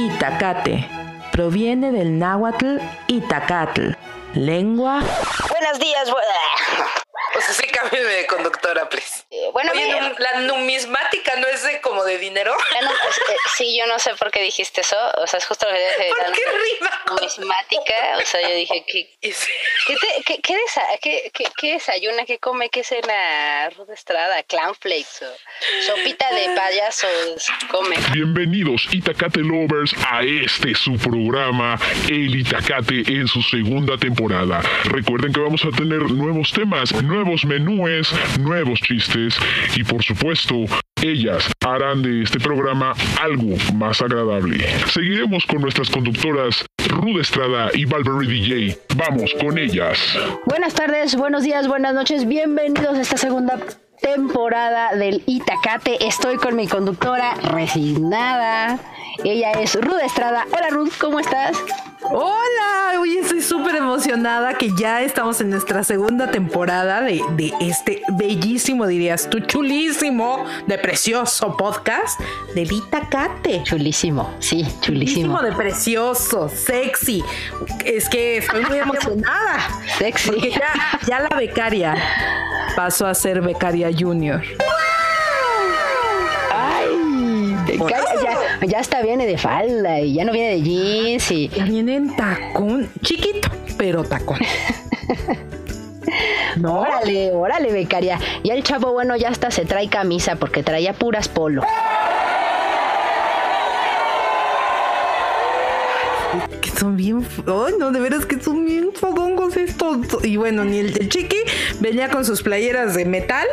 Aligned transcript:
Itacate. 0.00 0.88
Proviene 1.30 1.92
del 1.92 2.18
náhuatl 2.18 2.78
Itacatl, 3.06 3.90
lengua. 4.32 5.00
Buenos 5.50 5.78
días. 5.78 6.08
O 6.08 7.40
sea, 7.40 7.54
sí, 7.54 7.66
cámbiame 7.66 8.06
de 8.08 8.26
conductora, 8.26 8.88
please. 8.88 9.24
Eh, 9.32 9.48
bueno, 9.52 9.70
Oye, 9.72 9.84
mira, 9.86 10.00
num- 10.08 10.18
la 10.18 10.40
numismática 10.40 11.36
no 11.36 11.46
es 11.46 11.62
de 11.62 11.80
como 11.82 12.02
de 12.02 12.18
dinero. 12.18 12.52
ya 12.74 12.82
no- 12.82 12.90
es 12.90 13.16
que 13.28 13.34
sí, 13.56 13.78
yo 13.78 13.86
no 13.86 13.96
sé 14.00 14.12
por 14.16 14.32
qué 14.32 14.42
dijiste 14.42 14.80
eso. 14.80 14.96
O 15.18 15.26
sea, 15.28 15.38
es 15.38 15.46
justo 15.46 15.66
lo 15.68 15.72
que 15.72 15.78
dije. 15.78 16.08
¿Por 16.08 16.18
la 16.18 16.32
qué 16.32 16.40
rima? 16.50 17.02
Numismática. 17.14 17.94
O 18.20 18.26
sea, 18.26 18.40
yo 18.48 18.54
dije, 18.56 18.84
¿qué, 18.88 19.08
Y 19.20 19.30
sí. 19.32 19.46
qué, 19.86 19.94
te- 19.96 20.22
qué, 20.24 20.40
qué, 20.42 20.54
desa- 20.54 20.98
qué, 21.00 21.30
qué- 21.32 21.44
qué 21.56 21.72
desayuna? 21.74 22.24
¿Qué 22.24 22.38
come? 22.38 22.70
¿Qué 22.70 22.82
cena 22.82 23.70
Ruth 23.70 23.90
Estrada? 23.90 24.42
¿Clownflakes? 24.42 25.22
O 25.22 25.92
sopita 25.94 26.28
de 26.34 26.48
payasos 26.56 27.46
come? 27.70 27.96
Bienvenidos 28.12 28.88
Itacate 28.92 29.40
Lovers 29.40 29.94
a 30.10 30.22
este 30.22 30.74
su 30.74 30.96
programa 30.98 31.78
El 32.08 32.34
Itacate 32.34 33.04
en 33.06 33.28
su 33.28 33.42
segunda 33.42 33.96
temporada. 33.96 34.60
Recuerden 34.86 35.32
que 35.32 35.38
vamos 35.40 35.62
a 35.64 35.70
tener 35.76 36.00
nuevos 36.10 36.50
temas, 36.52 36.90
nuevos 37.04 37.44
menúes, 37.44 38.08
nuevos 38.40 38.80
chistes 38.80 39.19
y 39.76 39.84
por 39.84 40.02
supuesto 40.02 40.64
ellas 41.02 41.50
harán 41.64 42.02
de 42.02 42.22
este 42.22 42.38
programa 42.38 42.92
algo 43.20 43.56
más 43.74 44.00
agradable. 44.00 44.64
Seguiremos 44.92 45.46
con 45.46 45.62
nuestras 45.62 45.90
conductoras 45.90 46.64
Rude 46.88 47.22
Estrada 47.22 47.70
y 47.72 47.84
Valverde 47.84 48.26
DJ. 48.26 48.78
Vamos 48.96 49.32
con 49.40 49.58
ellas. 49.58 49.98
Buenas 50.46 50.74
tardes, 50.74 51.16
buenos 51.16 51.42
días, 51.42 51.68
buenas 51.68 51.94
noches. 51.94 52.26
Bienvenidos 52.26 52.98
a 52.98 53.00
esta 53.00 53.16
segunda 53.16 53.58
temporada 54.00 54.94
del 54.94 55.22
Itacate. 55.26 56.06
Estoy 56.06 56.36
con 56.36 56.56
mi 56.56 56.66
conductora 56.66 57.34
resignada. 57.34 58.78
Ella 59.24 59.52
es 59.52 59.74
Ruth 59.74 60.00
Estrada. 60.04 60.46
Hola 60.52 60.68
Ruth, 60.70 60.92
¿cómo 60.98 61.20
estás? 61.20 61.56
Hola, 62.02 62.98
hoy 62.98 63.18
estoy 63.18 63.42
súper 63.42 63.76
emocionada 63.76 64.54
que 64.54 64.70
ya 64.74 65.02
estamos 65.02 65.38
en 65.42 65.50
nuestra 65.50 65.84
segunda 65.84 66.30
temporada 66.30 67.02
de, 67.02 67.20
de 67.32 67.52
este 67.60 68.02
bellísimo, 68.16 68.86
dirías 68.86 69.28
tú, 69.28 69.40
chulísimo, 69.40 70.46
de 70.66 70.78
precioso 70.78 71.56
podcast 71.58 72.18
del 72.54 72.72
Itacate. 72.72 73.62
Chulísimo, 73.64 74.34
sí, 74.38 74.62
chulísimo. 74.80 75.36
Chulísimo 75.36 75.42
de 75.42 75.52
precioso, 75.52 76.48
sexy. 76.48 77.22
Es 77.84 78.08
que 78.08 78.38
estoy 78.38 78.64
muy 78.64 78.78
emocionada. 78.78 79.58
Sexy. 79.98 80.30
Porque 80.30 80.50
ya, 80.52 80.72
ya 81.06 81.20
la 81.20 81.36
becaria 81.36 81.94
pasó 82.74 83.06
a 83.06 83.14
ser 83.14 83.42
becaria 83.42 83.90
junior. 83.96 84.42
Ay, 86.50 87.56
cae- 87.78 88.19
ya, 88.66 88.78
hasta 88.78 89.02
viene 89.02 89.26
de 89.26 89.38
falda 89.38 90.00
y 90.00 90.14
ya 90.14 90.24
no 90.24 90.32
viene 90.32 90.50
de 90.50 90.62
jeans 90.62 91.30
y 91.30 91.48
Ya 91.48 91.64
viene 91.64 91.96
en 91.96 92.16
tacón, 92.16 92.88
chiquito, 93.02 93.48
pero 93.76 94.04
tacón. 94.04 94.38
No, 96.56 96.80
órale, 96.80 97.30
órale, 97.32 97.72
becaria. 97.72 98.18
Ya 98.42 98.54
el 98.54 98.62
chavo, 98.64 98.92
bueno, 98.92 99.16
ya 99.16 99.28
hasta 99.28 99.50
se 99.50 99.64
trae 99.64 99.88
camisa 99.88 100.36
porque 100.36 100.62
traía 100.62 100.92
puras 100.92 101.28
polo. 101.28 101.62
que 106.60 106.70
son 106.70 106.96
bien. 106.96 107.24
Ay, 107.46 107.74
no, 107.78 107.90
de 107.92 108.00
veras 108.00 108.26
que 108.26 108.40
son 108.40 108.64
bien 108.64 108.90
fodongos 108.94 109.56
estos. 109.56 110.24
Y 110.24 110.36
bueno, 110.36 110.64
ni 110.64 110.78
el, 110.78 110.98
el 110.98 111.08
chiqui 111.08 111.38
venía 111.80 112.08
con 112.08 112.24
sus 112.24 112.42
playeras 112.42 112.94
de 112.94 113.04
metal. 113.04 113.46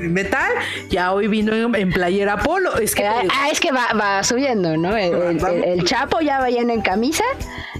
Metal. 0.00 0.50
Ya 0.90 1.12
hoy 1.12 1.28
vino 1.28 1.54
en, 1.54 1.74
en 1.74 1.92
playera 1.92 2.38
polo. 2.38 2.76
Es 2.78 2.94
que. 2.94 3.06
Ah, 3.06 3.22
ah, 3.30 3.48
es 3.50 3.60
que 3.60 3.72
va, 3.72 3.88
va 3.98 4.22
subiendo, 4.24 4.76
¿no? 4.76 4.96
El, 4.96 5.14
el- 5.14 5.44
el- 5.46 5.64
el 5.64 5.84
chapo 5.84 6.20
ya 6.20 6.38
va 6.40 6.46
viene 6.48 6.74
en 6.74 6.82
camisa, 6.82 7.24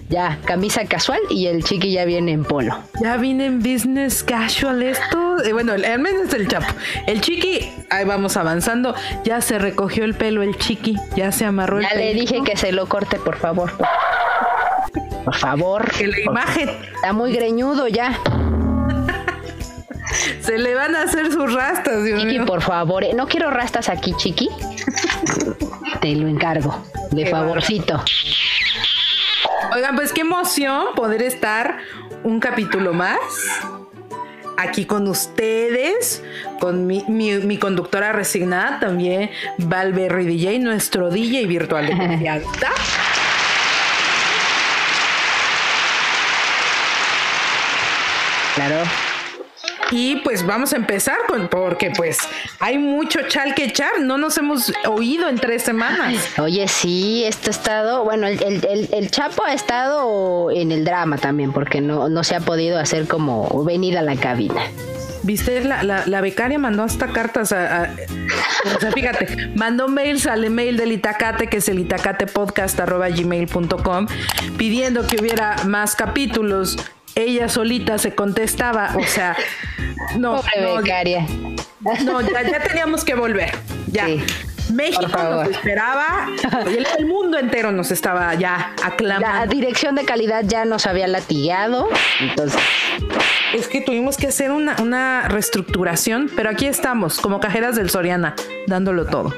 ya, 0.09 0.39
camisa 0.45 0.85
casual 0.87 1.21
y 1.31 1.47
el 1.47 1.63
chiqui 1.65 1.93
ya 1.93 2.05
viene 2.05 2.33
en 2.33 2.45
polo. 2.45 2.77
Ya 3.03 3.17
vine 3.17 3.47
en 3.47 3.59
business 3.59 4.23
casual 4.23 4.83
esto. 4.83 5.43
Eh, 5.45 5.53
bueno, 5.53 5.73
al 5.73 5.99
menos 5.99 6.33
el 6.35 6.49
chapo. 6.49 6.67
El 7.07 7.21
chiqui, 7.21 7.69
ahí 7.91 8.05
vamos 8.05 8.37
avanzando. 8.37 8.95
Ya 9.25 9.41
se 9.41 9.59
recogió 9.59 10.05
el 10.05 10.15
pelo 10.15 10.43
el 10.43 10.57
chiqui. 10.57 10.97
Ya 11.17 11.33
se 11.33 11.45
amarró 11.45 11.79
el 11.79 11.85
Ya 11.89 11.95
le 11.95 12.15
dije 12.15 12.43
que 12.45 12.57
se 12.57 12.73
lo 12.73 12.87
corte, 12.87 13.19
por 13.19 13.37
favor. 13.37 13.73
Por 15.25 15.35
favor. 15.37 15.91
Que 15.93 16.07
la 16.09 16.21
imagen 16.21 16.69
Está 16.95 17.13
muy 17.13 17.33
greñudo 17.33 17.89
ya. 17.89 18.19
Se 20.41 20.59
le 20.59 20.75
van 20.75 20.95
a 20.97 21.03
hacer 21.03 21.31
sus 21.33 21.53
rastas, 21.53 22.05
Dios 22.05 22.21
Chiqui, 22.21 22.39
mío. 22.39 22.47
por 22.47 22.63
favor. 22.63 23.05
eh, 23.05 23.13
No 23.15 23.27
quiero 23.29 23.51
rastas 23.51 23.89
aquí, 23.89 24.15
chiqui. 24.17 24.49
Te 26.01 26.15
lo 26.17 26.29
encargo. 26.29 26.85
De 27.11 27.25
Qué 27.25 27.31
favorcito. 27.31 28.03
Oigan, 29.75 29.95
pues 29.97 30.13
qué 30.13 30.21
emoción 30.23 30.87
poder 30.95 31.23
estar 31.23 31.79
un 32.25 32.41
capítulo 32.41 32.93
más 32.93 33.19
aquí 34.59 34.85
con 34.85 35.09
ustedes, 35.09 36.23
con 36.61 36.87
mi, 36.87 37.05
mi- 37.09 37.39
mi 37.39 37.59
conductora 37.59 38.13
resignada 38.13 38.79
también, 38.81 39.31
Valverde 39.59 40.25
DJ, 40.25 40.59
nuestro 40.61 41.11
DJ 41.11 41.47
virtual 41.47 41.87
de 41.87 41.97
confianza. 41.97 42.69
Claro. 48.55 48.85
Y 49.95 50.17
pues 50.25 50.47
vamos 50.47 50.73
a 50.73 50.77
empezar 50.77 51.19
con, 51.29 51.49
porque 51.49 51.91
pues 51.95 52.17
hay 52.61 52.79
mucho 52.79 53.21
chal 53.29 53.55
que 53.55 53.65
echar, 53.67 54.01
no 54.01 54.17
nos 54.17 54.39
hemos 54.39 54.73
oído 54.89 55.29
en 55.29 55.37
tres 55.37 55.63
semanas. 55.63 56.15
Oye, 56.39 56.67
sí, 56.67 57.25
esto 57.25 57.51
ha 57.51 57.53
estado, 57.53 58.03
bueno, 58.03 58.27
el, 58.27 58.43
el- 58.43 58.65
el- 58.67 58.89
el 58.91 59.11
Chapo 59.11 59.45
ha 59.45 59.53
estado 59.53 60.51
en 60.51 60.73
el 60.73 60.87
drama 60.87 61.19
también, 61.19 61.53
porque 61.53 61.83
no, 61.83 62.09
no 62.09 62.25
se 62.25 62.35
ha 62.35 62.41
podido 62.41 62.79
hacer 62.79 63.07
como 63.07 63.65
venir 63.65 63.99
a 63.99 64.03
la 64.03 64.17
cabina. 64.17 64.63
Viste, 65.25 65.63
la, 65.63 65.83
la, 65.85 66.05
la 66.07 66.21
becaria 66.23 66.59
mandó 66.59 66.83
hasta 66.85 67.09
cartas 67.09 67.53
a, 67.53 67.83
a- 67.85 67.91
o 68.75 68.81
sea, 68.81 68.93
fíjate, 68.93 69.51
mandó 69.55 69.89
mails 69.89 70.27
al 70.27 70.43
email 70.45 70.79
del 70.79 70.93
Itacate, 70.93 71.49
que 71.49 71.59
es 71.59 71.69
el 71.69 71.79
itacatepodcast.gmail.com, 71.81 74.07
pidiendo 74.57 75.07
que 75.07 75.21
hubiera 75.21 75.57
más 75.67 75.95
capítulos. 75.97 76.79
Ella 77.15 77.49
solita 77.49 77.99
se 77.99 78.15
contestaba, 78.15 78.91
o 78.97 79.03
sea, 79.05 79.37
no, 80.19 80.37
Pobre 80.37 80.63
no, 80.63 80.77
becaria. 80.77 81.27
no, 82.05 82.21
ya, 82.23 82.43
ya 82.43 82.61
teníamos 82.61 83.05
que 83.05 83.15
volver, 83.15 83.51
ya. 83.89 84.07
Sí, 84.07 84.23
México 84.73 85.07
nos 85.19 85.49
esperaba, 85.49 86.29
el, 86.99 87.05
mundo 87.07 87.39
entero 87.39 87.71
nos 87.73 87.91
estaba 87.91 88.33
ya 88.35 88.73
La 88.81 88.87
aclamando. 88.87 89.55
dirección 89.55 89.95
de 89.95 90.05
calidad 90.07 90.45
ya 90.47 90.65
nos 90.65 90.87
había 90.87 91.07
latigado, 91.07 91.89
entonces 92.21 92.59
Es 93.53 93.69
que 93.69 93.83
tuvimos 93.83 94.17
que 94.17 94.29
hacer 94.29 94.51
una, 94.51 94.77
una 94.81 95.29
reestructuración, 95.29 96.31
pero 96.35 96.49
aquí 96.49 96.65
estamos, 96.67 97.21
como 97.21 97.39
cajeras 97.41 97.77
del 97.77 97.91
Soriana, 97.91 98.35
dándolo 98.67 99.05
todo. 99.05 99.35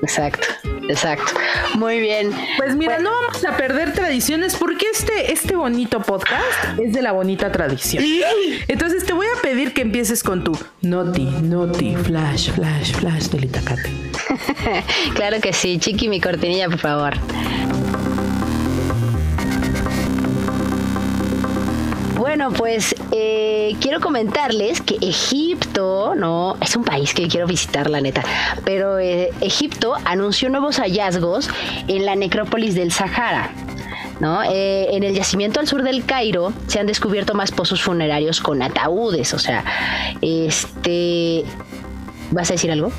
Exacto, 0.00 0.46
exacto. 0.88 1.32
Muy 1.74 2.00
bien. 2.00 2.30
Pues 2.56 2.76
mira, 2.76 2.98
no 2.98 3.10
vamos 3.10 3.44
a 3.44 3.56
perder 3.56 3.92
tradiciones 3.92 4.56
porque 4.56 4.86
este, 4.92 5.32
este 5.32 5.54
bonito 5.56 6.00
podcast 6.00 6.78
es 6.80 6.92
de 6.92 7.02
la 7.02 7.12
bonita 7.12 7.52
tradición. 7.52 8.04
Entonces 8.68 9.04
te 9.04 9.12
voy 9.12 9.26
a 9.26 9.42
pedir 9.42 9.72
que 9.72 9.82
empieces 9.82 10.22
con 10.22 10.44
tu 10.44 10.58
noti, 10.82 11.24
noti, 11.42 11.96
flash, 11.96 12.50
flash, 12.50 12.92
flash 12.92 13.26
del 13.28 13.44
Itacate. 13.44 13.90
claro 15.14 15.40
que 15.40 15.52
sí. 15.52 15.78
Chiqui, 15.78 16.08
mi 16.08 16.20
cortinilla, 16.20 16.68
por 16.68 16.78
favor. 16.78 17.14
Bueno, 22.18 22.50
pues 22.50 22.96
eh, 23.12 23.76
quiero 23.80 24.00
comentarles 24.00 24.80
que 24.80 24.96
Egipto, 25.00 26.16
no, 26.16 26.56
es 26.60 26.74
un 26.74 26.82
país 26.82 27.14
que 27.14 27.28
quiero 27.28 27.46
visitar, 27.46 27.88
la 27.88 28.00
neta, 28.00 28.24
pero 28.64 28.98
eh, 28.98 29.30
Egipto 29.40 29.94
anunció 30.04 30.50
nuevos 30.50 30.80
hallazgos 30.80 31.48
en 31.86 32.04
la 32.04 32.16
necrópolis 32.16 32.74
del 32.74 32.90
Sahara. 32.90 33.52
¿no? 34.18 34.42
Eh, 34.42 34.96
en 34.96 35.04
el 35.04 35.14
yacimiento 35.14 35.60
al 35.60 35.68
sur 35.68 35.84
del 35.84 36.04
Cairo 36.04 36.52
se 36.66 36.80
han 36.80 36.88
descubierto 36.88 37.34
más 37.34 37.52
pozos 37.52 37.80
funerarios 37.82 38.40
con 38.40 38.62
ataúdes, 38.62 39.32
o 39.32 39.38
sea, 39.38 39.64
este... 40.20 41.44
¿Vas 42.32 42.50
a 42.50 42.54
decir 42.54 42.72
algo? 42.72 42.90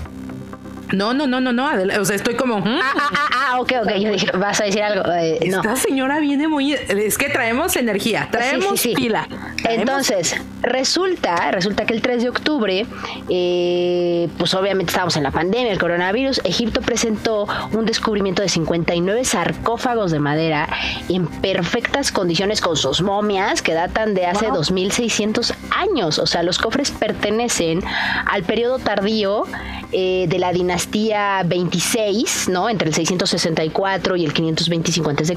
No, 0.94 1.14
no, 1.14 1.28
no, 1.28 1.40
no, 1.40 1.52
no. 1.54 1.70
O 2.00 2.06
sea, 2.06 2.16
estoy 2.16 2.36
como. 2.36 2.58
¿hmm? 2.60 2.80
Ah, 2.82 2.94
ah, 2.96 3.10
ah, 3.14 3.30
ah, 3.54 3.62
ok, 3.62 3.74
ok. 3.84 3.92
Yo 3.98 4.12
dije, 4.12 4.32
vas 4.38 4.60
a 4.62 4.66
decir 4.66 4.82
algo. 4.84 5.04
Eh, 5.14 5.40
no. 5.50 5.58
Esta 5.58 5.76
señora 5.76 6.20
viene 6.20 6.48
muy. 6.48 6.74
Es 6.74 7.18
que 7.18 7.30
traemos 7.30 7.76
energía, 7.76 8.28
traemos 8.32 8.72
Sí, 8.72 8.78
sí, 8.78 8.90
sí. 8.90 8.96
pila. 8.96 9.28
traemos- 9.62 9.80
Entonces, 9.82 10.36
Resulta, 10.62 11.52
resulta 11.52 11.86
que 11.86 11.94
el 11.94 12.02
3 12.02 12.22
de 12.24 12.30
octubre, 12.30 12.86
eh, 13.30 14.28
pues 14.38 14.54
obviamente 14.54 14.92
estábamos 14.92 15.16
en 15.16 15.24
la 15.24 15.32
pandemia, 15.32 15.72
el 15.72 15.80
coronavirus, 15.80 16.42
Egipto 16.44 16.82
presentó 16.82 17.48
un 17.72 17.86
descubrimiento 17.86 18.42
de 18.42 18.50
59 18.50 19.24
sarcófagos 19.24 20.12
de 20.12 20.20
madera 20.20 20.68
en 21.08 21.28
perfectas 21.28 22.12
condiciones 22.12 22.60
con 22.60 22.76
sus 22.76 23.02
momias 23.02 23.62
que 23.62 23.74
datan 23.74 24.14
de 24.14 24.26
hace 24.26 24.48
2600 24.48 25.54
años. 25.76 26.20
O 26.20 26.28
sea, 26.28 26.44
los 26.44 26.58
cofres 26.58 26.92
pertenecen 26.92 27.82
al 28.26 28.44
periodo 28.44 28.80
tardío 28.80 29.44
eh, 29.92 30.26
de 30.28 30.40
la 30.40 30.52
dinastía 30.52 30.79
26, 30.88 32.50
¿no? 32.50 32.70
Entre 32.70 32.90
el 32.90 32.94
664 32.94 34.16
y 34.16 34.26
el 34.26 34.34
525 34.34 35.10
a.C., 35.10 35.36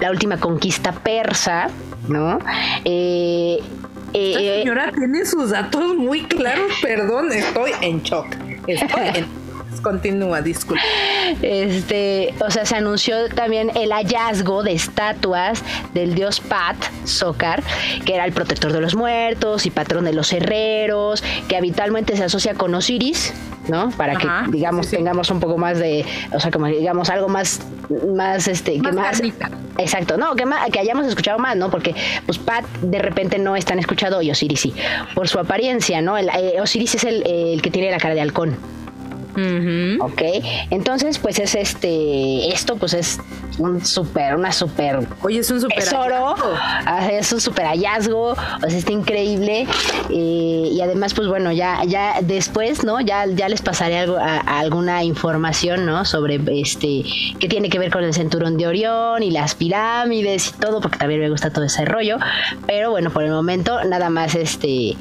la 0.00 0.10
última 0.10 0.38
conquista 0.38 0.92
persa, 0.92 1.68
¿no? 2.08 2.38
Eh, 2.84 3.58
Esta 4.12 4.40
eh, 4.40 4.58
señora 4.60 4.92
tiene 4.92 5.24
sus 5.24 5.50
datos 5.50 5.94
muy 5.96 6.22
claros, 6.24 6.70
perdón, 6.82 7.32
estoy 7.32 7.72
en 7.80 8.02
shock. 8.02 8.26
Estoy 8.66 9.08
en... 9.14 9.41
Continúa, 9.80 10.40
disculpa. 10.42 10.82
Este, 11.40 12.34
o 12.40 12.50
sea, 12.50 12.66
se 12.66 12.76
anunció 12.76 13.28
también 13.28 13.70
el 13.74 13.90
hallazgo 13.92 14.62
de 14.62 14.72
estatuas 14.72 15.62
del 15.94 16.14
dios 16.14 16.40
Pat 16.40 16.76
Sokar, 17.04 17.62
que 18.04 18.14
era 18.14 18.24
el 18.24 18.32
protector 18.32 18.72
de 18.72 18.80
los 18.80 18.94
muertos 18.94 19.66
y 19.66 19.70
patrón 19.70 20.04
de 20.04 20.12
los 20.12 20.32
herreros, 20.32 21.22
que 21.48 21.56
habitualmente 21.56 22.16
se 22.16 22.24
asocia 22.24 22.54
con 22.54 22.74
Osiris, 22.74 23.32
¿no? 23.68 23.90
Para 23.90 24.16
que, 24.16 24.28
digamos, 24.50 24.86
sí, 24.86 24.90
sí. 24.90 24.96
tengamos 24.96 25.30
un 25.30 25.40
poco 25.40 25.58
más 25.58 25.78
de, 25.78 26.04
o 26.32 26.40
sea, 26.40 26.50
como 26.50 26.66
digamos 26.66 27.10
algo 27.10 27.28
más, 27.28 27.60
más, 28.14 28.48
este, 28.48 28.80
que 28.80 28.92
Más 28.92 29.18
carnita. 29.18 29.50
exacto, 29.78 30.16
no, 30.16 30.34
que, 30.36 30.46
más, 30.46 30.68
que 30.70 30.78
hayamos 30.78 31.06
escuchado 31.06 31.38
más, 31.38 31.56
¿no? 31.56 31.70
Porque, 31.70 31.94
pues, 32.26 32.38
Pat 32.38 32.64
de 32.82 32.98
repente 32.98 33.38
no 33.38 33.56
es 33.56 33.64
tan 33.64 33.78
escuchado 33.78 34.22
y 34.22 34.30
Osiris 34.30 34.60
sí, 34.60 34.74
por 35.14 35.28
su 35.28 35.38
apariencia, 35.38 36.00
¿no? 36.02 36.16
El, 36.18 36.28
eh, 36.28 36.60
Osiris 36.60 36.94
es 36.96 37.04
el, 37.04 37.26
el 37.26 37.62
que 37.62 37.70
tiene 37.70 37.90
la 37.90 37.98
cara 37.98 38.14
de 38.14 38.20
halcón. 38.20 38.56
Ujú. 39.34 40.04
Ok, 40.04 40.22
entonces 40.70 41.18
pues 41.18 41.38
es 41.38 41.54
este, 41.54 42.52
esto 42.52 42.76
pues 42.76 42.94
es 42.94 43.18
un 43.58 43.84
súper, 43.84 44.34
una 44.36 44.52
súper 44.52 45.00
Oye, 45.22 45.40
es 45.40 45.50
un 45.50 45.60
super 45.60 45.78
tesoro, 45.78 46.34
ah, 46.86 47.08
es 47.10 47.32
un 47.32 47.40
súper 47.40 47.66
hallazgo, 47.66 48.30
o 48.32 48.36
sea, 48.68 48.78
está 48.78 48.92
increíble 48.92 49.66
eh, 50.10 50.68
y 50.72 50.80
además 50.80 51.14
pues 51.14 51.28
bueno, 51.28 51.52
ya 51.52 51.82
ya 51.84 52.20
después, 52.22 52.84
¿no? 52.84 53.00
Ya, 53.00 53.26
ya 53.26 53.48
les 53.48 53.62
pasaré 53.62 53.98
algo, 53.98 54.16
a- 54.16 54.40
a 54.40 54.60
alguna 54.60 55.02
información, 55.04 55.86
¿no? 55.86 56.04
Sobre 56.04 56.40
este, 56.60 57.02
que 57.38 57.48
tiene 57.48 57.68
que 57.68 57.78
ver 57.78 57.90
con 57.90 58.04
el 58.04 58.14
cinturón 58.14 58.56
de 58.56 58.66
Orión 58.66 59.22
y 59.22 59.30
las 59.30 59.54
pirámides 59.54 60.48
y 60.56 60.60
todo, 60.60 60.80
porque 60.80 60.98
también 60.98 61.20
me 61.20 61.30
gusta 61.30 61.50
todo 61.50 61.64
ese 61.64 61.84
rollo, 61.84 62.18
pero 62.66 62.90
bueno, 62.90 63.10
por 63.10 63.24
el 63.24 63.30
momento 63.30 63.82
nada 63.84 64.10
más 64.10 64.34
este, 64.34 64.94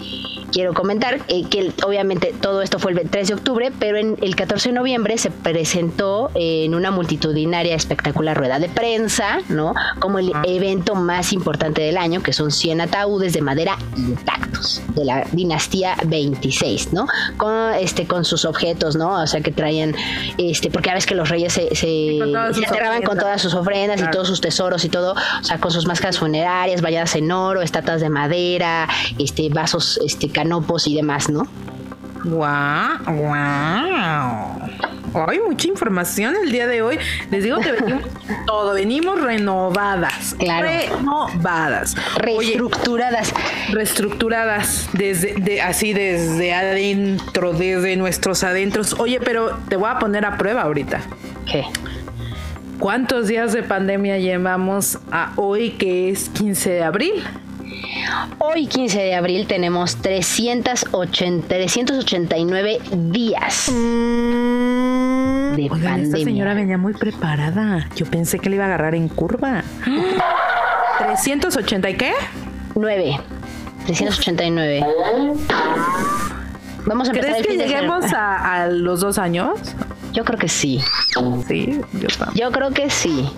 quiero 0.51 0.73
comentar 0.73 1.19
eh, 1.27 1.43
que 1.49 1.71
obviamente 1.85 2.33
todo 2.41 2.61
esto 2.61 2.79
fue 2.79 2.91
el 2.91 3.09
3 3.09 3.27
de 3.29 3.33
octubre, 3.35 3.71
pero 3.79 3.97
en 3.97 4.17
el 4.21 4.35
14 4.35 4.69
de 4.69 4.73
noviembre 4.73 5.17
se 5.17 5.31
presentó 5.31 6.29
eh, 6.35 6.65
en 6.65 6.75
una 6.75 6.91
multitudinaria 6.91 7.75
espectacular 7.75 8.37
rueda 8.37 8.59
de 8.59 8.69
prensa, 8.69 9.39
¿no? 9.49 9.73
Como 9.99 10.19
el 10.19 10.31
evento 10.43 10.95
más 10.95 11.33
importante 11.33 11.81
del 11.81 11.97
año, 11.97 12.21
que 12.21 12.33
son 12.33 12.51
100 12.51 12.81
ataúdes 12.81 13.33
de 13.33 13.41
madera 13.41 13.77
intactos 13.97 14.81
de 14.95 15.05
la 15.05 15.25
dinastía 15.31 15.95
26, 16.05 16.93
¿no? 16.93 17.07
Con 17.37 17.73
este 17.73 18.05
con 18.05 18.25
sus 18.25 18.45
objetos, 18.45 18.95
¿no? 18.95 19.21
O 19.21 19.27
sea, 19.27 19.41
que 19.41 19.51
traían 19.51 19.95
este 20.37 20.69
porque 20.69 20.91
a 20.91 20.93
veces 20.93 21.07
que 21.07 21.15
los 21.15 21.29
reyes 21.29 21.53
se, 21.53 21.75
se, 21.75 21.75
se 21.75 22.63
enterraban 22.63 23.01
con 23.03 23.17
todas 23.17 23.41
sus 23.41 23.53
ofrendas 23.53 24.01
y 24.01 24.09
todos 24.11 24.27
sus 24.27 24.41
tesoros 24.41 24.85
y 24.85 24.89
todo, 24.89 25.13
o 25.13 25.43
sea, 25.43 25.59
con 25.59 25.71
sus 25.71 25.87
máscaras 25.87 26.19
funerarias, 26.19 26.81
bañadas 26.81 27.15
en 27.15 27.31
oro, 27.31 27.61
estatuas 27.61 28.01
de 28.01 28.09
madera, 28.09 28.87
este 29.17 29.49
vasos, 29.49 29.99
este 30.05 30.29
canopos 30.29 30.87
y 30.87 30.95
demás, 30.95 31.29
¿no? 31.29 31.47
Wow, 32.23 33.03
wow. 33.05 34.61
Ay, 35.27 35.39
mucha 35.45 35.67
información 35.67 36.35
el 36.41 36.51
día 36.51 36.67
de 36.67 36.81
hoy. 36.81 36.97
Les 37.31 37.43
digo 37.43 37.59
que 37.59 37.71
venimos 37.73 38.03
todo, 38.45 38.73
venimos 38.73 39.21
renovadas. 39.21 40.35
Claro. 40.39 40.67
Renovadas. 40.67 41.95
Oye, 42.21 42.49
Reestructuradas. 42.51 43.33
reestructuradas 43.71 44.89
desde 44.93 45.33
de, 45.33 45.61
así 45.61 45.93
desde 45.93 46.53
adentro, 46.53 47.53
desde 47.53 47.95
nuestros 47.97 48.43
adentros. 48.43 48.93
Oye, 48.99 49.19
pero 49.19 49.57
te 49.67 49.75
voy 49.75 49.89
a 49.89 49.99
poner 49.99 50.25
a 50.25 50.37
prueba 50.37 50.61
ahorita. 50.61 51.01
¿Qué? 51.45 51.65
¿Cuántos 52.79 53.27
días 53.27 53.51
de 53.53 53.63
pandemia 53.63 54.17
llevamos 54.17 54.97
a 55.11 55.33
hoy 55.35 55.71
que 55.71 56.09
es 56.09 56.29
15 56.29 56.69
de 56.71 56.83
abril? 56.83 57.23
Hoy, 58.39 58.67
15 58.67 58.99
de 58.99 59.15
abril, 59.15 59.47
tenemos 59.47 59.95
380, 59.97 61.47
389 61.47 62.79
días 62.91 63.67
de 65.55 65.67
Oigan, 65.69 66.01
esta 66.01 66.17
señora 66.17 66.53
venía 66.53 66.77
muy 66.77 66.93
preparada. 66.93 67.87
Yo 67.95 68.05
pensé 68.05 68.39
que 68.39 68.49
le 68.49 68.55
iba 68.55 68.65
a 68.65 68.67
agarrar 68.67 68.95
en 68.95 69.07
curva. 69.09 69.63
380 70.99 71.89
y 71.89 71.93
qué? 71.95 72.13
9. 72.75 73.19
389. 73.85 74.85
Vamos 76.85 77.09
a 77.09 77.11
empezar 77.11 77.31
¿Crees 77.31 77.37
el 77.37 77.43
que 77.43 77.49
fin 77.51 77.59
lleguemos 77.59 78.13
a, 78.13 78.63
a 78.63 78.67
los 78.67 79.01
dos 79.01 79.17
años? 79.17 79.59
Yo 80.13 80.23
creo 80.25 80.39
que 80.39 80.47
sí. 80.49 80.81
Sí, 81.47 81.81
yo 81.93 82.07
también. 82.17 82.35
Yo 82.35 82.51
creo 82.51 82.71
que 82.71 82.89
sí. 82.89 83.29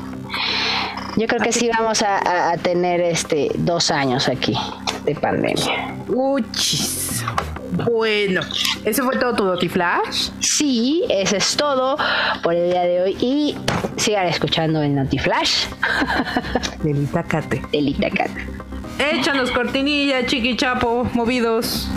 Yo 1.16 1.28
creo 1.28 1.42
que 1.42 1.52
sí 1.52 1.70
vamos 1.78 2.02
a, 2.02 2.18
a- 2.18 2.52
a 2.54 2.58
tener 2.58 3.00
este 3.02 3.50
dos 3.56 3.92
años 3.92 4.28
aquí 4.28 4.58
de 5.06 5.16
pandemia. 5.16 5.96
Uchis. 6.08 7.24
Bueno, 7.72 8.42
¿ese 8.86 9.02
fue 9.02 9.18
todo 9.18 9.34
tu 9.36 9.44
Notiflash? 9.46 10.30
Sí, 10.40 11.04
eso 11.10 11.36
es 11.38 11.56
todo 11.56 11.98
por 12.44 12.54
el 12.54 12.72
día 12.72 12.84
de 12.84 13.02
hoy 13.02 13.18
y 13.20 13.56
sigan 13.98 14.28
escuchando 14.28 14.82
el 14.82 14.94
Notiflash 14.96 15.66
Del 16.84 17.04
Itacate. 17.04 17.62
del 17.72 17.90
Itacat. 17.90 18.30
Échanos 19.00 19.50
cortinilla, 19.52 20.26
chiqui 20.26 20.56
chapo, 20.56 21.04
movidos. 21.14 21.90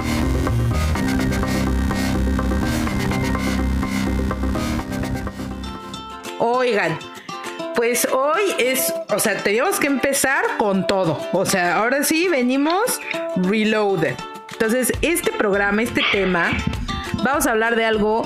Oigan, 6.39 6.99
pues 7.77 8.09
hoy 8.11 8.43
es, 8.59 8.93
o 9.09 9.19
sea, 9.19 9.43
teníamos 9.43 9.79
que 9.79 9.87
empezar 9.87 10.45
con 10.59 10.87
todo. 10.87 11.21
O 11.33 11.45
sea, 11.47 11.77
ahora 11.77 12.03
sí 12.03 12.27
venimos 12.29 13.01
reloaded. 13.37 14.17
Entonces, 14.53 14.93
este 15.03 15.31
programa, 15.33 15.83
este 15.83 16.03
tema, 16.11 16.51
vamos 17.23 17.47
a 17.47 17.51
hablar 17.53 17.77
de 17.77 17.85
algo 17.85 18.25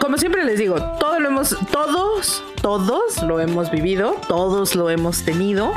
como 0.00 0.16
siempre 0.16 0.44
les 0.44 0.58
digo, 0.58 0.80
todo 0.98 1.20
lo 1.20 1.28
hemos, 1.28 1.56
todos, 1.70 2.42
todos 2.62 3.22
lo 3.22 3.38
hemos 3.38 3.70
vivido, 3.70 4.16
todos 4.28 4.74
lo 4.74 4.88
hemos 4.90 5.24
tenido 5.24 5.72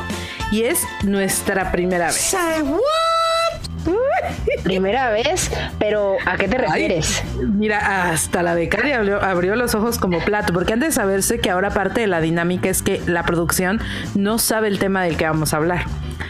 y 0.52 0.64
es 0.64 0.82
nuestra 1.04 1.72
primera 1.72 2.08
vez. 2.08 2.16
Primera 4.64 5.10
vez, 5.12 5.52
pero 5.80 6.16
¿a 6.26 6.38
qué 6.38 6.48
te 6.48 6.58
refieres? 6.58 7.22
Mira, 7.42 8.12
hasta 8.12 8.44
la 8.44 8.54
becaria 8.54 8.98
abrió, 8.98 9.22
abrió 9.24 9.56
los 9.56 9.76
ojos 9.76 9.98
como 10.00 10.20
plato, 10.24 10.54
porque 10.54 10.74
antes 10.74 10.90
de 10.90 10.96
saberse 10.96 11.40
que 11.40 11.50
ahora 11.50 11.70
parte 11.72 12.02
de 12.02 12.08
la 12.08 12.22
dinámica 12.22 12.70
es 12.70 12.82
que 12.82 13.02
la 13.06 13.24
producción 13.24 13.82
no 14.16 14.40
sabe 14.40 14.68
el 14.70 14.80
tema 14.80 15.04
del 15.04 15.18
que 15.18 15.26
vamos 15.26 15.54
a 15.54 15.58
hablar. 15.58 15.86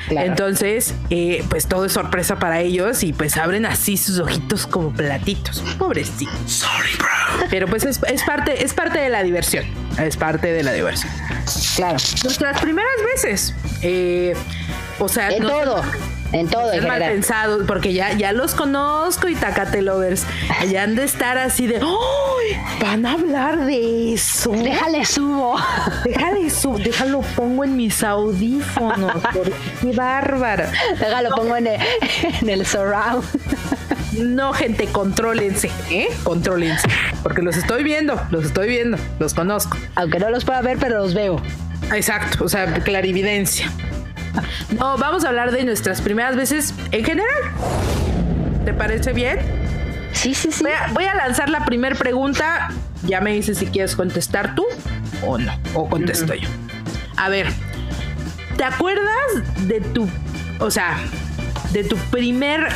Claro. 0.07 0.27
Entonces, 0.27 0.93
eh, 1.11 1.43
pues 1.49 1.67
todo 1.67 1.85
es 1.85 1.93
sorpresa 1.93 2.37
para 2.37 2.59
ellos 2.59 3.03
y 3.03 3.13
pues 3.13 3.37
abren 3.37 3.65
así 3.65 3.95
sus 3.97 4.19
ojitos 4.19 4.67
como 4.67 4.91
platitos. 4.91 5.61
Pobrecitos. 5.77 6.35
Sorry, 6.47 6.89
bro. 6.97 7.47
Pero 7.49 7.67
pues 7.67 7.85
es, 7.85 8.01
es 8.07 8.23
parte, 8.23 8.63
es 8.65 8.73
parte 8.73 8.99
de 8.99 9.09
la 9.09 9.23
diversión. 9.23 9.63
Es 9.99 10.17
parte 10.17 10.51
de 10.51 10.63
la 10.63 10.73
diversión. 10.73 11.11
Claro. 11.75 11.97
Nuestras 12.23 12.59
primeras 12.59 12.91
veces. 13.13 13.55
eh, 13.81 14.33
o 14.99 15.07
sea, 15.07 15.29
no- 15.39 15.47
todo, 15.47 15.81
en 16.33 16.47
todo 16.47 16.71
en 16.73 16.79
es 16.79 16.85
mal 16.85 16.99
pensados, 16.99 17.63
porque 17.67 17.93
ya, 17.93 18.13
ya 18.13 18.33
los 18.33 18.55
conozco 18.55 19.27
y 19.27 19.35
Tacate 19.35 19.81
Lovers. 19.81 20.25
Ya 20.69 20.83
han 20.83 20.95
de 20.95 21.03
estar 21.03 21.37
así 21.37 21.67
de, 21.67 21.77
¡ay! 21.77 22.57
Van 22.81 23.05
a 23.05 23.13
hablar 23.13 23.65
de 23.65 24.13
eso. 24.13 24.51
Déjale 24.51 25.05
subo. 25.05 25.55
Déjale 26.03 26.47
eso, 26.47 26.77
déjalo 26.77 27.21
pongo 27.35 27.63
en 27.63 27.77
mis 27.77 28.03
audífonos. 28.03 29.13
qué 29.81 29.91
bárbaro. 29.91 30.65
Déjalo 30.99 31.29
pongo 31.35 31.55
en 31.55 31.67
el, 31.67 31.79
en 32.41 32.49
el 32.49 32.65
surround. 32.65 33.23
No, 34.13 34.53
gente, 34.53 34.87
contrólense, 34.87 35.71
¿eh? 35.89 36.07
Contrólense. 36.23 36.87
Porque 37.23 37.41
los 37.41 37.57
estoy 37.57 37.83
viendo, 37.83 38.19
los 38.31 38.45
estoy 38.45 38.67
viendo, 38.67 38.97
los 39.19 39.33
conozco. 39.33 39.77
Aunque 39.95 40.19
no 40.19 40.29
los 40.29 40.45
pueda 40.45 40.61
ver, 40.61 40.77
pero 40.79 40.99
los 40.99 41.13
veo. 41.13 41.41
Exacto, 41.93 42.43
o 42.45 42.49
sea, 42.49 42.73
clarividencia. 42.83 43.71
No, 44.79 44.97
vamos 44.97 45.23
a 45.23 45.29
hablar 45.29 45.51
de 45.51 45.63
nuestras 45.63 46.01
primeras 46.01 46.35
veces 46.35 46.73
en 46.91 47.03
general. 47.03 47.41
¿Te 48.65 48.73
parece 48.73 49.13
bien? 49.13 49.39
Sí, 50.13 50.33
sí, 50.33 50.51
sí. 50.51 50.63
Voy 50.63 50.71
a, 50.71 50.87
voy 50.93 51.03
a 51.05 51.15
lanzar 51.15 51.49
la 51.49 51.65
primera 51.65 51.95
pregunta. 51.95 52.69
Ya 53.05 53.19
me 53.21 53.33
dices 53.33 53.57
si 53.57 53.65
quieres 53.67 53.95
contestar 53.95 54.55
tú 54.55 54.65
o 55.25 55.37
no. 55.37 55.53
O 55.73 55.89
contesto 55.89 56.33
yo. 56.33 56.47
A 57.17 57.29
ver, 57.29 57.47
¿te 58.57 58.63
acuerdas 58.63 59.67
de 59.67 59.81
tu... 59.81 60.07
O 60.59 60.71
sea, 60.71 60.97
de 61.71 61.83
tu 61.83 61.97
primer. 61.97 62.69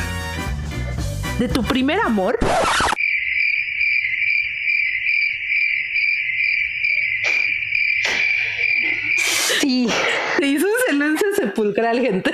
de 1.38 1.48
tu 1.48 1.62
primer 1.62 2.00
amor. 2.00 2.38
Sí. 9.60 9.88
Sepulcral, 11.58 12.00
gente. 12.02 12.30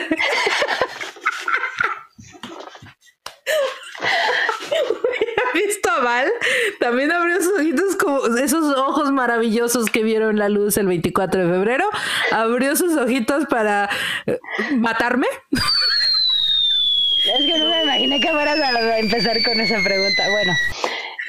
Visto 5.55 5.91
a 5.91 6.01
Val, 6.01 6.31
también 6.79 7.11
abrió 7.11 7.41
sus 7.41 7.59
ojitos 7.59 7.97
como 7.97 8.27
esos 8.37 8.77
ojos 8.77 9.11
maravillosos 9.13 9.89
que 9.89 10.03
vieron 10.03 10.37
la 10.37 10.51
luz 10.51 10.77
el 10.77 10.89
24 10.89 11.47
de 11.47 11.53
febrero. 11.53 11.89
Abrió 12.33 12.77
sus 12.77 12.97
ojitos 12.99 13.47
para 13.47 13.89
eh, 14.27 14.39
matarme. 14.77 15.29
Es 15.53 17.47
que 17.47 17.59
no 17.59 17.71
me 17.71 17.83
imaginé 17.85 18.21
que 18.21 18.29
fueras 18.29 18.59
a 18.59 18.99
empezar 18.99 19.43
con 19.43 19.59
esa 19.59 19.83
pregunta. 19.83 20.23
Bueno, 20.31 20.53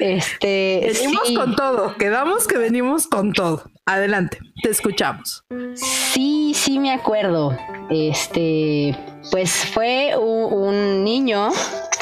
este. 0.00 0.92
Venimos 0.92 1.28
sí. 1.28 1.34
con 1.34 1.56
todo. 1.56 1.96
Quedamos 1.96 2.46
que 2.46 2.58
venimos 2.58 3.06
con 3.06 3.32
todo. 3.32 3.70
Adelante, 3.88 4.38
te 4.62 4.70
escuchamos. 4.70 5.44
Sí, 5.74 6.52
sí 6.54 6.80
me 6.80 6.92
acuerdo. 6.92 7.56
Este, 7.88 8.98
pues 9.30 9.64
fue 9.66 10.16
un, 10.16 11.04
niño 11.04 11.50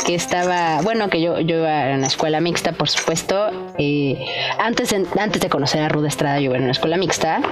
que 0.06 0.14
estaba, 0.14 0.80
bueno, 0.80 1.10
que 1.10 1.20
yo, 1.20 1.40
yo 1.40 1.58
iba 1.58 1.90
en 1.90 1.98
una 1.98 2.06
escuela 2.06 2.40
mixta, 2.40 2.72
por 2.72 2.88
supuesto. 2.88 3.50
Eh, 3.76 4.24
antes, 4.58 4.90
de, 4.90 5.06
antes 5.20 5.42
de 5.42 5.50
conocer 5.50 5.82
a 5.82 5.90
Ruda 5.90 6.08
Estrada, 6.08 6.40
yo 6.40 6.46
iba 6.46 6.56
en 6.56 6.62
una 6.62 6.72
escuela 6.72 6.96
mixta. 6.96 7.42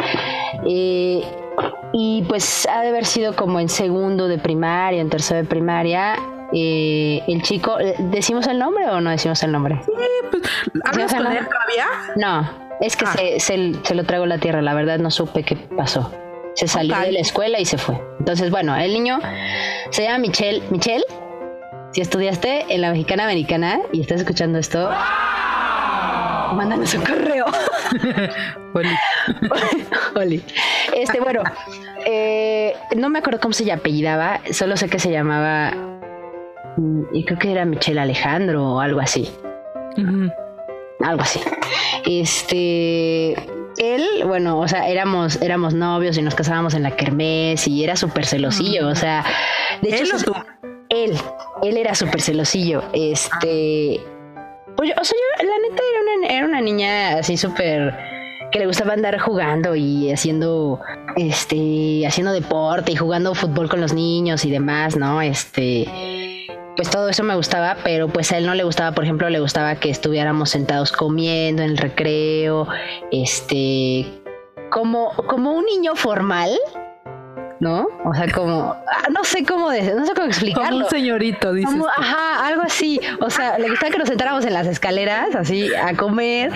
Eh, 0.67 1.23
y 1.93 2.23
pues 2.27 2.67
ha 2.69 2.81
de 2.81 2.89
haber 2.89 3.05
sido 3.05 3.37
como 3.37 3.61
en 3.61 3.69
segundo 3.69 4.29
de 4.29 4.39
primaria, 4.39 5.03
en 5.03 5.11
tercero 5.11 5.43
de 5.43 5.47
primaria. 5.47 6.17
Eh, 6.55 7.23
el 7.29 7.43
chico, 7.43 7.77
¿decimos 7.99 8.47
el 8.47 8.59
nombre 8.59 8.89
o 8.91 9.01
no 9.01 9.11
decimos 9.11 9.43
el 9.43 9.53
nombre? 9.53 9.81
¿Hablas 10.85 11.11
Sí, 11.11 11.17
con 11.17 11.25
no- 11.25 11.31
él 11.33 11.47
todavía? 11.47 11.87
No, 12.17 12.51
es 12.81 12.97
que 12.97 13.05
Ah. 13.07 13.13
se, 13.17 13.41
se- 13.41 13.73
se 13.83 13.95
lo 13.95 14.05
traigo 14.05 14.25
a 14.25 14.29
la 14.29 14.39
tierra, 14.39 14.61
la 14.63 14.75
verdad 14.75 14.99
no 14.99 15.11
supe 15.11 15.43
qué 15.45 15.57
pasó. 15.57 16.13
Se 16.55 16.69
salió 16.69 16.99
de 16.99 17.13
la 17.13 17.21
escuela 17.21 17.59
y 17.59 17.65
se 17.65 17.79
fue. 17.79 17.99
Entonces, 18.19 18.51
bueno, 18.51 18.77
el 18.77 18.93
niño 18.93 19.19
se 19.91 20.03
llama 20.03 20.19
Michelle. 20.19 20.63
Michelle, 20.71 21.05
si 21.93 22.03
estudiaste 22.03 22.67
en 22.69 22.83
la 22.83 22.91
mexicana 22.91 23.25
americana 23.25 23.81
y 23.93 24.03
estás 24.03 24.21
escuchando 24.21 24.59
esto, 24.59 24.91
mándanos 26.55 26.93
un 26.95 27.03
correo. 27.03 27.47
Oli. 28.75 28.97
Oli. 30.17 30.45
Este, 30.95 31.21
bueno, 31.21 31.43
eh, 32.07 32.75
no 32.97 33.09
me 33.09 33.21
acuerdo 33.21 33.41
cómo 33.41 33.55
se 33.55 33.71
apellidaba, 33.73 34.41
solo 34.53 34.77
sé 34.77 34.89
que 34.91 34.99
se 34.99 35.11
llamaba, 35.11 35.73
y 37.13 37.25
creo 37.25 37.39
que 37.39 37.53
era 37.53 37.65
Michelle 37.65 38.01
Alejandro 38.01 38.75
o 38.75 38.81
algo 38.81 39.01
así. 39.01 39.29
Algo 41.01 41.23
así. 41.23 41.41
Este, 42.07 43.33
él, 43.79 44.05
bueno, 44.27 44.59
o 44.59 44.69
sea, 44.69 44.89
éramos, 44.89 45.41
éramos 45.43 45.75
novios 45.75 46.17
y 46.19 46.23
nos 46.23 46.35
casábamos 46.35 46.75
en 46.75 46.83
la 46.83 46.97
kermés 46.97 47.67
y 47.69 47.85
era 47.85 47.97
súper 47.97 48.27
celosillo, 48.27 48.89
o 48.89 48.95
sea, 48.95 49.25
de 49.83 49.89
hecho, 49.91 50.05
¿Él 50.05 50.13
o 50.15 50.19
se- 50.19 50.25
tú? 50.27 50.35
él, 50.89 51.13
él 51.63 51.77
era 51.77 51.95
súper 51.95 52.21
celosillo, 52.21 52.83
este, 52.93 54.01
pues 54.77 54.93
o 55.01 55.05
sea, 55.05 55.17
yo, 55.41 55.47
la 55.47 55.69
neta 55.69 55.83
era 55.93 56.01
una, 56.19 56.27
era 56.29 56.47
una 56.47 56.61
niña 56.61 57.19
así 57.19 57.37
súper 57.37 57.95
que 58.51 58.59
le 58.59 58.67
gustaba 58.67 58.93
andar 58.93 59.19
jugando 59.19 59.75
y 59.75 60.13
haciendo, 60.13 60.81
este, 61.17 62.07
haciendo 62.07 62.33
deporte 62.33 62.93
y 62.93 62.97
jugando 62.97 63.35
fútbol 63.35 63.69
con 63.71 63.81
los 63.81 63.95
niños 63.95 64.45
y 64.45 64.51
demás, 64.51 64.95
¿no? 64.97 65.23
Este, 65.23 65.87
pues 66.77 66.91
todo 66.91 67.09
eso 67.09 67.23
me 67.23 67.35
gustaba, 67.35 67.77
pero 67.85 68.09
pues 68.09 68.33
a 68.33 68.39
él 68.39 68.47
no 68.47 68.55
le 68.55 68.65
gustaba, 68.65 68.93
por 68.93 69.05
ejemplo, 69.05 69.29
le 69.29 69.41
gustaba 69.41 69.77
que 69.77 69.91
estuviéramos 69.91 70.51
sentados 70.51 70.93
comiendo 70.93 71.63
en 71.63 71.71
el 71.71 71.77
recreo, 71.77 72.67
este, 73.11 74.07
como, 74.71 75.13
como 75.27 75.53
un 75.53 75.65
niño 75.65 75.95
formal, 75.95 76.51
¿no? 77.63 77.87
O 78.05 78.13
sea, 78.13 78.27
como, 78.33 78.75
ah, 78.89 79.09
no 79.13 79.23
sé 79.23 79.45
cómo, 79.45 79.71
de- 79.71 79.95
no 79.95 80.05
sé 80.05 80.15
cómo 80.15 80.23
Como 80.23 80.27
explicarlo. 80.27 80.77
un 80.79 80.91
señorito, 80.91 81.53
dices. 81.53 81.71
Como, 81.73 81.87
ajá, 81.87 82.45
algo 82.45 82.63
así. 82.63 83.01
O 83.21 83.31
sea, 83.31 83.57
le 83.57 83.71
gustaba 83.71 83.93
que 83.93 83.99
nos 83.99 84.09
sentáramos 84.09 84.45
en 84.45 84.53
las 84.53 84.67
escaleras, 84.67 85.33
así, 85.37 85.73
a 85.73 85.97
comer 85.97 86.51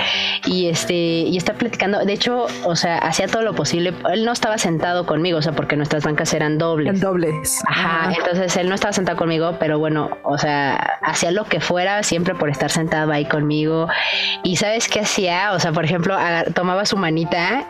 y 0.47 0.67
este, 0.69 0.95
y 0.95 1.37
estar 1.37 1.55
platicando. 1.55 2.05
De 2.05 2.13
hecho, 2.13 2.47
o 2.65 2.75
sea, 2.75 2.99
hacía 2.99 3.29
todo 3.29 3.43
lo 3.43 3.55
posible. 3.55 3.95
Él 4.13 4.25
no 4.25 4.33
estaba 4.33 4.59
sentado 4.59 5.07
conmigo, 5.07 5.39
o 5.39 5.43
sea, 5.43 5.53
porque 5.53 5.77
nuestras 5.77 6.03
bancas 6.05 6.35
eran 6.35 6.59
dobles. 6.59 6.95
En 6.95 7.01
dobles. 7.01 7.63
Ajá, 7.69 8.13
entonces 8.13 8.57
él 8.57 8.69
no 8.69 8.75
estaba 8.75 8.93
sentado 8.93 9.17
conmigo, 9.17 9.55
pero 9.61 9.79
bueno, 9.79 10.11
o 10.25 10.39
sea, 10.39 10.99
hacía 11.03 11.31
lo 11.31 11.45
que 11.45 11.61
fuera 11.61 12.03
siempre 12.03 12.35
por 12.35 12.49
estar 12.51 12.71
sentado 12.73 13.13
ahí 13.13 13.27
conmigo. 13.27 13.87
Y 14.43 14.57
¿sabes 14.57 14.89
qué 14.89 15.01
hacía? 15.01 15.53
O 15.53 15.61
sea, 15.61 15.71
por 15.71 15.85
ejemplo, 15.85 16.17
tomaba 16.53 16.85
su 16.85 16.97
manita 16.97 17.65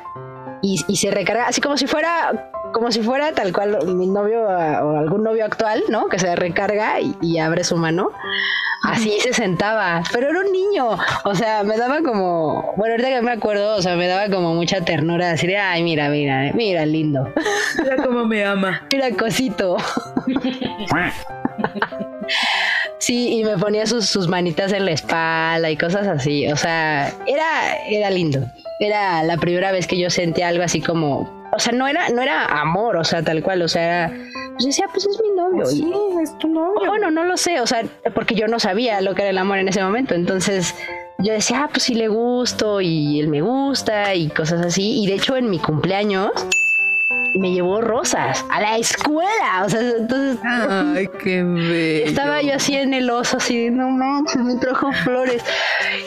y, 0.63 0.83
y 0.89 0.97
se 0.97 1.11
recarga, 1.11 1.49
así 1.49 1.61
como 1.61 1.77
si 1.77 1.87
fuera, 1.87 2.51
como 2.73 2.93
si 2.93 3.03
fuera 3.03 3.33
tal 3.33 3.53
cual 3.53 3.79
mi 3.87 4.07
novio 4.07 4.49
ah, 4.49 4.85
o 4.85 4.97
algún 4.97 5.23
novio 5.23 5.45
actual, 5.45 5.83
¿no? 5.89 6.09
Que 6.09 6.19
se 6.19 6.35
recarga 6.37 7.01
y, 7.01 7.17
y 7.21 7.39
abre 7.39 7.65
su 7.65 7.77
mano. 7.77 8.11
Así 8.83 9.19
se 9.21 9.33
sentaba, 9.33 10.03
pero 10.13 10.31
era 10.31 10.41
un 10.41 10.53
niño, 10.53 10.97
o 11.25 11.35
sea, 11.35 11.65
me 11.65 11.77
daba 11.77 12.03
como, 12.03 12.73
bueno, 12.77 12.93
ahorita 12.93 13.09
que 13.09 13.23
me 13.23 13.33
acuerdo, 13.33 13.75
o 13.75 13.83
sea, 13.83 13.97
me 13.97 14.07
daba 14.07 14.29
como 14.29 14.55
mucha 14.55 14.83
ternura, 14.83 15.33
así 15.33 15.47
de, 15.47 15.57
ay, 15.57 15.83
mira, 15.83 16.09
mira, 16.09 16.53
mira, 16.55 16.87
lindo, 16.87 17.33
Mira 17.83 17.97
cómo 17.97 18.25
me 18.27 18.45
ama. 18.45 18.83
mira, 18.93 19.11
cosito. 19.11 19.77
Sí, 22.99 23.39
y 23.39 23.45
me 23.45 23.57
ponía 23.57 23.87
sus, 23.87 24.07
sus 24.07 24.29
manitas 24.29 24.73
en 24.73 24.85
la 24.85 24.93
espalda 24.93 25.71
y 25.71 25.77
cosas 25.77 26.07
así. 26.07 26.51
O 26.51 26.57
sea, 26.57 27.13
era, 27.27 27.77
era 27.89 28.11
lindo. 28.11 28.41
Era 28.81 29.23
la 29.23 29.37
primera 29.37 29.73
vez 29.73 29.87
que 29.87 29.99
yo 29.99 30.11
sentía 30.11 30.49
algo 30.49 30.65
así 30.65 30.81
como. 30.81 31.46
O 31.57 31.59
sea, 31.59 31.73
no 31.73 31.89
era, 31.89 32.09
no 32.11 32.23
era 32.23 32.45
amor, 32.47 32.97
o 32.97 33.05
sea, 33.05 33.23
tal 33.23 33.43
cual. 33.43 33.63
O 33.63 33.69
sea, 33.69 33.83
era. 34.07 34.13
Pues 34.55 34.67
decía, 34.67 34.87
pues 34.93 35.07
es 35.07 35.21
mi 35.21 35.31
novio. 35.37 35.65
y- 35.71 35.77
Sí, 35.77 35.93
es 36.23 36.39
tu 36.39 36.49
novio. 36.49 36.87
bueno, 36.87 37.11
no 37.11 37.25
lo 37.25 37.37
sé, 37.37 37.61
o 37.61 37.67
sea, 37.67 37.83
porque 38.15 38.35
yo 38.35 38.47
no 38.49 38.59
sabía 38.61 39.01
lo 39.01 39.15
que 39.15 39.23
era 39.23 39.31
el 39.31 39.39
amor 39.39 39.59
en 39.59 39.69
ese 39.69 39.83
momento. 39.83 40.15
Entonces 40.15 40.75
yo 41.19 41.33
decía, 41.33 41.65
ah, 41.65 41.69
pues 41.71 41.83
sí 41.85 41.95
le 41.95 42.09
gusto 42.09 42.81
y 42.81 43.21
él 43.21 43.29
me 43.29 43.43
gusta 43.43 44.15
y 44.15 44.29
cosas 44.29 44.61
así. 44.65 45.03
Y 45.03 45.07
de 45.09 45.15
hecho, 45.15 45.37
en 45.37 45.51
mi 45.51 45.59
cumpleaños 45.59 46.31
me 47.35 47.53
llevó 47.53 47.83
rosas 47.83 48.47
a 48.51 48.61
la 48.63 48.79
escuela. 48.79 49.63
O 49.65 49.69
sea, 49.69 49.81
entonces 49.81 50.39
Ay, 50.43 51.07
qué 51.23 51.43
bello. 51.43 52.07
estaba 52.07 52.41
yo 52.41 52.55
así 52.55 52.75
en 52.77 52.95
el 52.95 53.11
oso, 53.11 53.37
así 53.37 53.65
de, 53.65 53.71
no 53.73 53.91
manches, 53.91 54.41
me 54.43 54.55
trajo 54.57 54.91
flores. 55.05 55.45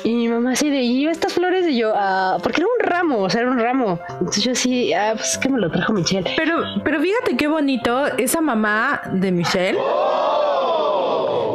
Y 0.03 0.18
mamá 0.29 0.51
así 0.51 0.69
de, 0.69 0.81
¿y 0.81 1.05
estas 1.07 1.33
flores? 1.33 1.67
Y 1.67 1.77
yo, 1.77 1.93
ah, 1.95 2.37
porque 2.41 2.61
era 2.61 2.67
un 2.79 2.89
ramo, 2.89 3.19
o 3.19 3.29
sea, 3.29 3.41
era 3.41 3.51
un 3.51 3.59
ramo. 3.59 3.99
Entonces 4.19 4.43
yo 4.43 4.51
así, 4.53 4.93
ah, 4.93 5.13
pues 5.15 5.31
es 5.33 5.37
que 5.37 5.49
me 5.49 5.59
lo 5.59 5.69
trajo 5.71 5.93
Michelle. 5.93 6.29
Pero, 6.37 6.61
pero 6.83 6.99
fíjate 7.01 7.35
qué 7.37 7.47
bonito 7.47 8.05
esa 8.17 8.41
mamá 8.41 9.01
de 9.13 9.31
Michelle 9.31 9.77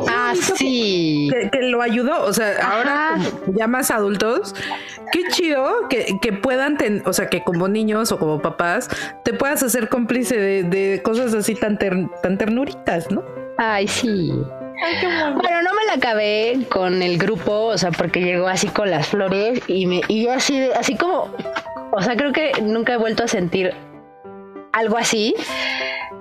Ah, 0.07 0.33
sí. 0.37 1.29
que, 1.33 1.51
que 1.51 1.63
lo 1.69 1.81
ayudó. 1.83 2.25
O 2.25 2.33
sea, 2.33 2.55
ahora 2.63 3.15
Ajá. 3.15 3.25
ya 3.55 3.67
más 3.67 3.91
adultos, 3.91 4.55
qué 5.13 5.23
chido 5.29 5.89
que, 5.89 6.19
que 6.21 6.33
puedan, 6.33 6.77
ten- 6.77 7.03
o 7.07 7.13
sea, 7.13 7.29
que 7.29 7.43
como 7.43 7.69
niños 7.69 8.13
o 8.13 8.19
como 8.19 8.41
papás 8.41 8.89
te 9.25 9.33
puedas 9.33 9.63
hacer 9.63 9.89
cómplice 9.89 10.37
de, 10.37 10.63
de 10.65 11.03
cosas 11.03 11.35
así 11.35 11.55
tan, 11.55 11.79
ter- 11.79 12.09
tan 12.23 12.37
ternuritas, 12.39 13.11
¿no? 13.11 13.23
Ay, 13.59 13.87
sí. 13.87 14.33
Bueno, 15.35 15.63
no 15.63 15.75
me 15.75 15.85
la 15.87 15.95
acabé 15.95 16.59
con 16.71 17.03
el 17.03 17.17
grupo, 17.19 17.67
o 17.67 17.79
sea, 17.79 17.91
porque 17.91 18.21
llegó 18.21 18.49
así 18.49 18.69
con 18.69 18.91
las 18.91 19.09
flores 19.09 19.61
y 19.69 19.87
me 19.87 20.01
y 20.09 20.25
yo 20.25 20.33
así 20.33 20.59
de- 20.59 20.75
así 20.75 20.97
como 20.97 21.31
o 21.93 22.03
sea, 22.03 22.17
creo 22.17 22.33
que 22.33 22.53
nunca 22.63 22.95
he 22.95 22.97
vuelto 22.97 23.23
a 23.25 23.29
sentir 23.29 23.73
algo 24.73 24.97
así. 24.99 25.35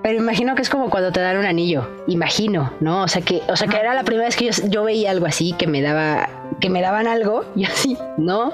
Pero 0.02 0.18
imagino 0.18 0.54
que 0.54 0.60
es 0.62 0.68
como 0.68 0.90
cuando 0.90 1.12
te 1.12 1.20
dan 1.20 1.38
un 1.38 1.46
anillo, 1.46 1.88
imagino, 2.06 2.72
¿no? 2.80 3.04
O 3.04 3.08
sea 3.08 3.22
que, 3.22 3.40
o 3.48 3.56
sea 3.56 3.66
que 3.68 3.78
era 3.78 3.94
la 3.94 4.04
primera 4.04 4.26
vez 4.26 4.36
que 4.36 4.50
yo, 4.50 4.62
yo 4.68 4.84
veía 4.84 5.10
algo 5.10 5.24
así, 5.24 5.54
que 5.54 5.66
me 5.66 5.80
daba, 5.80 6.28
que 6.60 6.68
me 6.68 6.82
daban 6.82 7.06
algo, 7.08 7.44
y 7.56 7.64
así, 7.64 7.96
no, 8.18 8.52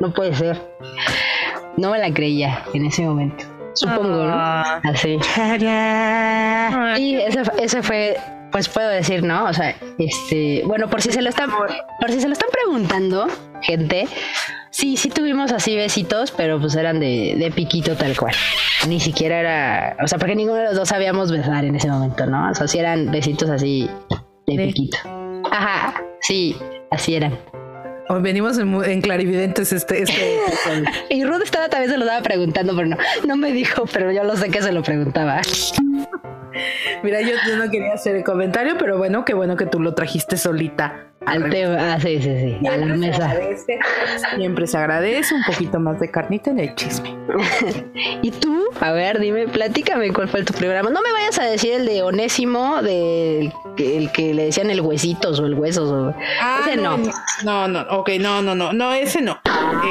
no 0.00 0.12
puede 0.12 0.34
ser. 0.34 0.60
No 1.76 1.90
me 1.92 1.98
la 1.98 2.12
creía 2.12 2.64
en 2.74 2.84
ese 2.86 3.02
momento. 3.04 3.44
Supongo, 3.74 4.24
¿no? 4.24 4.32
Ah. 4.34 4.80
Así. 4.82 5.18
Sí, 6.96 7.14
ese, 7.14 7.42
ese 7.60 7.82
fue, 7.82 8.16
pues 8.52 8.68
puedo 8.68 8.88
decir, 8.88 9.22
¿no? 9.22 9.44
O 9.46 9.52
sea, 9.52 9.74
este, 9.98 10.62
bueno, 10.64 10.88
por 10.88 11.02
si 11.02 11.12
se 11.12 11.22
lo 11.22 11.28
están, 11.28 11.50
por 11.50 12.10
si 12.10 12.20
se 12.20 12.26
lo 12.28 12.32
están 12.32 12.48
preguntando, 12.50 13.26
gente, 13.62 14.08
sí, 14.70 14.96
sí 14.96 15.10
tuvimos 15.10 15.52
así 15.52 15.76
besitos, 15.76 16.30
pero 16.30 16.58
pues 16.60 16.74
eran 16.76 17.00
de, 17.00 17.34
de 17.38 17.50
piquito 17.50 17.94
tal 17.96 18.16
cual. 18.16 18.34
Ni 18.86 19.00
siquiera 19.00 19.40
era, 19.40 19.96
o 20.02 20.06
sea, 20.08 20.18
porque 20.18 20.34
ninguno 20.36 20.58
de 20.58 20.64
los 20.64 20.76
dos 20.76 20.88
sabíamos 20.88 21.30
besar 21.30 21.64
en 21.64 21.74
ese 21.76 21.88
momento, 21.88 22.26
¿no? 22.26 22.50
O 22.50 22.54
sea, 22.54 22.66
sí 22.68 22.78
eran 22.78 23.10
besitos 23.10 23.50
así 23.50 23.88
de 24.46 24.56
De- 24.56 24.66
piquito. 24.68 24.98
Ajá, 25.50 26.00
sí, 26.20 26.56
así 26.90 27.14
eran. 27.16 27.38
Hoy 28.10 28.22
venimos 28.22 28.56
en, 28.58 28.72
en 28.84 29.02
clarividentes 29.02 29.70
este, 29.70 30.02
este 30.04 30.40
Y 31.10 31.24
Ruth 31.24 31.42
estaba 31.42 31.68
también 31.68 31.90
se 31.92 31.98
lo 31.98 32.04
estaba 32.06 32.22
preguntando, 32.22 32.74
pero 32.74 32.88
no, 32.88 32.96
no 33.26 33.36
me 33.36 33.52
dijo, 33.52 33.84
pero 33.92 34.10
yo 34.12 34.24
lo 34.24 34.34
sé 34.36 34.48
que 34.50 34.62
se 34.62 34.72
lo 34.72 34.82
preguntaba. 34.82 35.42
Mira, 37.02 37.20
yo, 37.20 37.34
yo 37.46 37.56
no 37.56 37.70
quería 37.70 37.94
hacer 37.94 38.16
el 38.16 38.24
comentario, 38.24 38.76
pero 38.78 38.98
bueno, 38.98 39.24
qué 39.24 39.34
bueno 39.34 39.56
que 39.56 39.66
tú 39.66 39.80
lo 39.80 39.94
trajiste 39.94 40.36
solita. 40.36 41.04
Al 41.26 41.50
tema. 41.50 41.76
Ah, 41.94 42.00
sí, 42.00 42.22
sí, 42.22 42.56
sí. 42.60 42.66
A 42.66 42.76
la 42.76 42.86
Siempre 42.86 42.94
se 42.94 42.96
mesa. 42.96 43.30
agradece, 43.30 43.78
siempre 44.36 44.66
se 44.66 44.78
agradece 44.78 45.34
un 45.34 45.42
poquito 45.44 45.78
más 45.80 46.00
de 46.00 46.10
carnita 46.10 46.50
en 46.50 46.60
el 46.60 46.74
chisme. 46.74 47.14
¿Y 48.22 48.30
tú? 48.30 48.64
A 48.80 48.92
ver, 48.92 49.18
dime, 49.18 49.46
platícame 49.48 50.12
cuál 50.12 50.28
fue 50.28 50.42
tu 50.44 50.54
programa. 50.54 50.88
No 50.90 51.02
me 51.02 51.12
vayas 51.12 51.38
a 51.38 51.44
decir 51.44 51.72
el 51.74 51.86
de 51.86 52.02
Onésimo, 52.02 52.80
del 52.82 53.52
que- 53.76 53.98
el 53.98 54.10
que 54.12 54.32
le 54.32 54.44
decían 54.44 54.70
el 54.70 54.80
huesitos 54.80 55.40
o 55.40 55.46
el 55.46 55.54
huesos. 55.54 55.90
O... 55.90 56.14
ese 56.64 56.76
no. 56.76 56.96
No, 57.44 57.68
no, 57.68 57.80
ok, 57.90 58.10
no, 58.20 58.40
no, 58.40 58.54
no, 58.54 58.72
no, 58.72 58.92
ese 58.94 59.20
no. 59.20 59.38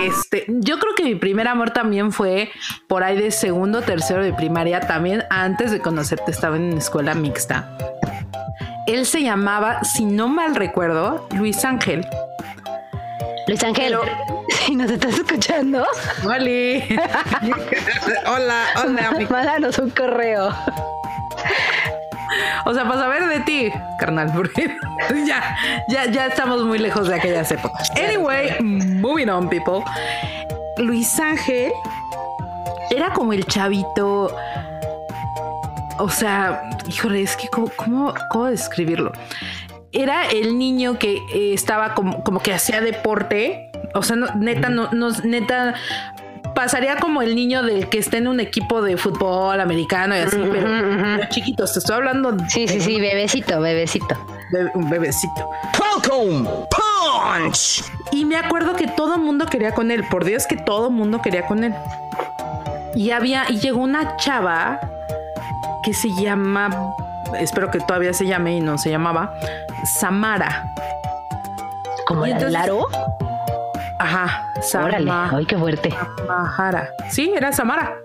Este, 0.05 0.46
yo 0.48 0.79
creo 0.79 0.96
que 0.96 1.03
mi 1.03 1.15
primer 1.15 1.48
amor 1.48 1.72
también 1.72 2.12
fue 2.12 2.50
por 2.88 3.03
ahí 3.03 3.17
de 3.17 3.31
segundo, 3.31 3.81
tercero 3.81 4.24
de 4.24 4.34
primaria, 4.34 4.81
también 4.81 5.24
antes 5.29 5.72
de 5.72 5.79
conocerte 5.79 6.31
estaba 6.31 6.55
en 6.55 6.77
escuela 6.77 7.13
mixta. 7.13 7.77
Él 8.88 9.05
se 9.05 9.22
llamaba, 9.22 9.84
si 9.84 10.05
no 10.05 10.27
mal 10.27 10.55
recuerdo, 10.55 11.27
Luis 11.31 11.63
Ángel. 11.65 12.05
Luis 13.48 13.63
Ángel, 13.63 13.98
si 14.50 14.75
nos 14.75 14.91
estás 14.91 15.15
escuchando, 15.15 15.86
Oli. 16.25 16.84
hola, 18.25 18.63
hola, 18.84 19.27
mándanos 19.29 19.77
un 19.79 19.89
correo. 19.89 20.53
O 22.65 22.74
sea, 22.74 22.84
para 22.84 23.00
saber 23.00 23.27
de 23.27 23.39
ti, 23.41 23.72
carnal, 23.98 24.31
porque 24.36 24.75
ya, 25.25 25.57
ya, 25.88 26.05
ya 26.05 26.27
estamos 26.27 26.63
muy 26.63 26.79
lejos 26.79 27.07
de 27.07 27.15
aquellas 27.15 27.51
épocas. 27.51 27.89
Anyway, 27.91 28.57
moving 29.00 29.30
on, 29.30 29.50
people. 29.50 29.84
Luis 30.77 31.20
Ángel 31.20 31.72
era 32.89 33.12
como 33.13 33.34
el 33.34 33.46
chavito. 33.46 34.36
O 36.00 36.10
sea, 36.10 36.70
híjole, 36.88 37.24
es 37.24 37.36
que 37.36 37.48
cómo, 37.48 37.70
cómo, 37.75 38.13
cómo 38.30 38.46
describirlo. 38.46 39.12
Era 39.92 40.27
el 40.27 40.58
niño 40.58 41.00
que 41.00 41.16
eh, 41.34 41.54
estaba 41.54 41.96
como, 41.96 42.24
como 42.24 42.39
que 42.39 42.54
hacía 42.54 42.82
deporte. 42.82 43.72
O 43.96 44.04
sea, 44.04 44.16
no- 44.16 44.27
neta, 44.36 44.70
no, 44.70 44.89
no, 44.92 45.10
neta, 45.24 45.74
pasaría 46.54 46.98
como 46.98 47.22
el 47.24 47.36
niño 47.36 47.63
del 47.63 47.89
que 47.89 47.98
está 47.98 48.18
en 48.18 48.27
un 48.27 48.39
equipo 48.39 48.82
de 48.84 48.96
fútbol 48.98 49.60
americano 49.60 50.16
y 50.16 50.20
así, 50.20 50.38
pero, 50.51 50.68
pero 50.68 51.30
chiquitos. 51.30 51.74
Te 51.74 51.80
estoy 51.80 51.96
hablando 51.96 52.36
Sí, 52.48 52.68
sí, 52.68 52.80
sí, 52.80 53.00
bebecito, 53.00 53.60
bebecito. 53.60 54.16
un 54.75 54.89
bebecito. 54.89 55.50
Falcon 55.74 56.48
Punch. 57.01 57.84
Y 58.12 58.25
me 58.25 58.38
acuerdo 58.38 58.75
que 58.75 58.88
todo 58.88 59.16
el 59.16 59.22
mundo 59.22 59.46
quería 59.46 59.74
con 59.74 59.92
él. 59.92 60.04
Por 60.10 60.25
Dios 60.25 60.46
que 60.48 60.56
todo 60.58 60.88
el 60.88 60.94
mundo 60.94 61.22
quería 61.22 61.46
con 61.46 61.63
él. 61.63 61.74
Y 62.96 63.12
había, 63.12 63.50
y 63.50 63.60
llegó 63.60 63.80
una 63.82 64.16
chava 64.18 64.80
que 65.84 65.94
se 65.94 66.10
llama, 66.22 66.70
espero 67.39 67.70
que 67.70 67.80
todavía 67.80 68.13
se 68.13 68.25
llame 68.25 68.58
y 68.58 68.60
no 68.62 68.77
se 68.77 68.89
llamaba, 68.89 69.34
Samara. 70.00 70.74
¿Como 72.08 72.25
Y 72.25 72.30
el 72.32 72.38
entonces- 72.38 72.54
Laro? 72.54 72.88
Ajá, 74.00 74.48
Órale, 74.75 75.06
Samara. 75.08 75.38
ay, 75.38 75.46
qué 75.46 75.58
fuerte. 75.58 75.94
Samara. 76.27 76.89
Sí, 77.10 77.32
era 77.36 77.51
Samara. 77.51 77.96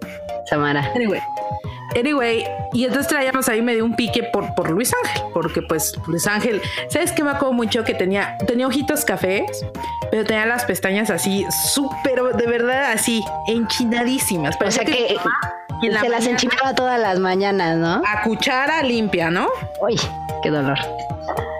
Samara. 0.46 0.90
Anyway. 0.94 1.20
Anyway, 1.98 2.44
y 2.72 2.84
entonces 2.84 3.08
traíamos 3.08 3.48
ahí 3.48 3.62
medio 3.62 3.84
un 3.84 3.94
pique 3.94 4.22
por, 4.22 4.54
por 4.54 4.70
Luis 4.70 4.92
Ángel, 5.04 5.22
porque 5.34 5.62
pues 5.62 5.94
Luis 6.06 6.26
Ángel, 6.26 6.60
¿sabes 6.88 7.12
qué 7.12 7.22
me 7.22 7.30
acuerdo 7.30 7.52
mucho? 7.52 7.84
Que 7.84 7.94
tenía, 7.94 8.36
tenía 8.46 8.66
ojitos 8.66 9.04
cafés, 9.04 9.64
pero 10.10 10.24
tenía 10.24 10.46
las 10.46 10.64
pestañas 10.64 11.10
así, 11.10 11.44
súper, 11.74 12.22
de 12.36 12.46
verdad, 12.46 12.92
así, 12.92 13.22
enchinadísimas. 13.46 14.56
O 14.64 14.70
sea 14.70 14.84
que 14.84 15.16
se 16.00 16.08
las 16.08 16.26
enchinaba 16.26 16.74
todas 16.74 16.98
las 17.00 17.18
mañanas, 17.18 17.76
¿no? 17.76 18.02
a 18.06 18.22
cuchara 18.22 18.82
limpia, 18.82 19.30
¿no? 19.30 19.48
Uy, 19.80 20.00
qué 20.42 20.50
dolor. 20.50 20.78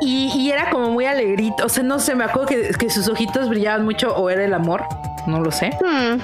Y, 0.01 0.33
y 0.37 0.51
era 0.51 0.71
como 0.71 0.91
muy 0.91 1.07
alegrito, 1.07 1.67
o 1.67 1.69
sea, 1.69 1.83
no 1.83 1.99
sé, 1.99 2.15
me 2.15 2.25
acuerdo 2.25 2.49
que, 2.49 2.71
que 2.71 2.91
sus 2.91 3.09
ojitos 3.09 3.49
brillaban 3.49 3.85
mucho 3.85 4.15
o 4.17 4.31
era 4.31 4.45
el 4.45 4.55
amor, 4.55 4.85
no 5.27 5.41
lo 5.41 5.51
sé. 5.51 5.71
Hmm, 5.81 6.21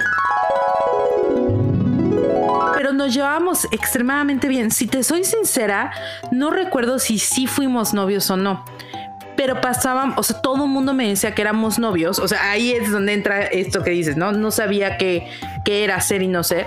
pero 2.78 2.92
nos 2.92 3.12
llevábamos 3.12 3.64
extremadamente 3.72 4.46
bien. 4.46 4.70
Si 4.70 4.86
te 4.86 5.02
soy 5.02 5.24
sincera, 5.24 5.90
no 6.30 6.50
recuerdo 6.50 7.00
si 7.00 7.18
sí 7.18 7.48
fuimos 7.48 7.92
novios 7.92 8.30
o 8.30 8.36
no. 8.36 8.64
Pero 9.38 9.60
pasaban, 9.60 10.14
o 10.16 10.24
sea, 10.24 10.40
todo 10.40 10.64
el 10.64 10.70
mundo 10.70 10.94
me 10.94 11.08
decía 11.08 11.32
que 11.32 11.42
éramos 11.42 11.78
novios. 11.78 12.18
O 12.18 12.26
sea, 12.26 12.50
ahí 12.50 12.72
es 12.72 12.90
donde 12.90 13.12
entra 13.12 13.42
esto 13.44 13.84
que 13.84 13.90
dices, 13.90 14.16
¿no? 14.16 14.32
No 14.32 14.50
sabía 14.50 14.98
qué, 14.98 15.28
qué 15.64 15.84
era 15.84 16.00
ser 16.00 16.22
y 16.22 16.26
no 16.26 16.42
ser. 16.42 16.66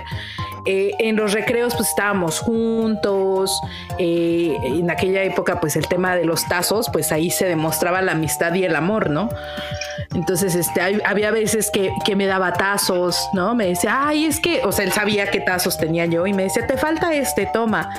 Eh, 0.64 0.92
en 1.00 1.16
los 1.16 1.32
recreos 1.32 1.74
pues 1.74 1.90
estábamos 1.90 2.38
juntos. 2.38 3.60
Eh, 3.98 4.56
en 4.64 4.90
aquella 4.90 5.22
época 5.22 5.60
pues 5.60 5.76
el 5.76 5.86
tema 5.86 6.16
de 6.16 6.24
los 6.24 6.48
tazos, 6.48 6.88
pues 6.90 7.12
ahí 7.12 7.30
se 7.30 7.44
demostraba 7.44 8.00
la 8.00 8.12
amistad 8.12 8.54
y 8.54 8.64
el 8.64 8.74
amor, 8.74 9.10
¿no? 9.10 9.28
Entonces, 10.14 10.54
este, 10.54 10.80
había 11.04 11.30
veces 11.30 11.70
que, 11.70 11.90
que 12.06 12.16
me 12.16 12.26
daba 12.26 12.54
tazos, 12.54 13.28
¿no? 13.34 13.54
Me 13.54 13.66
decía, 13.66 14.06
ay, 14.08 14.26
es 14.26 14.40
que, 14.40 14.62
o 14.64 14.72
sea, 14.72 14.84
él 14.84 14.92
sabía 14.92 15.30
qué 15.30 15.40
tazos 15.40 15.78
tenía 15.78 16.06
yo 16.06 16.26
y 16.26 16.32
me 16.32 16.44
decía, 16.44 16.66
te 16.66 16.76
falta 16.76 17.14
este, 17.14 17.48
toma. 17.52 17.90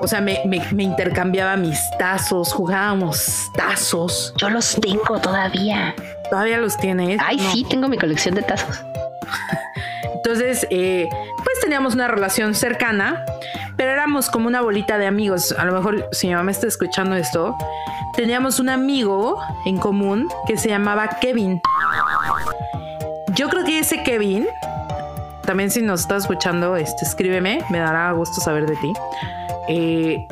O 0.00 0.06
sea, 0.08 0.20
me, 0.20 0.40
me- 0.46 0.62
me 0.72 0.82
intercambiaba 0.82 1.56
mis 1.56 1.78
tazos, 1.98 2.52
jugábamos 2.52 3.50
tazos. 3.56 4.32
yo 4.36 4.48
los 4.50 4.76
tengo 4.80 5.18
todavía. 5.20 5.94
Todavía 6.30 6.58
los 6.58 6.76
tiene. 6.76 7.14
¿eh? 7.14 7.18
Ay, 7.24 7.36
No. 7.36 7.50
sí, 7.52 7.64
tengo 7.68 7.88
mi 7.88 7.98
colección 7.98 8.34
de 8.34 8.42
tazos. 8.42 8.82
Entonces, 10.14 10.66
eh, 10.70 11.08
pues 11.36 11.60
teníamos 11.60 11.94
una 11.94 12.06
relación 12.08 12.54
cercana, 12.54 13.24
pero 13.76 13.90
éramos 13.90 14.30
como 14.30 14.46
una 14.46 14.60
bolita 14.60 14.96
de 14.98 15.06
amigos. 15.06 15.52
A 15.58 15.64
lo 15.64 15.72
mejor 15.72 16.08
si 16.12 16.28
mi 16.28 16.34
mamá 16.34 16.50
está 16.52 16.66
escuchando 16.68 17.16
esto, 17.16 17.56
teníamos 18.14 18.60
un 18.60 18.68
amigo 18.68 19.40
en 19.66 19.78
común 19.78 20.28
que 20.46 20.56
se 20.56 20.68
llamaba 20.68 21.08
Kevin. 21.20 21.60
Yo 23.34 23.48
creo 23.48 23.64
que 23.64 23.78
ese 23.80 24.02
Kevin, 24.04 24.46
también 25.44 25.70
si 25.70 25.82
nos 25.82 26.02
estás 26.02 26.22
escuchando, 26.22 26.76
este, 26.76 27.04
escríbeme, 27.04 27.64
me 27.70 27.78
dará 27.78 28.12
gusto 28.12 28.40
saber 28.40 28.66
de 28.66 28.76
ti. 28.76 28.92
Eh, 29.68 30.26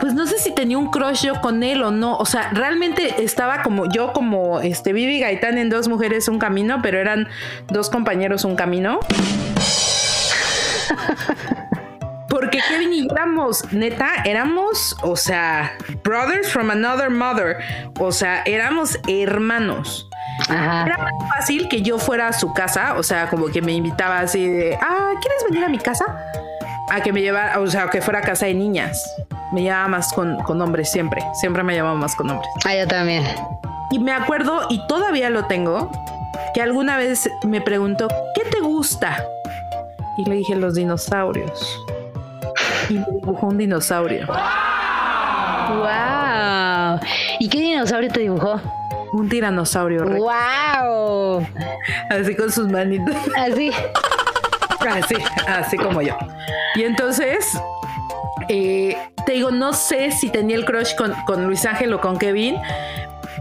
pues 0.00 0.14
no 0.14 0.26
sé 0.26 0.38
si 0.38 0.54
tenía 0.54 0.78
un 0.78 0.90
crush 0.90 1.24
yo 1.24 1.40
con 1.40 1.62
él 1.62 1.82
o 1.82 1.90
no. 1.90 2.16
O 2.16 2.26
sea, 2.26 2.50
realmente 2.52 3.22
estaba 3.24 3.62
como 3.62 3.86
yo, 3.88 4.12
como 4.12 4.60
este 4.60 4.92
Vivi 4.92 5.20
Gaitán 5.20 5.58
en 5.58 5.70
Dos 5.70 5.88
Mujeres 5.88 6.28
Un 6.28 6.38
Camino, 6.38 6.80
pero 6.82 6.98
eran 6.98 7.28
dos 7.68 7.90
compañeros 7.90 8.44
un 8.44 8.56
camino. 8.56 9.00
Porque 12.28 12.60
Kevin 12.68 12.92
y 12.92 13.08
yo 13.08 13.14
éramos, 13.14 13.72
neta, 13.72 14.16
éramos, 14.24 14.96
o 15.02 15.16
sea, 15.16 15.72
brothers 16.04 16.50
from 16.50 16.70
another 16.70 17.08
mother. 17.08 17.56
O 17.98 18.12
sea, 18.12 18.42
éramos 18.44 18.98
hermanos. 19.08 20.08
Ajá. 20.48 20.84
Era 20.84 20.98
más 20.98 21.14
fácil 21.36 21.66
que 21.68 21.80
yo 21.80 21.98
fuera 21.98 22.28
a 22.28 22.32
su 22.34 22.52
casa, 22.52 22.94
o 22.98 23.02
sea, 23.02 23.30
como 23.30 23.46
que 23.46 23.62
me 23.62 23.72
invitaba 23.72 24.20
así 24.20 24.46
de, 24.46 24.76
ah, 24.82 25.12
¿quieres 25.20 25.44
venir 25.48 25.64
a 25.64 25.68
mi 25.68 25.78
casa? 25.78 26.04
A 26.90 27.00
que 27.00 27.12
me 27.12 27.20
llevara, 27.20 27.58
o 27.60 27.66
sea, 27.66 27.88
que 27.88 28.00
fuera 28.00 28.20
a 28.20 28.22
casa 28.22 28.46
de 28.46 28.54
niñas. 28.54 29.02
Me 29.52 29.62
llevaba 29.62 29.88
más 29.88 30.12
con, 30.12 30.36
con 30.44 30.60
hombres 30.60 30.90
siempre, 30.90 31.22
siempre 31.34 31.62
me 31.62 31.74
llevaba 31.74 31.94
más 31.94 32.14
con 32.16 32.30
hombres. 32.30 32.48
Ah, 32.64 32.74
yo 32.74 32.86
también. 32.86 33.24
Y 33.90 33.98
me 33.98 34.12
acuerdo, 34.12 34.66
y 34.68 34.84
todavía 34.86 35.30
lo 35.30 35.44
tengo, 35.46 35.90
que 36.54 36.62
alguna 36.62 36.96
vez 36.96 37.30
me 37.44 37.60
preguntó, 37.60 38.08
¿qué 38.34 38.42
te 38.50 38.60
gusta? 38.60 39.24
Y 40.18 40.24
le 40.24 40.36
dije, 40.36 40.56
los 40.56 40.74
dinosaurios. 40.74 41.84
Y 42.88 42.94
me 42.94 43.06
dibujó 43.20 43.46
un 43.48 43.58
dinosaurio. 43.58 44.26
¡Wow! 45.68 47.00
¿Y 47.40 47.48
qué 47.48 47.60
dinosaurio 47.60 48.10
te 48.10 48.20
dibujó? 48.20 48.60
Un 49.12 49.28
tiranosaurio, 49.28 50.04
rex, 50.04 50.20
¡Wow! 50.20 51.46
así 52.10 52.34
con 52.34 52.50
sus 52.50 52.68
manitos. 52.68 53.14
Así. 53.36 53.70
Así, 54.88 55.16
así 55.46 55.76
como 55.76 56.02
yo. 56.02 56.16
Y 56.76 56.84
entonces, 56.84 57.58
eh, 58.48 58.96
te 59.24 59.32
digo, 59.32 59.50
no 59.50 59.72
sé 59.72 60.10
si 60.12 60.28
tenía 60.30 60.56
el 60.56 60.64
crush 60.64 60.94
con, 60.96 61.12
con 61.24 61.44
Luis 61.46 61.64
Ángel 61.66 61.92
o 61.94 62.00
con 62.00 62.18
Kevin. 62.18 62.56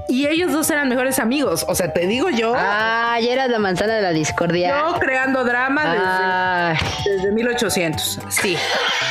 Y 0.07 0.27
ellos 0.27 0.51
dos 0.51 0.69
eran 0.69 0.87
mejores 0.87 1.17
amigos. 1.19 1.65
O 1.67 1.73
sea, 1.73 1.91
te 1.91 2.05
digo 2.05 2.29
yo, 2.29 2.53
Ah, 2.55 3.17
ya 3.19 3.33
eras 3.33 3.49
la 3.49 3.57
manzana 3.59 3.95
de 3.95 4.01
la 4.03 4.11
discordia. 4.11 4.77
yo 4.87 4.99
creando 4.99 5.43
drama 5.43 5.83
desde, 5.91 6.05
Ah, 6.07 6.73
desde 7.05 7.31
1800. 7.31 8.19
Sí, 8.29 8.55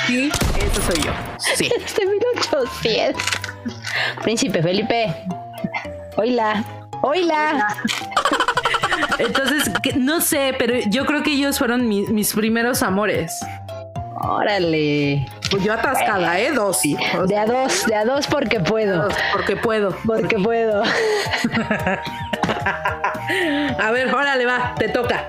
sí, 0.07 0.31
eso 0.57 0.83
soy 0.83 1.03
yo. 1.03 1.13
Sí. 1.39 1.69
desde 1.81 2.07
1800. 2.07 3.23
Príncipe 4.23 4.63
Felipe. 4.63 5.15
Oila. 6.17 6.63
Oila. 7.03 7.67
Entonces, 9.19 9.71
que- 9.83 9.95
no 9.95 10.21
sé, 10.21 10.55
pero 10.59 10.75
yo 10.89 11.05
creo 11.07 11.23
que 11.23 11.33
ellos 11.33 11.59
fueron 11.59 11.89
mi- 11.89 12.07
mis 12.07 12.33
primeros 12.35 12.83
amores. 12.83 13.39
Órale. 14.27 15.27
Pues 15.51 15.63
yo 15.65 15.73
atascada, 15.75 16.39
¿eh? 16.41 16.51
Dos. 16.53 16.81
O 17.19 17.27
De 17.27 17.37
a 17.37 17.45
dos, 17.47 17.85
de 17.87 17.95
a 17.95 18.05
dos 18.05 18.27
porque 18.27 18.59
puedo. 18.61 19.03
dos, 19.05 19.15
porque 19.33 19.57
puedo. 19.57 19.95
Porque 20.07 20.39
puedo. 20.39 20.83
A 23.79 23.91
ver, 23.93 24.15
órale, 24.15 24.47
va, 24.47 24.75
te 24.79 24.89
toca. 24.89 25.29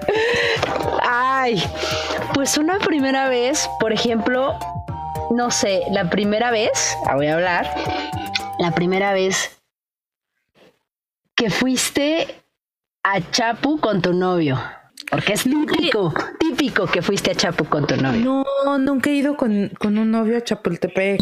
Ay, 1.07 1.61
pues 2.33 2.57
una 2.57 2.77
primera 2.79 3.27
vez, 3.29 3.69
por 3.79 3.91
ejemplo, 3.93 4.57
no 5.31 5.51
sé, 5.51 5.81
la 5.91 6.09
primera 6.09 6.51
vez, 6.51 6.95
ah, 7.07 7.15
voy 7.15 7.27
a 7.27 7.35
hablar, 7.35 7.73
la 8.59 8.71
primera 8.71 9.13
vez 9.13 9.57
que 11.35 11.49
fuiste 11.49 12.35
a 13.05 13.21
Chapu 13.31 13.79
con 13.79 14.01
tu 14.01 14.13
novio. 14.13 14.59
Porque 15.11 15.33
es 15.33 15.43
típico, 15.43 16.11
típico 16.39 16.87
que 16.87 17.03
fuiste 17.03 17.31
a 17.31 17.35
Chapu 17.35 17.65
con 17.65 17.85
tu 17.85 17.95
novio. 17.95 18.43
No, 18.65 18.77
nunca 18.79 19.11
he 19.11 19.13
ido 19.13 19.37
con, 19.37 19.69
con 19.77 19.99
un 19.99 20.09
novio 20.09 20.37
a 20.37 20.41
Chapultepec. 20.43 21.21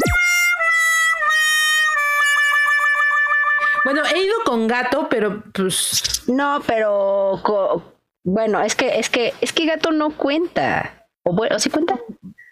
Bueno, 3.84 4.02
he 4.16 4.24
ido 4.24 4.36
con 4.46 4.68
gato, 4.68 5.08
pero 5.10 5.44
pues 5.54 6.24
No, 6.28 6.64
pero 6.66 7.94
bueno, 8.24 8.62
es 8.62 8.76
que 8.76 8.98
es 9.00 9.10
que 9.10 9.34
es 9.42 9.52
que 9.52 9.66
gato 9.66 9.92
no 9.92 10.12
cuenta. 10.12 11.06
O 11.24 11.36
bueno, 11.36 11.60
sí 11.60 11.70
cuenta. 11.70 12.00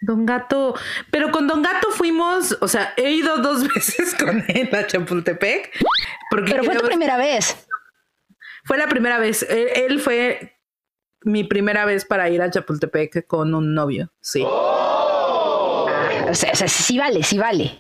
Don 0.04 0.26
Gato, 0.26 0.74
pero 1.12 1.30
con 1.30 1.48
Don 1.48 1.62
Gato 1.62 1.92
fuimos, 1.92 2.58
o 2.60 2.68
sea, 2.68 2.92
he 2.98 3.12
ido 3.12 3.38
dos 3.38 3.68
veces 3.76 4.16
con 4.16 4.44
él 4.48 4.74
a 4.74 4.88
Chapultepec. 4.88 5.72
Porque 6.32 6.52
Pero 6.52 6.64
fue 6.64 6.76
tu 6.76 6.86
primera 6.86 7.18
vez. 7.18 7.68
Fue 8.72 8.78
la 8.78 8.88
primera 8.88 9.20
vez. 9.20 9.46
Él, 9.50 9.68
él 9.76 10.00
fue 10.00 10.56
mi 11.26 11.44
primera 11.44 11.84
vez 11.84 12.06
para 12.06 12.30
ir 12.30 12.42
a 12.42 12.50
Chapultepec 12.50 13.28
con 13.28 13.54
un 13.54 13.76
novio. 13.76 14.14
Sí. 14.22 14.46
O 14.48 15.86
sea, 16.32 16.54
o 16.54 16.56
sea, 16.56 16.70
sí 16.70 16.98
vale, 16.98 17.22
sí 17.22 17.38
vale. 17.38 17.80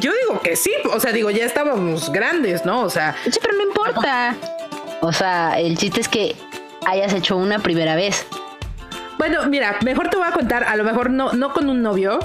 Yo 0.00 0.10
digo 0.22 0.40
que 0.42 0.56
sí. 0.56 0.72
O 0.92 0.98
sea, 0.98 1.12
digo, 1.12 1.30
ya 1.30 1.44
estábamos 1.44 2.10
grandes, 2.10 2.64
¿no? 2.64 2.82
O 2.82 2.90
sea, 2.90 3.14
Sí, 3.30 3.38
pero 3.40 3.54
no 3.56 3.62
importa. 3.62 4.34
O 5.02 5.12
sea, 5.12 5.60
el 5.60 5.78
chiste 5.78 6.00
es 6.00 6.08
que 6.08 6.34
hayas 6.84 7.12
hecho 7.12 7.36
una 7.36 7.60
primera 7.60 7.94
vez. 7.94 8.26
Bueno, 9.18 9.46
mira, 9.46 9.78
mejor 9.84 10.10
te 10.10 10.16
voy 10.16 10.26
a 10.26 10.32
contar, 10.32 10.64
a 10.64 10.74
lo 10.74 10.82
mejor 10.82 11.10
no, 11.10 11.32
no 11.32 11.52
con 11.52 11.70
un 11.70 11.80
novio, 11.80 12.18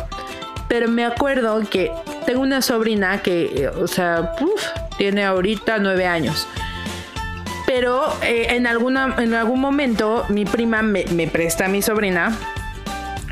pero 0.67 0.87
me 0.87 1.05
acuerdo 1.05 1.61
que 1.69 1.91
tengo 2.25 2.41
una 2.41 2.63
sobrina 2.63 3.21
que, 3.21 3.65
eh, 3.65 3.67
o 3.67 3.85
sea, 3.85 4.33
uf, 4.41 4.65
tiene 4.97 5.23
ahorita 5.23 5.77
nueve 5.77 6.07
años. 6.07 6.47
Pero 7.73 8.03
eh, 8.21 8.47
en, 8.49 8.67
alguna, 8.67 9.15
en 9.17 9.33
algún 9.33 9.61
momento 9.61 10.25
mi 10.27 10.43
prima 10.43 10.81
me, 10.81 11.05
me 11.05 11.27
presta 11.27 11.67
a 11.67 11.67
mi 11.69 11.81
sobrina 11.81 12.37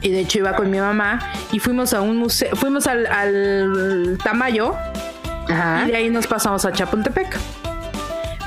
y 0.01 0.11
de 0.11 0.21
hecho 0.21 0.39
iba 0.39 0.55
con 0.55 0.71
mi 0.71 0.79
mamá 0.79 1.19
y 1.51 1.59
fuimos 1.59 1.93
a 1.93 1.99
un 1.99 2.15
museo, 2.15 2.55
fuimos 2.55 2.87
al, 2.87 3.05
al 3.05 4.17
Tamayo 4.23 4.75
Ajá. 5.49 5.83
y 5.85 5.91
de 5.91 5.97
ahí 5.97 6.09
nos 6.09 6.25
pasamos 6.25 6.63
a 6.63 6.71
Chapultepec. 6.71 7.37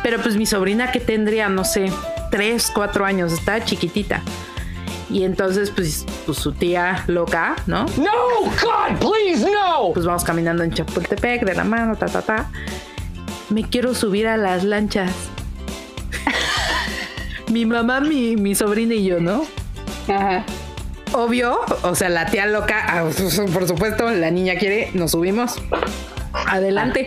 Pero 0.03 0.19
pues 0.23 0.35
mi 0.37 0.47
sobrina 0.47 0.91
que 0.91 0.99
tendría, 0.99 1.51
no 1.51 1.63
sé, 1.63 1.93
tres, 2.31 2.73
cuatro 2.75 3.05
años, 3.05 3.31
está 3.31 3.63
chiquitita. 3.63 4.23
Y 5.11 5.25
entonces, 5.25 5.69
pues, 5.69 6.07
pues 6.25 6.39
su 6.39 6.53
tía 6.53 7.05
loca, 7.07 7.55
¿no? 7.67 7.85
No, 7.99 8.41
God, 8.41 8.99
please, 8.99 9.45
no! 9.45 9.93
Pues 9.93 10.07
vamos 10.07 10.25
caminando 10.25 10.63
en 10.63 10.73
Chapultepec 10.73 11.45
de 11.45 11.55
la 11.55 11.65
mano, 11.65 11.97
ta, 11.97 12.07
ta, 12.07 12.23
ta. 12.23 12.51
Me 13.51 13.69
quiero 13.69 13.95
subir 13.95 14.27
a 14.27 14.39
las 14.39 14.65
lanchas. 14.65 15.32
Mi 17.53 17.67
mamá, 17.67 18.01
mi, 18.01 18.37
mi 18.37 18.55
sobrina 18.55 18.95
y 18.95 19.05
yo, 19.05 19.21
¿no? 19.21 19.45
Ajá. 20.09 20.45
Obvio, 21.13 21.61
o 21.83 21.95
sea, 21.95 22.09
la 22.09 22.27
tía 22.27 22.47
loca, 22.47 22.85
ah, 22.89 23.05
por 23.53 23.69
supuesto, 23.69 24.11
la 24.11 24.31
niña 24.31 24.55
quiere, 24.57 24.91
nos 24.95 25.11
subimos. 25.13 25.57
Adelante. 26.33 27.07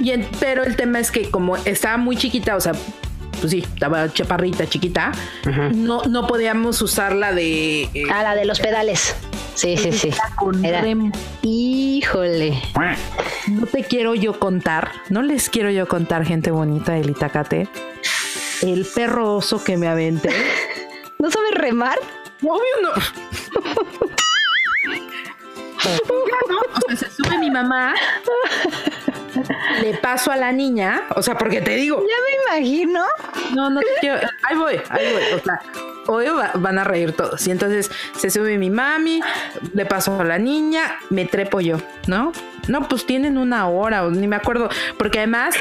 Y 0.00 0.10
en- 0.10 0.26
pero 0.40 0.64
el 0.64 0.76
tema 0.76 0.98
es 0.98 1.10
que 1.10 1.30
como 1.30 1.56
estaba 1.56 1.96
muy 1.96 2.16
chiquita, 2.16 2.56
o 2.56 2.60
sea, 2.60 2.72
pues 3.40 3.52
sí, 3.52 3.58
estaba 3.72 4.12
chaparrita, 4.12 4.66
chiquita, 4.68 5.12
no, 5.72 6.02
no 6.04 6.26
podíamos 6.26 6.82
usarla 6.82 7.32
de... 7.32 7.82
eh, 7.84 8.02
Ah, 8.12 8.22
la 8.24 8.34
de 8.34 8.44
los 8.44 8.58
pedales. 8.58 9.14
Sí, 9.54 9.76
sí, 9.76 9.92
sí. 9.92 10.10
con 10.36 10.64
Era- 10.64 10.80
remo. 10.82 11.10
Híjole. 11.42 12.60
No 13.48 13.66
te 13.66 13.82
quiero 13.84 14.14
yo 14.14 14.38
contar, 14.38 14.90
no 15.08 15.22
les 15.22 15.48
quiero 15.50 15.70
yo 15.70 15.86
contar, 15.88 16.24
gente 16.24 16.50
bonita 16.50 16.92
del 16.92 17.10
Itacate, 17.10 17.68
el 18.62 18.84
perro 18.86 19.36
oso 19.36 19.62
que 19.62 19.76
me 19.76 19.88
aventé. 19.88 20.30
¿No 21.18 21.30
sabes 21.30 21.52
remar? 21.52 21.98
Obvio 22.42 22.62
no. 22.82 22.90
O 25.78 26.96
sea, 26.96 26.96
se 26.96 27.10
sube 27.10 27.38
mi 27.38 27.50
mamá, 27.50 27.94
le 29.82 29.94
paso 29.98 30.30
a 30.30 30.36
la 30.36 30.52
niña, 30.52 31.02
o 31.16 31.22
sea, 31.22 31.36
porque 31.36 31.60
te 31.60 31.76
digo, 31.76 32.00
Ya 32.00 32.16
me 32.56 32.58
imagino. 32.60 33.04
no, 33.54 33.70
no 33.70 33.80
te 33.80 33.86
quiero, 34.00 34.18
ahí 34.48 34.56
voy, 34.56 34.80
ahí 34.90 35.12
voy, 35.12 35.22
o 35.40 35.42
sea, 35.44 35.60
hoy 36.08 36.26
va- 36.26 36.50
van 36.54 36.78
a 36.78 36.84
reír 36.84 37.12
todos. 37.12 37.46
Y 37.46 37.50
entonces 37.50 37.90
se 38.16 38.30
sube 38.30 38.58
mi 38.58 38.70
mami, 38.70 39.20
le 39.74 39.86
paso 39.86 40.20
a 40.20 40.24
la 40.24 40.38
niña, 40.38 40.96
me 41.10 41.24
trepo 41.26 41.60
yo, 41.60 41.78
¿no? 42.06 42.32
No, 42.66 42.88
pues 42.88 43.06
tienen 43.06 43.38
una 43.38 43.68
hora, 43.68 44.04
o 44.04 44.10
ni 44.10 44.26
me 44.26 44.36
acuerdo, 44.36 44.68
porque 44.98 45.18
además 45.20 45.54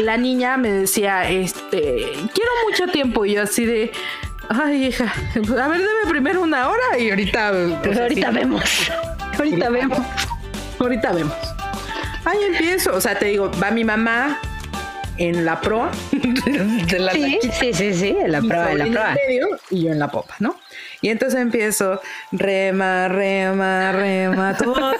la 0.00 0.16
niña 0.16 0.56
me 0.56 0.70
decía, 0.70 1.28
este, 1.28 2.06
quiero 2.34 2.50
mucho 2.68 2.86
tiempo, 2.86 3.24
y 3.26 3.34
yo 3.34 3.42
así 3.42 3.64
de, 3.66 3.90
ay, 4.48 4.86
hija, 4.86 5.12
a 5.34 5.68
ver, 5.68 5.78
deme 5.78 6.08
primero 6.08 6.40
una 6.42 6.68
hora 6.68 6.98
y 6.98 7.10
ahorita, 7.10 7.52
pues, 7.82 7.98
ahorita 7.98 8.28
así. 8.28 8.36
vemos. 8.38 8.62
Ahorita 9.36 9.68
vemos. 9.70 9.98
Ahorita 10.78 11.12
vemos. 11.12 11.34
Ahí 12.24 12.38
empiezo. 12.44 12.94
O 12.94 13.00
sea, 13.00 13.18
te 13.18 13.26
digo, 13.26 13.50
va 13.62 13.70
mi 13.70 13.84
mamá 13.84 14.38
en 15.18 15.44
la 15.44 15.60
proa 15.60 15.90
de 16.12 16.98
la 16.98 17.12
Sí, 17.12 17.38
sí, 17.60 17.72
sí, 17.72 17.94
sí, 17.94 18.08
en 18.18 18.32
la 18.32 18.40
prueba, 18.40 18.72
en 18.72 18.78
la 18.78 18.84
en 18.84 19.14
medio 19.28 19.48
y 19.70 19.84
yo 19.84 19.92
en 19.92 19.98
la 19.98 20.10
popa, 20.10 20.34
¿no? 20.38 20.56
Y 21.00 21.08
entonces 21.10 21.40
empiezo 21.40 22.00
rema, 22.32 23.08
rema, 23.08 23.92
rema, 23.92 24.56
todo. 24.62 24.92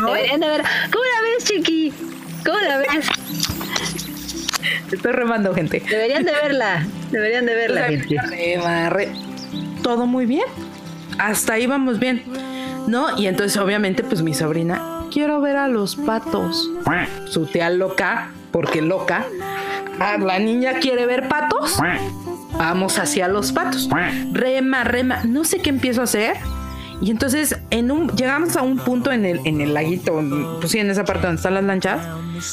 ¿no? 0.00 0.06
Deberían 0.12 0.40
de 0.40 0.48
ver. 0.48 0.62
¿Cómo 0.92 1.04
la 1.04 1.22
ves, 1.22 1.44
chiqui? 1.44 1.92
¿Cómo 2.44 2.58
la 2.58 2.76
ves? 2.78 3.08
Estoy 4.92 5.12
remando, 5.12 5.54
gente. 5.54 5.82
Deberían 5.88 6.24
de 6.24 6.32
verla. 6.32 6.84
Deberían 7.10 7.46
de 7.46 7.54
verla, 7.54 7.82
gente. 7.84 8.16
rema, 8.28 8.90
re- 8.90 9.12
Todo 9.82 10.06
muy 10.06 10.26
bien. 10.26 10.44
Hasta 11.18 11.54
ahí 11.54 11.66
vamos 11.66 11.98
bien. 11.98 12.22
¿No? 12.86 13.16
Y 13.18 13.26
entonces, 13.26 13.56
obviamente, 13.58 14.02
pues 14.02 14.22
mi 14.22 14.34
sobrina, 14.34 15.04
quiero 15.12 15.40
ver 15.40 15.56
a 15.56 15.68
los 15.68 15.96
patos. 15.96 16.68
Su 17.26 17.46
tía 17.46 17.70
loca, 17.70 18.30
porque 18.50 18.82
loca. 18.82 19.26
Ah, 19.98 20.16
la 20.18 20.38
niña 20.38 20.74
quiere 20.80 21.06
ver 21.06 21.28
patos. 21.28 21.76
Vamos 22.52 22.98
hacia 22.98 23.28
los 23.28 23.52
patos. 23.52 23.88
Rema, 24.32 24.84
rema. 24.84 25.22
No 25.24 25.44
sé 25.44 25.58
qué 25.58 25.70
empiezo 25.70 26.00
a 26.00 26.04
hacer. 26.04 26.36
Y 27.00 27.10
entonces 27.10 27.56
en 27.70 27.90
un, 27.90 28.08
llegamos 28.10 28.56
a 28.56 28.62
un 28.62 28.76
punto 28.76 29.10
en 29.10 29.24
el, 29.24 29.40
en 29.46 29.62
el 29.62 29.72
laguito, 29.72 30.22
pues 30.60 30.70
sí, 30.70 30.78
en 30.78 30.90
esa 30.90 31.04
parte 31.04 31.26
donde 31.26 31.36
están 31.36 31.54
las 31.54 31.64
lanchas, 31.64 32.06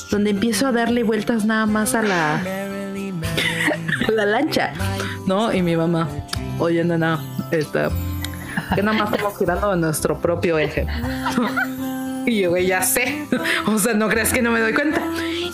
donde 0.09 0.29
empiezo 0.29 0.67
a 0.67 0.71
darle 0.71 1.03
vueltas 1.03 1.43
nada 1.43 1.65
más 1.65 1.95
a 1.95 2.01
la, 2.01 2.35
a 4.07 4.11
la 4.11 4.25
lancha, 4.25 4.71
¿no? 5.25 5.53
Y 5.53 5.61
mi 5.61 5.75
mamá, 5.75 6.07
oye, 6.59 6.81
nana, 6.85 7.19
esta, 7.51 7.89
que 8.73 8.81
nada 8.81 8.97
más 8.97 9.11
estamos 9.11 9.37
girando 9.37 9.75
nuestro 9.75 10.17
propio 10.17 10.57
eje. 10.57 10.87
Y 12.37 12.41
yo, 12.41 12.49
güey, 12.49 12.67
ya 12.67 12.81
sé. 12.81 13.25
O 13.67 13.79
sea, 13.79 13.93
no 13.93 14.09
creas 14.09 14.33
que 14.33 14.41
no 14.41 14.51
me 14.51 14.59
doy 14.59 14.73
cuenta. 14.73 15.01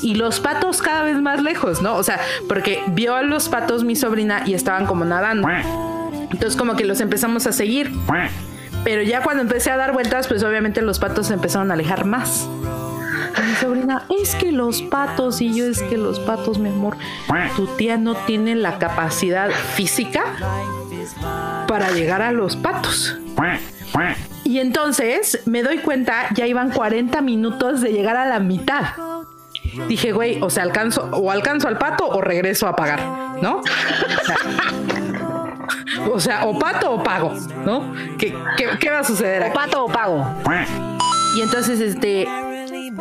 Y 0.02 0.16
los 0.16 0.40
patos 0.40 0.82
cada 0.82 1.04
vez 1.04 1.22
más 1.22 1.42
lejos, 1.42 1.82
¿no? 1.82 1.96
O 1.96 2.04
sea, 2.04 2.20
porque 2.50 2.82
vio 2.88 3.16
a 3.16 3.22
los 3.22 3.48
patos 3.48 3.84
mi 3.84 3.96
sobrina 3.96 4.44
y 4.46 4.54
estaban 4.54 4.86
como 4.86 5.06
nadando. 5.06 5.48
Entonces 6.32 6.58
como 6.58 6.76
que 6.76 6.84
los 6.84 7.00
empezamos 7.00 7.48
a 7.48 7.52
seguir. 7.52 7.92
Pero 8.84 9.02
ya 9.02 9.22
cuando 9.22 9.44
empecé 9.44 9.72
a 9.72 9.78
dar 9.78 9.94
vueltas, 9.94 10.28
pues 10.28 10.44
obviamente 10.44 10.82
los 10.82 11.00
patos 11.00 11.28
se 11.28 11.34
empezaron 11.36 11.72
a 11.72 11.76
alejar 11.76 12.06
más. 12.06 12.50
Mi 13.48 13.56
sobrina, 13.56 14.06
es 14.22 14.36
que 14.36 14.52
los 14.52 14.82
patos, 14.82 15.42
y 15.42 15.54
yo 15.54 15.66
es 15.66 15.82
que 15.84 15.98
los 15.98 16.20
patos, 16.20 16.60
mi 16.60 16.70
amor, 16.70 16.98
tu 17.56 17.66
tía 17.68 17.98
no 17.98 18.16
tiene 18.16 18.56
la 18.56 18.78
capacidad 18.78 19.50
física 19.50 20.24
para 21.68 21.92
llegar 21.92 22.22
a 22.22 22.32
los 22.32 22.56
patos. 22.56 23.18
Y 24.44 24.60
entonces 24.60 25.42
me 25.46 25.64
doy 25.64 25.80
cuenta, 25.80 26.28
ya 26.36 26.46
iban 26.48 26.72
40 26.72 27.22
minutos 27.22 27.82
de 27.82 27.92
llegar 27.92 28.18
a 28.18 28.26
la 28.26 28.40
mitad. 28.40 28.84
Dije, 29.88 30.12
güey, 30.12 30.42
o 30.42 30.50
sea, 30.50 30.64
alcanzo, 30.64 31.10
o 31.14 31.32
alcanzo 31.32 31.68
al 31.68 31.78
pato 31.78 32.08
o 32.08 32.22
regreso 32.22 32.68
a 32.68 32.76
pagar, 32.76 33.00
¿no? 33.42 33.62
O 36.12 36.20
sea, 36.20 36.46
o 36.46 36.52
o 36.52 36.60
pato 36.60 36.92
o 36.92 37.04
pago, 37.04 37.34
¿no? 37.66 37.94
¿Qué, 38.18 38.34
qué, 38.58 38.68
qué 38.80 38.90
va 38.90 39.00
a 39.00 39.04
suceder 39.04 39.44
aquí? 39.44 39.56
¿Pato 39.56 39.86
o 39.86 39.88
pago? 39.88 40.26
Y 41.36 41.42
entonces, 41.42 41.80
este, 41.80 42.28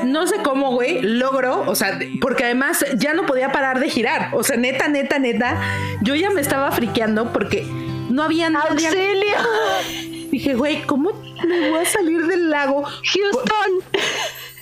no 0.05 0.26
sé 0.26 0.37
cómo, 0.42 0.72
güey, 0.72 1.02
logro, 1.02 1.64
o 1.66 1.74
sea, 1.74 1.98
porque 2.20 2.44
además 2.44 2.85
ya 2.96 3.14
no 3.14 3.26
podía 3.26 3.50
parar 3.52 3.81
de 3.81 3.90
girar. 3.90 4.31
O 4.33 4.42
sea, 4.42 4.57
neta, 4.57 4.88
neta, 4.88 5.18
neta, 5.18 5.57
yo 6.02 6.14
ya 6.14 6.31
me 6.31 6.40
estaba 6.40 6.70
friqueando 6.70 7.33
porque 7.33 7.66
no 8.11 8.22
había 8.22 8.48
nadie. 8.50 8.87
¡Auxilio! 8.87 10.12
Dije, 10.33 10.55
güey, 10.55 10.81
¿cómo 10.87 11.11
me 11.47 11.68
voy 11.68 11.81
a 11.81 11.85
salir 11.85 12.27
del 12.27 12.49
lago? 12.49 12.85
¡Houston! 12.85 14.01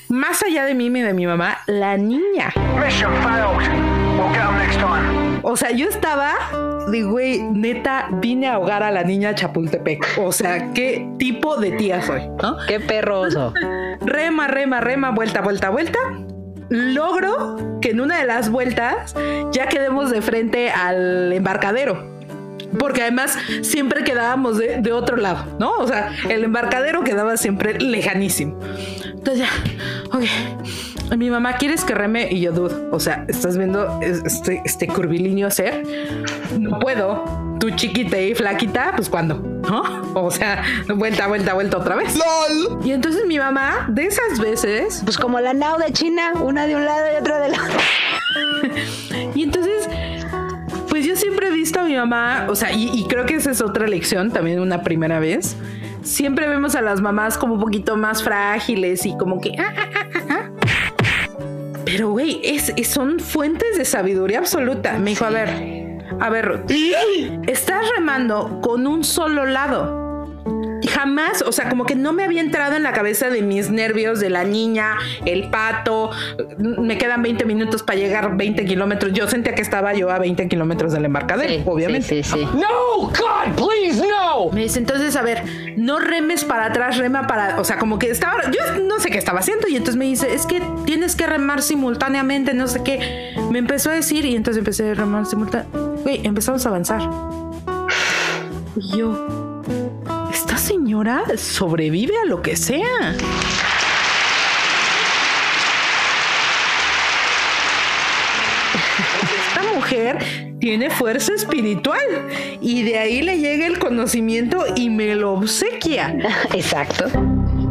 Más 0.08 0.42
allá 0.42 0.64
de 0.64 0.74
mí 0.74 0.86
y 0.86 1.00
de 1.00 1.14
mi 1.14 1.28
mamá, 1.28 1.58
la 1.68 1.96
niña. 1.96 2.52
Mission 2.84 3.12
failed. 3.22 3.70
We'll 4.18 4.32
get 4.32 4.42
'em 4.42 4.58
next 4.58 4.80
time. 4.80 5.38
O 5.44 5.56
sea, 5.56 5.70
yo 5.70 5.88
estaba 5.88 6.34
de, 6.90 7.04
güey, 7.04 7.40
neta, 7.42 8.08
vine 8.14 8.48
a 8.48 8.54
ahogar 8.54 8.82
a 8.82 8.90
la 8.90 9.04
niña 9.04 9.32
Chapultepec. 9.36 10.18
O 10.18 10.32
sea, 10.32 10.72
¿qué 10.72 11.08
tipo 11.20 11.56
de 11.56 11.70
tía 11.70 12.02
soy? 12.02 12.22
¿no? 12.42 12.56
Qué 12.66 12.80
perroso. 12.80 13.54
Rema, 14.00 14.48
rema, 14.48 14.80
rema, 14.80 15.10
vuelta, 15.10 15.40
vuelta, 15.40 15.70
vuelta. 15.70 16.00
Logro 16.68 17.78
que 17.80 17.90
en 17.90 18.00
una 18.00 18.18
de 18.18 18.26
las 18.26 18.50
vueltas 18.50 19.14
ya 19.52 19.68
quedemos 19.68 20.10
de 20.10 20.20
frente 20.20 20.70
al 20.70 21.32
embarcadero. 21.32 22.19
Porque 22.78 23.02
además 23.02 23.36
siempre 23.62 24.04
quedábamos 24.04 24.58
de, 24.58 24.78
de 24.80 24.92
otro 24.92 25.16
lado, 25.16 25.44
¿no? 25.58 25.72
O 25.78 25.86
sea, 25.86 26.12
el 26.28 26.44
embarcadero 26.44 27.02
quedaba 27.02 27.36
siempre 27.36 27.78
lejanísimo. 27.80 28.58
Entonces 29.04 29.46
ya, 29.46 30.16
ok. 30.16 30.24
Mi 31.16 31.28
mamá, 31.28 31.56
¿quieres 31.56 31.84
que 31.84 31.94
reme? 31.94 32.28
Y 32.30 32.40
yo 32.40 32.52
dudo. 32.52 32.88
O 32.92 33.00
sea, 33.00 33.24
¿estás 33.28 33.58
viendo 33.58 34.00
este, 34.00 34.62
este 34.64 34.86
curvilíneo 34.86 35.50
ser? 35.50 35.82
No 36.58 36.78
puedo. 36.78 37.24
Tú 37.58 37.70
chiquita 37.70 38.18
y 38.18 38.34
flaquita, 38.34 38.92
pues 38.96 39.10
cuando, 39.10 39.34
¿no? 39.34 39.82
O 40.14 40.30
sea, 40.30 40.62
vuelta, 40.94 41.26
vuelta, 41.26 41.52
vuelta 41.52 41.76
otra 41.76 41.96
vez. 41.96 42.16
Y 42.84 42.92
entonces 42.92 43.26
mi 43.26 43.38
mamá, 43.38 43.86
de 43.88 44.06
esas 44.06 44.38
veces, 44.38 45.02
Pues 45.04 45.18
como 45.18 45.40
la 45.40 45.52
nao 45.52 45.78
de 45.78 45.92
China, 45.92 46.32
una 46.40 46.66
de 46.66 46.76
un 46.76 46.84
lado 46.86 47.04
y 47.12 47.20
otra 47.20 47.40
del 47.40 47.52
otro. 47.52 47.78
Y 49.34 49.44
entonces, 49.44 49.59
pues 51.00 51.08
yo 51.08 51.16
siempre 51.16 51.48
he 51.48 51.50
visto 51.50 51.80
a 51.80 51.84
mi 51.84 51.96
mamá, 51.96 52.44
o 52.50 52.54
sea, 52.54 52.72
y, 52.72 52.90
y 52.92 53.06
creo 53.08 53.24
que 53.24 53.34
esa 53.36 53.50
es 53.52 53.62
otra 53.62 53.86
lección, 53.86 54.30
también 54.32 54.60
una 54.60 54.82
primera 54.82 55.18
vez. 55.18 55.56
Siempre 56.02 56.46
vemos 56.46 56.74
a 56.74 56.82
las 56.82 57.00
mamás 57.00 57.38
como 57.38 57.54
un 57.54 57.60
poquito 57.60 57.96
más 57.96 58.22
frágiles 58.22 59.06
y 59.06 59.16
como 59.16 59.40
que... 59.40 59.54
ah, 59.58 59.74
ah, 59.78 60.20
ah. 60.28 60.50
Pero, 61.86 62.10
güey, 62.10 62.38
es, 62.44 62.70
es- 62.76 62.88
son 62.88 63.18
fuentes 63.18 63.78
de 63.78 63.86
sabiduría 63.86 64.40
absoluta. 64.40 64.98
Me 64.98 65.10
dijo, 65.10 65.24
a 65.24 65.30
ver, 65.30 65.48
a 66.20 66.28
ver, 66.28 66.44
Ruth, 66.46 66.70
estás 67.48 67.82
remando 67.96 68.60
con 68.60 68.86
un 68.86 69.02
solo 69.02 69.46
lado. 69.46 69.99
Jamás, 71.00 71.42
o 71.46 71.50
sea, 71.50 71.70
como 71.70 71.86
que 71.86 71.94
no 71.94 72.12
me 72.12 72.24
había 72.24 72.42
entrado 72.42 72.76
en 72.76 72.82
la 72.82 72.92
cabeza 72.92 73.30
de 73.30 73.40
mis 73.40 73.70
nervios 73.70 74.20
de 74.20 74.28
la 74.28 74.44
niña, 74.44 74.98
el 75.24 75.48
pato. 75.48 76.10
Me 76.58 76.98
quedan 76.98 77.22
20 77.22 77.46
minutos 77.46 77.82
para 77.82 77.98
llegar 77.98 78.36
20 78.36 78.66
kilómetros. 78.66 79.14
Yo 79.14 79.26
sentía 79.26 79.54
que 79.54 79.62
estaba 79.62 79.94
yo 79.94 80.10
a 80.10 80.18
20 80.18 80.46
kilómetros 80.48 80.92
del 80.92 81.06
embarcadero, 81.06 81.54
Sí, 81.54 81.62
obviamente. 81.64 82.06
Sí, 82.06 82.22
sí. 82.22 82.46
No, 82.52 82.98
God, 82.98 83.54
please, 83.56 84.06
no! 84.06 84.50
Me 84.52 84.64
dice, 84.64 84.78
entonces, 84.78 85.16
a 85.16 85.22
ver, 85.22 85.42
no 85.78 86.00
remes 86.00 86.44
para 86.44 86.66
atrás, 86.66 86.98
rema 86.98 87.26
para. 87.26 87.58
O 87.58 87.64
sea, 87.64 87.78
como 87.78 87.98
que 87.98 88.10
estaba. 88.10 88.50
Yo 88.50 88.82
no 88.82 89.00
sé 89.00 89.08
qué 89.08 89.16
estaba 89.16 89.38
haciendo. 89.38 89.68
Y 89.68 89.76
entonces 89.76 89.96
me 89.96 90.04
dice, 90.04 90.34
es 90.34 90.44
que 90.44 90.60
tienes 90.84 91.16
que 91.16 91.26
remar 91.26 91.62
simultáneamente, 91.62 92.52
no 92.52 92.68
sé 92.68 92.82
qué. 92.82 93.32
Me 93.50 93.58
empezó 93.58 93.88
a 93.88 93.94
decir, 93.94 94.26
y 94.26 94.36
entonces 94.36 94.58
empecé 94.58 94.90
a 94.90 94.94
remar 94.94 95.24
simultáneamente. 95.24 96.02
Güey, 96.02 96.26
empezamos 96.26 96.66
a 96.66 96.68
avanzar. 96.68 97.00
Y 98.76 98.98
yo, 98.98 99.39
señora 101.00 101.24
sobrevive 101.36 102.12
a 102.22 102.26
lo 102.26 102.42
que 102.42 102.56
sea. 102.56 103.14
Esta 109.48 109.62
mujer 109.74 110.18
tiene 110.58 110.90
fuerza 110.90 111.32
espiritual 111.32 111.98
y 112.60 112.82
de 112.82 112.98
ahí 112.98 113.22
le 113.22 113.38
llega 113.38 113.66
el 113.66 113.78
conocimiento 113.78 114.62
y 114.76 114.90
me 114.90 115.14
lo 115.14 115.32
obsequia. 115.32 116.14
Exacto. 116.54 117.06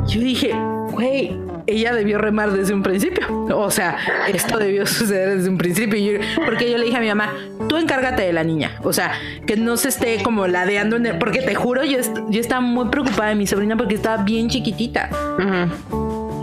Yo 0.07 0.21
dije, 0.21 0.51
güey, 0.91 1.37
ella 1.69 1.93
debió 1.93 2.17
remar 2.17 2.51
desde 2.51 2.73
un 2.73 2.83
principio. 2.83 3.25
O 3.55 3.71
sea, 3.71 3.97
esto 4.27 4.57
debió 4.57 4.85
suceder 4.85 5.37
desde 5.37 5.49
un 5.49 5.57
principio. 5.57 5.97
Yo- 5.99 6.19
porque 6.45 6.69
yo 6.71 6.77
le 6.77 6.85
dije 6.85 6.97
a 6.97 7.01
mi 7.01 7.07
mamá, 7.07 7.33
tú 7.67 7.77
encárgate 7.77 8.21
de 8.23 8.33
la 8.33 8.43
niña. 8.43 8.77
O 8.83 8.93
sea, 8.93 9.13
que 9.45 9.55
no 9.57 9.77
se 9.77 9.89
esté 9.89 10.21
como 10.23 10.47
ladeando 10.47 10.95
en 10.97 11.05
el... 11.05 11.17
Porque 11.17 11.41
te 11.41 11.55
juro, 11.55 11.83
yo, 11.83 11.97
est- 11.99 12.17
yo 12.29 12.39
estaba 12.41 12.61
muy 12.61 12.89
preocupada 12.89 13.29
de 13.29 13.35
mi 13.35 13.47
sobrina 13.47 13.75
porque 13.77 13.95
estaba 13.95 14.23
bien 14.23 14.49
chiquitita. 14.49 15.09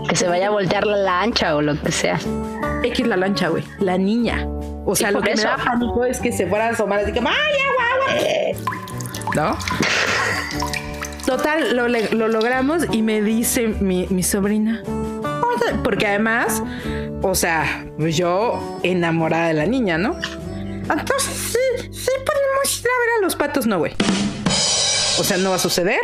Que 0.09 0.15
se 0.15 0.27
vaya 0.27 0.47
a 0.47 0.49
voltear 0.51 0.85
la 0.87 0.97
lancha 0.97 1.55
o 1.55 1.61
lo 1.61 1.79
que 1.81 1.91
sea. 1.91 2.17
X 2.83 3.05
la 3.07 3.17
lancha, 3.17 3.49
güey. 3.49 3.63
La 3.79 3.97
niña. 3.97 4.45
O 4.85 4.95
sea, 4.95 5.11
lo 5.11 5.21
que 5.21 5.31
eso. 5.33 5.43
me 5.43 5.49
da 5.49 5.57
pánico 5.57 6.05
es 6.05 6.21
que 6.21 6.31
se 6.31 6.47
fuera 6.47 6.67
a 6.67 6.69
asomar 6.69 6.99
así 7.01 7.11
como, 7.11 7.27
¡ay, 7.27 7.35
agua, 7.69 7.83
agua! 9.35 9.57
¿No? 9.57 9.57
Total, 11.25 11.75
lo, 11.75 11.89
lo 11.89 12.27
logramos 12.29 12.83
y 12.91 13.01
me 13.01 13.21
dice 13.21 13.67
mi, 13.67 14.07
mi 14.09 14.23
sobrina. 14.23 14.81
Porque 15.83 16.07
además, 16.07 16.63
o 17.21 17.35
sea, 17.35 17.85
pues 17.97 18.17
yo 18.17 18.79
enamorada 18.83 19.47
de 19.47 19.53
la 19.53 19.65
niña, 19.65 19.97
¿no? 19.97 20.15
Entonces, 20.89 21.23
sí, 21.23 21.89
sí 21.91 22.11
podemos 22.25 22.81
ir 22.81 22.87
a 22.87 22.99
ver 22.99 23.09
a 23.19 23.21
los 23.21 23.35
patos, 23.35 23.67
no, 23.67 23.79
güey. 23.79 23.93
O 25.19 25.23
sea, 25.23 25.37
no 25.37 25.49
va 25.49 25.55
a 25.55 25.59
suceder. 25.59 25.99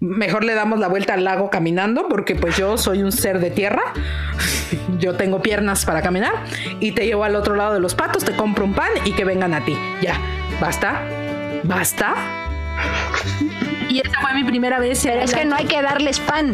Mejor 0.00 0.44
le 0.44 0.54
damos 0.54 0.78
la 0.78 0.88
vuelta 0.88 1.14
al 1.14 1.24
lago 1.24 1.50
caminando 1.50 2.08
porque 2.08 2.36
pues 2.36 2.56
yo 2.56 2.78
soy 2.78 3.02
un 3.02 3.12
ser 3.12 3.40
de 3.40 3.50
tierra. 3.50 3.82
Yo 4.98 5.16
tengo 5.16 5.42
piernas 5.42 5.84
para 5.84 6.00
caminar 6.00 6.32
y 6.80 6.92
te 6.92 7.04
llevo 7.04 7.24
al 7.24 7.36
otro 7.36 7.56
lado 7.56 7.74
de 7.74 7.80
los 7.80 7.94
patos, 7.94 8.24
te 8.24 8.34
compro 8.34 8.64
un 8.64 8.72
pan 8.72 8.88
y 9.04 9.12
que 9.12 9.24
vengan 9.24 9.52
a 9.52 9.64
ti. 9.64 9.76
Ya, 10.00 10.18
basta, 10.60 11.02
basta. 11.64 12.14
Y 13.90 14.00
esa 14.00 14.20
fue 14.22 14.32
mi 14.34 14.44
primera 14.44 14.78
vez. 14.78 15.00
Pero 15.02 15.20
es 15.20 15.34
que 15.34 15.44
no 15.44 15.56
hay 15.56 15.66
que 15.66 15.82
darles 15.82 16.20
pan. 16.20 16.52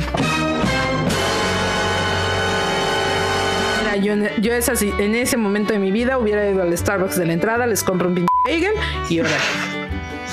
Yo, 4.02 4.12
en- 4.12 4.30
yo 4.40 4.52
es 4.52 4.68
así, 4.68 4.92
en 4.98 5.14
ese 5.14 5.36
momento 5.36 5.72
de 5.72 5.78
mi 5.78 5.90
vida 5.92 6.18
hubiera 6.18 6.48
ido 6.48 6.62
al 6.62 6.76
Starbucks 6.76 7.16
de 7.16 7.26
la 7.26 7.32
entrada, 7.32 7.66
les 7.66 7.82
compro 7.82 8.08
un 8.08 8.14
pinche 8.14 8.28
bagel 8.44 8.72
y 9.08 9.18
ahora. 9.18 9.30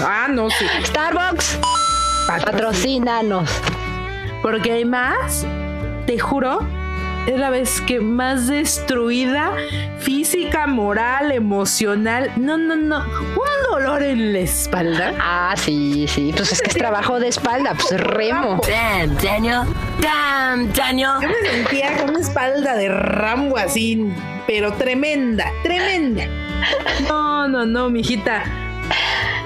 Ah, 0.01 0.27
no, 0.29 0.49
sí. 0.49 0.65
Starbucks, 0.83 1.59
patrocínanos. 2.27 3.49
Porque 4.41 4.71
además, 4.73 5.45
te 6.05 6.19
juro, 6.19 6.59
es 7.27 7.39
la 7.39 7.49
vez 7.49 7.81
que 7.81 7.99
más 7.99 8.47
destruida 8.47 9.51
física, 9.99 10.67
moral, 10.67 11.31
emocional. 11.31 12.31
No, 12.37 12.57
no, 12.57 12.75
no. 12.75 12.99
Un 12.99 13.71
dolor 13.71 14.03
en 14.03 14.33
la 14.33 14.39
espalda. 14.39 15.13
Ah, 15.19 15.55
sí, 15.57 16.05
sí. 16.07 16.31
Pues 16.35 16.51
es 16.51 16.61
que 16.61 16.69
es 16.69 16.77
trabajo 16.77 17.19
de 17.19 17.29
espalda, 17.29 17.73
pues 17.73 17.99
remo. 17.99 18.61
Damn, 18.67 19.15
Daniel. 19.17 19.61
Damn, 20.01 20.71
Daniel. 20.73 21.09
Yo 21.21 21.29
me 21.29 21.49
sentía 21.49 21.97
con 21.97 22.11
una 22.11 22.19
espalda 22.19 22.75
de 22.75 22.89
Rambo 22.89 23.57
así, 23.57 24.11
pero 24.45 24.73
tremenda, 24.73 25.51
tremenda. 25.63 26.27
No, 27.07 27.47
no, 27.47 27.65
no, 27.65 27.89
mijita. 27.89 28.43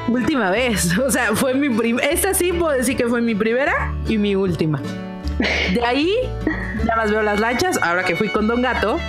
Última 0.08 0.52
vez. 0.52 0.98
O 0.98 1.10
sea, 1.12 1.36
fue 1.36 1.54
mi 1.54 1.70
primera. 1.70 2.08
Esta 2.08 2.34
sí 2.34 2.52
puedo 2.52 2.72
decir 2.78 2.98
que 2.98 3.08
fue 3.08 3.22
mi 3.22 3.36
primera 3.36 3.94
y 4.08 4.18
mi 4.18 4.36
última. 4.36 4.82
De 5.40 5.82
ahí, 5.86 6.14
ya 6.86 6.96
más 6.96 7.12
veo 7.12 7.22
las 7.22 7.40
lanchas. 7.40 7.80
Ahora 7.82 8.04
que 8.04 8.16
fui 8.16 8.30
con 8.30 8.48
Don 8.48 8.62
Gato, 8.62 9.00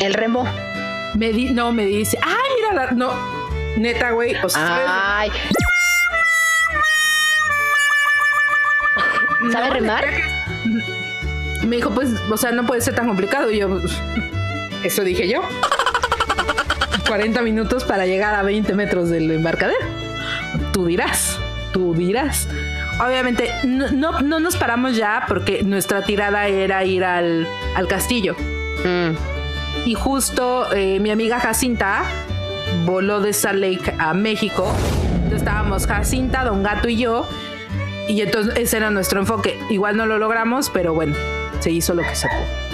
El 0.00 0.14
remo. 0.14 0.44
me 1.14 1.30
di, 1.32 1.50
no, 1.50 1.72
me 1.72 1.84
dice, 1.84 2.18
ay, 2.22 2.50
mira 2.56 2.72
la. 2.86 2.90
No, 2.92 3.12
neta, 3.76 4.10
güey. 4.12 4.34
O 4.42 4.48
sea, 4.48 4.66
¿sabes? 4.66 4.86
Ay. 4.88 5.30
¿Sabe 9.52 9.68
No, 9.68 9.74
remar? 9.74 10.04
Me 11.66 11.76
dijo, 11.76 11.90
pues, 11.90 12.10
o 12.30 12.36
sea, 12.36 12.50
no 12.52 12.64
puede 12.66 12.80
ser 12.80 12.94
tan 12.94 13.06
complicado. 13.06 13.50
Y 13.50 13.58
yo, 13.58 13.68
pues, 13.68 13.92
eso 14.82 15.02
dije 15.04 15.28
yo. 15.28 15.42
40 17.08 17.42
minutos 17.42 17.84
para 17.84 18.06
llegar 18.06 18.34
a 18.34 18.42
20 18.42 18.74
metros 18.74 19.10
del 19.10 19.30
embarcadero. 19.30 19.84
Tú 20.72 20.86
dirás, 20.86 21.38
tú 21.72 21.94
dirás. 21.94 22.48
Obviamente, 23.00 23.50
no, 23.64 23.90
no, 23.90 24.20
no 24.20 24.40
nos 24.40 24.56
paramos 24.56 24.96
ya 24.96 25.24
porque 25.26 25.62
nuestra 25.62 26.02
tirada 26.02 26.46
era 26.46 26.84
ir 26.84 27.04
al, 27.04 27.46
al 27.74 27.88
castillo. 27.88 28.36
Mm. 28.84 29.34
Y 29.86 29.94
justo 29.94 30.72
eh, 30.72 31.00
mi 31.00 31.10
amiga 31.10 31.40
Jacinta 31.40 32.04
voló 32.86 33.20
de 33.20 33.32
Salt 33.32 33.58
Lake 33.58 33.94
a 33.98 34.14
México. 34.14 34.66
Entonces 35.14 35.40
estábamos 35.40 35.86
Jacinta, 35.86 36.44
Don 36.44 36.62
Gato 36.62 36.88
y 36.88 36.96
yo. 36.96 37.26
Y 38.08 38.20
entonces 38.20 38.54
ese 38.56 38.76
era 38.76 38.90
nuestro 38.90 39.20
enfoque. 39.20 39.58
Igual 39.70 39.96
no 39.96 40.06
lo 40.06 40.18
logramos, 40.18 40.70
pero 40.70 40.94
bueno, 40.94 41.14
se 41.60 41.70
hizo 41.70 41.94
lo 41.94 42.02
que 42.02 42.14
se 42.14 42.28
pudo. 42.28 42.64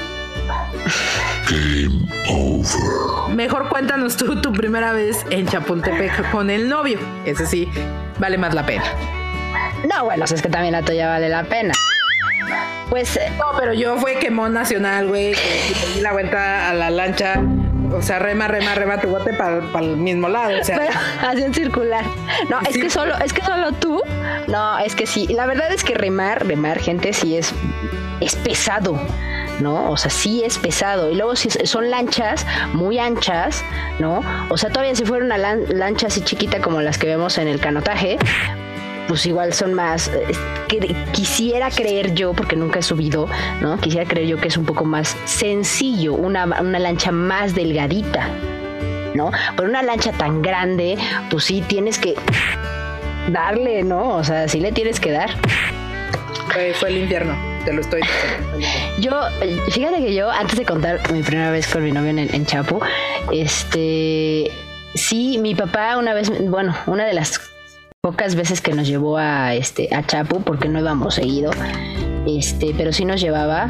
Mejor 3.35 3.69
cuéntanos 3.69 4.17
tú 4.17 4.41
tu 4.41 4.53
primera 4.53 4.93
vez 4.93 5.25
en 5.31 5.47
Chapultepec 5.47 6.31
con 6.31 6.51
el 6.51 6.69
novio. 6.69 6.99
Ese 7.25 7.47
sí, 7.47 7.69
vale 8.19 8.39
más 8.39 8.55
la 8.55 8.67
pena. 8.67 8.85
No, 9.89 10.05
bueno, 10.05 10.25
es 10.25 10.43
que 10.43 10.49
también 10.49 10.73
la 10.73 10.83
tuya 10.83 11.09
vale 11.09 11.29
la 11.29 11.45
pena. 11.45 11.73
Pues 12.89 13.17
eh, 13.17 13.31
No, 13.39 13.47
pero 13.59 13.73
yo 13.73 13.97
fue 13.99 14.17
quemón 14.17 14.53
nacional, 14.53 15.09
güey. 15.09 15.33
que 15.33 15.75
di 15.95 16.01
la 16.01 16.13
vuelta 16.13 16.69
a 16.71 16.75
la 16.75 16.91
lancha. 16.91 17.41
O 17.93 18.03
sea, 18.03 18.19
rema, 18.21 18.47
rema, 18.47 18.75
rema 18.75 18.99
tu 19.01 19.09
bote 19.09 19.33
para 19.33 19.61
el 19.81 19.97
mismo 19.97 20.29
lado. 20.29 20.61
O 20.61 20.65
sea, 20.65 20.79
Pero, 20.79 20.93
así 21.29 21.43
en 21.43 21.55
circular. 21.55 22.05
No, 22.49 22.61
es 22.61 22.77
que 22.77 22.91
solo, 22.91 23.17
es 23.19 23.33
que 23.33 23.43
solo 23.43 23.73
tú. 23.73 24.01
No, 24.49 24.79
es 24.79 24.95
que 24.95 25.07
sí. 25.07 25.27
La 25.29 25.47
verdad 25.47 25.73
es 25.73 25.83
que 25.85 25.95
remar, 25.95 26.47
remar, 26.47 26.79
gente, 26.79 27.13
sí 27.13 27.37
es, 27.37 27.53
es 28.21 28.37
pesado. 28.37 28.99
¿no? 29.61 29.91
O 29.91 29.97
sea, 29.99 30.11
sí 30.11 30.43
es 30.43 30.57
pesado. 30.59 31.11
Y 31.11 31.17
luego 31.17 31.37
si 31.37 31.51
son 31.51 31.91
lanchas 31.91 32.47
muy 32.73 32.99
anchas, 32.99 33.63
¿no? 33.99 34.23
O 34.49 34.57
sea, 34.57 34.71
todavía 34.71 34.95
si 34.95 35.05
fuera 35.05 35.23
una 35.25 35.37
lan- 35.37 35.67
lancha 35.69 36.07
así 36.07 36.23
chiquita 36.23 36.61
como 36.63 36.81
las 36.81 36.97
que 36.97 37.07
vemos 37.09 37.37
en 37.37 37.47
el 37.47 37.61
canotaje, 37.61 38.17
pues 39.09 39.27
igual 39.27 39.53
son 39.53 39.75
más. 39.75 40.09
eh, 40.09 40.23
que- 40.69 40.95
quisiera 41.13 41.71
creer 41.71 42.15
yo, 42.15 42.33
porque 42.33 42.55
nunca 42.57 42.79
he 42.79 42.83
subido, 42.83 43.27
¿no? 43.61 43.77
Quisiera 43.79 44.07
creer 44.09 44.29
yo 44.29 44.37
que 44.39 44.49
es 44.49 44.57
un 44.57 44.65
poco 44.67 44.85
más 44.85 45.17
sencillo, 45.25 46.15
una, 46.15 46.45
una 46.45 46.79
lancha 46.79 47.11
más 47.11 47.55
delgadita, 47.55 48.29
¿no? 49.15 49.31
Pero 49.57 49.69
una 49.69 49.83
lancha 49.83 50.13
tan 50.13 50.43
grande, 50.43 50.97
pues 51.31 51.45
sí 51.45 51.63
tienes 51.67 51.99
que 51.99 52.15
darle, 53.29 53.83
¿no? 53.83 54.11
O 54.17 54.25
sea, 54.25 54.49
sí 54.49 54.61
le 54.61 54.73
tienes 54.73 55.01
que 55.01 55.11
dar. 55.13 55.31
Fue, 56.53 56.73
fue 56.75 56.89
el 56.91 56.99
infierno, 56.99 57.37
te 57.65 57.73
lo 57.73 57.81
estoy 57.81 58.03
diciendo. 58.03 58.69
Yo, 58.99 59.23
fíjate 59.71 59.99
que 59.99 60.15
yo, 60.15 60.31
antes 60.31 60.57
de 60.59 60.65
contar 60.65 61.01
mi 61.13 61.23
primera 61.23 61.51
vez 61.51 61.67
con 61.69 61.83
mi 61.85 61.93
novio 61.93 62.11
en, 62.11 62.19
en 62.19 62.47
Chapu, 62.47 62.81
este, 63.33 64.51
sí, 64.95 65.39
mi 65.39 65.55
papá 65.55 65.97
una 65.97 66.15
vez, 66.15 66.31
bueno, 66.49 66.77
una 66.87 67.07
de 67.07 67.13
las 67.15 67.41
pocas 68.03 68.35
veces 68.35 68.63
que 68.63 68.73
nos 68.73 68.89
llevó 68.89 69.19
a, 69.19 69.55
este, 69.55 69.95
a 69.95 70.07
Chapu, 70.07 70.41
porque 70.41 70.69
no 70.69 70.81
íbamos 70.81 71.17
seguido, 71.17 71.51
este, 72.27 72.75
pero 72.77 72.95
sí 72.95 73.05
nos 73.05 73.21
llevaba, 73.21 73.69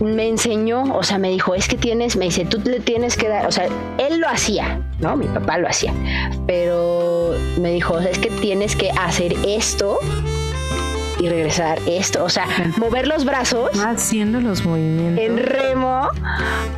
me 0.00 0.28
enseñó, 0.28 0.84
o 0.96 1.02
sea, 1.02 1.18
me 1.18 1.28
dijo, 1.28 1.54
es 1.54 1.68
que 1.68 1.76
tienes, 1.76 2.16
me 2.16 2.26
dice, 2.26 2.46
tú 2.46 2.58
le 2.64 2.80
tienes 2.80 3.16
que 3.16 3.28
dar, 3.28 3.46
o 3.46 3.52
sea, 3.52 3.68
él 3.98 4.20
lo 4.20 4.28
hacía, 4.28 4.80
¿no? 5.00 5.16
Mi 5.16 5.26
papá 5.26 5.58
lo 5.58 5.68
hacía, 5.68 5.92
pero 6.46 7.34
me 7.60 7.72
dijo, 7.72 7.98
es 7.98 8.18
que 8.18 8.30
tienes 8.30 8.74
que 8.74 8.90
hacer 8.90 9.34
esto 9.46 9.98
y 11.18 11.28
regresar 11.28 11.78
esto, 11.86 12.24
o 12.24 12.28
sea, 12.28 12.46
mover 12.76 13.06
los 13.06 13.24
brazos 13.24 13.70
Haciendo 13.78 14.40
los 14.40 14.64
movimientos. 14.64 15.24
en 15.24 15.38
remo 15.38 16.08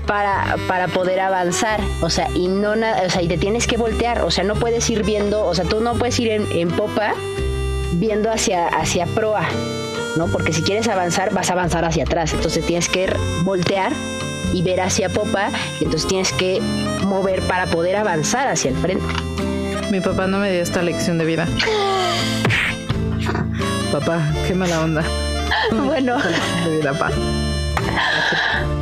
para, 0.07 0.57
para 0.67 0.89
poder 0.89 1.21
avanzar. 1.21 1.81
O 2.01 2.11
sea, 2.11 2.29
y 2.35 2.49
no 2.49 2.77
nada, 2.77 3.03
o 3.07 3.11
sea, 3.11 3.23
y 3.23 3.29
te 3.29 3.39
tienes 3.39 3.67
que 3.67 3.77
voltear. 3.77 4.23
O 4.23 4.31
sea, 4.31 4.45
no 4.45 4.55
puedes 4.55 4.89
ir 4.91 5.05
viendo, 5.05 5.45
o 5.45 5.55
sea, 5.55 5.65
tú 5.65 5.81
no 5.81 5.95
puedes 5.95 6.19
ir 6.21 6.31
en, 6.31 6.47
en 6.53 6.69
popa 6.69 7.15
viendo 7.95 8.31
hacia, 8.31 8.69
hacia 8.69 9.07
proa, 9.07 9.49
¿no? 10.17 10.27
Porque 10.29 10.53
si 10.53 10.63
quieres 10.63 10.89
avanzar, 10.89 11.33
vas 11.33 11.51
a 11.51 11.55
avanzar 11.55 11.85
hacia 11.85 12.05
atrás. 12.05 12.33
Entonces 12.33 12.65
tienes 12.65 12.89
que 12.89 13.13
voltear 13.43 13.93
y 14.53 14.63
ver 14.63 14.81
hacia 14.81 15.09
popa, 15.11 15.51
y 15.81 15.85
entonces 15.85 16.09
tienes 16.09 16.33
que 16.33 16.61
mover 17.05 17.43
para 17.43 17.67
poder 17.67 17.97
avanzar 17.97 18.49
hacia 18.49 18.71
el 18.71 18.77
frente. 18.77 19.05
Mi 19.91 20.01
papá 20.01 20.27
no 20.27 20.39
me 20.39 20.51
dio 20.51 20.63
esta 20.63 20.83
lección 20.83 21.19
de 21.19 21.25
vida. 21.25 21.49
Papá, 23.93 24.21
qué 24.47 24.55
mala 24.55 24.83
onda. 24.83 25.03
Bueno, 25.71 26.17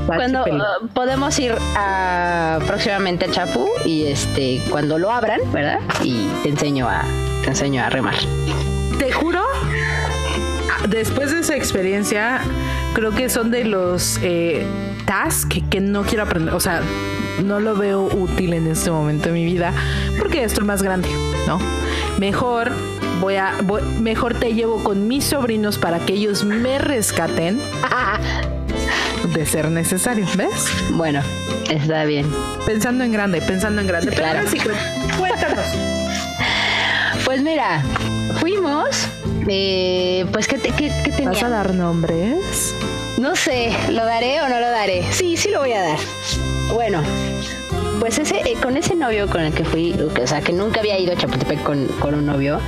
cuando 0.06 0.42
uh, 0.42 0.88
podemos 0.88 1.38
ir 1.38 1.54
a, 1.76 2.58
próximamente 2.66 3.24
a 3.24 3.30
Chapu 3.30 3.68
y 3.84 4.04
este 4.04 4.62
cuando 4.70 4.98
lo 4.98 5.10
abran, 5.10 5.40
¿verdad? 5.52 5.80
Y 6.04 6.28
te 6.42 6.50
enseño 6.50 6.88
a 6.88 7.02
te 7.42 7.50
enseño 7.50 7.82
a 7.82 7.90
remar. 7.90 8.14
Te 8.98 9.12
juro, 9.12 9.42
después 10.88 11.32
de 11.32 11.40
esa 11.40 11.56
experiencia, 11.56 12.40
creo 12.94 13.12
que 13.12 13.28
son 13.28 13.50
de 13.50 13.64
los 13.64 14.18
eh, 14.22 14.64
tasks 15.06 15.46
que, 15.46 15.68
que 15.68 15.80
no 15.80 16.02
quiero 16.02 16.24
aprender. 16.24 16.54
O 16.54 16.60
sea, 16.60 16.82
no 17.44 17.60
lo 17.60 17.76
veo 17.76 18.04
útil 18.04 18.54
en 18.54 18.66
este 18.66 18.90
momento 18.90 19.28
de 19.28 19.34
mi 19.34 19.44
vida 19.44 19.72
porque 20.18 20.44
estoy 20.44 20.64
más 20.64 20.82
grande, 20.82 21.08
¿no? 21.46 21.58
Mejor 22.18 22.70
voy 23.20 23.37
a, 23.37 23.55
voy- 23.62 23.83
mejor 24.00 24.35
te 24.38 24.55
llevo 24.55 24.83
con 24.83 25.09
mis 25.09 25.24
sobrinos 25.24 25.79
para 25.79 25.98
que 26.00 26.14
ellos 26.14 26.44
me 26.44 26.79
rescaten 26.79 27.61
de 29.35 29.46
ser 29.46 29.70
necesario, 29.70 30.26
¿ves? 30.37 30.66
Bueno, 30.90 31.20
está 31.70 32.05
bien. 32.05 32.26
Pensando 32.64 33.05
en 33.05 33.12
grande, 33.12 33.40
pensando 33.42 33.81
en 33.81 33.87
grande. 33.87 34.12
Pero 34.12 34.22
Claro. 34.22 34.48
cu- 34.48 35.18
cuéntanos. 35.18 35.64
Pues 37.24 37.42
mira, 37.42 37.83
fuimos. 38.40 39.09
eh, 39.48 40.24
pues 40.33 40.46
¿qué, 40.46 40.59
te- 40.59 40.68
qué, 40.70 40.92
qué 41.02 41.11
¿Vas 41.11 41.12
a 41.12 41.40
tenía? 41.40 41.48
dar 41.48 41.74
nombres? 41.74 42.72
No 43.18 43.35
sé, 43.35 43.76
¿lo 43.90 44.05
daré 44.05 44.40
o 44.42 44.48
no 44.48 44.61
lo 44.61 44.70
daré? 44.70 45.02
Sí, 45.11 45.37
sí 45.37 45.50
lo 45.50 45.59
voy 45.59 45.72
a 45.72 45.83
dar. 45.83 45.98
Bueno, 46.72 47.02
pues 47.98 48.18
ese, 48.20 48.37
eh, 48.48 48.55
con 48.62 48.76
ese 48.76 48.94
novio 48.94 49.26
con 49.29 49.40
el 49.40 49.52
que 49.52 49.64
fui, 49.64 49.92
o 49.94 50.26
sea, 50.26 50.40
que 50.40 50.52
nunca 50.52 50.79
había 50.79 50.98
ido 51.00 51.14
a 51.14 51.16
Chapultepec 51.16 51.64
con, 51.64 51.87
con 51.98 52.14
un 52.14 52.26
novio. 52.26 52.61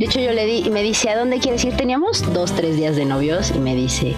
De 0.00 0.06
hecho, 0.06 0.18
yo 0.18 0.32
le 0.32 0.46
di 0.46 0.62
y 0.64 0.70
me 0.70 0.82
dice, 0.82 1.10
¿a 1.10 1.18
dónde 1.18 1.40
quieres 1.40 1.62
ir? 1.62 1.76
Teníamos 1.76 2.32
dos, 2.32 2.56
tres 2.56 2.74
días 2.74 2.96
de 2.96 3.04
novios 3.04 3.50
y 3.54 3.58
me 3.58 3.74
dice, 3.74 4.14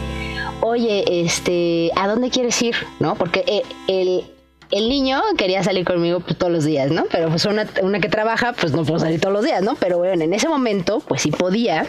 oye, 0.60 1.02
este, 1.08 1.90
¿a 1.96 2.06
dónde 2.06 2.30
quieres 2.30 2.62
ir? 2.62 2.76
¿No? 3.00 3.16
Porque 3.16 3.42
eh, 3.48 3.62
el, 3.88 4.22
el 4.70 4.88
niño 4.88 5.20
quería 5.36 5.64
salir 5.64 5.84
conmigo 5.84 6.20
pues, 6.20 6.38
todos 6.38 6.52
los 6.52 6.64
días, 6.64 6.92
¿no? 6.92 7.06
Pero 7.10 7.30
pues 7.30 7.46
una, 7.46 7.68
una 7.82 7.98
que 7.98 8.08
trabaja, 8.08 8.52
pues 8.52 8.70
no 8.70 8.84
puedo 8.84 9.00
salir 9.00 9.20
todos 9.20 9.32
los 9.32 9.44
días, 9.44 9.60
¿no? 9.62 9.74
Pero 9.74 9.98
bueno, 9.98 10.22
en 10.22 10.32
ese 10.32 10.48
momento, 10.48 11.00
pues 11.00 11.22
sí 11.22 11.32
podía. 11.32 11.84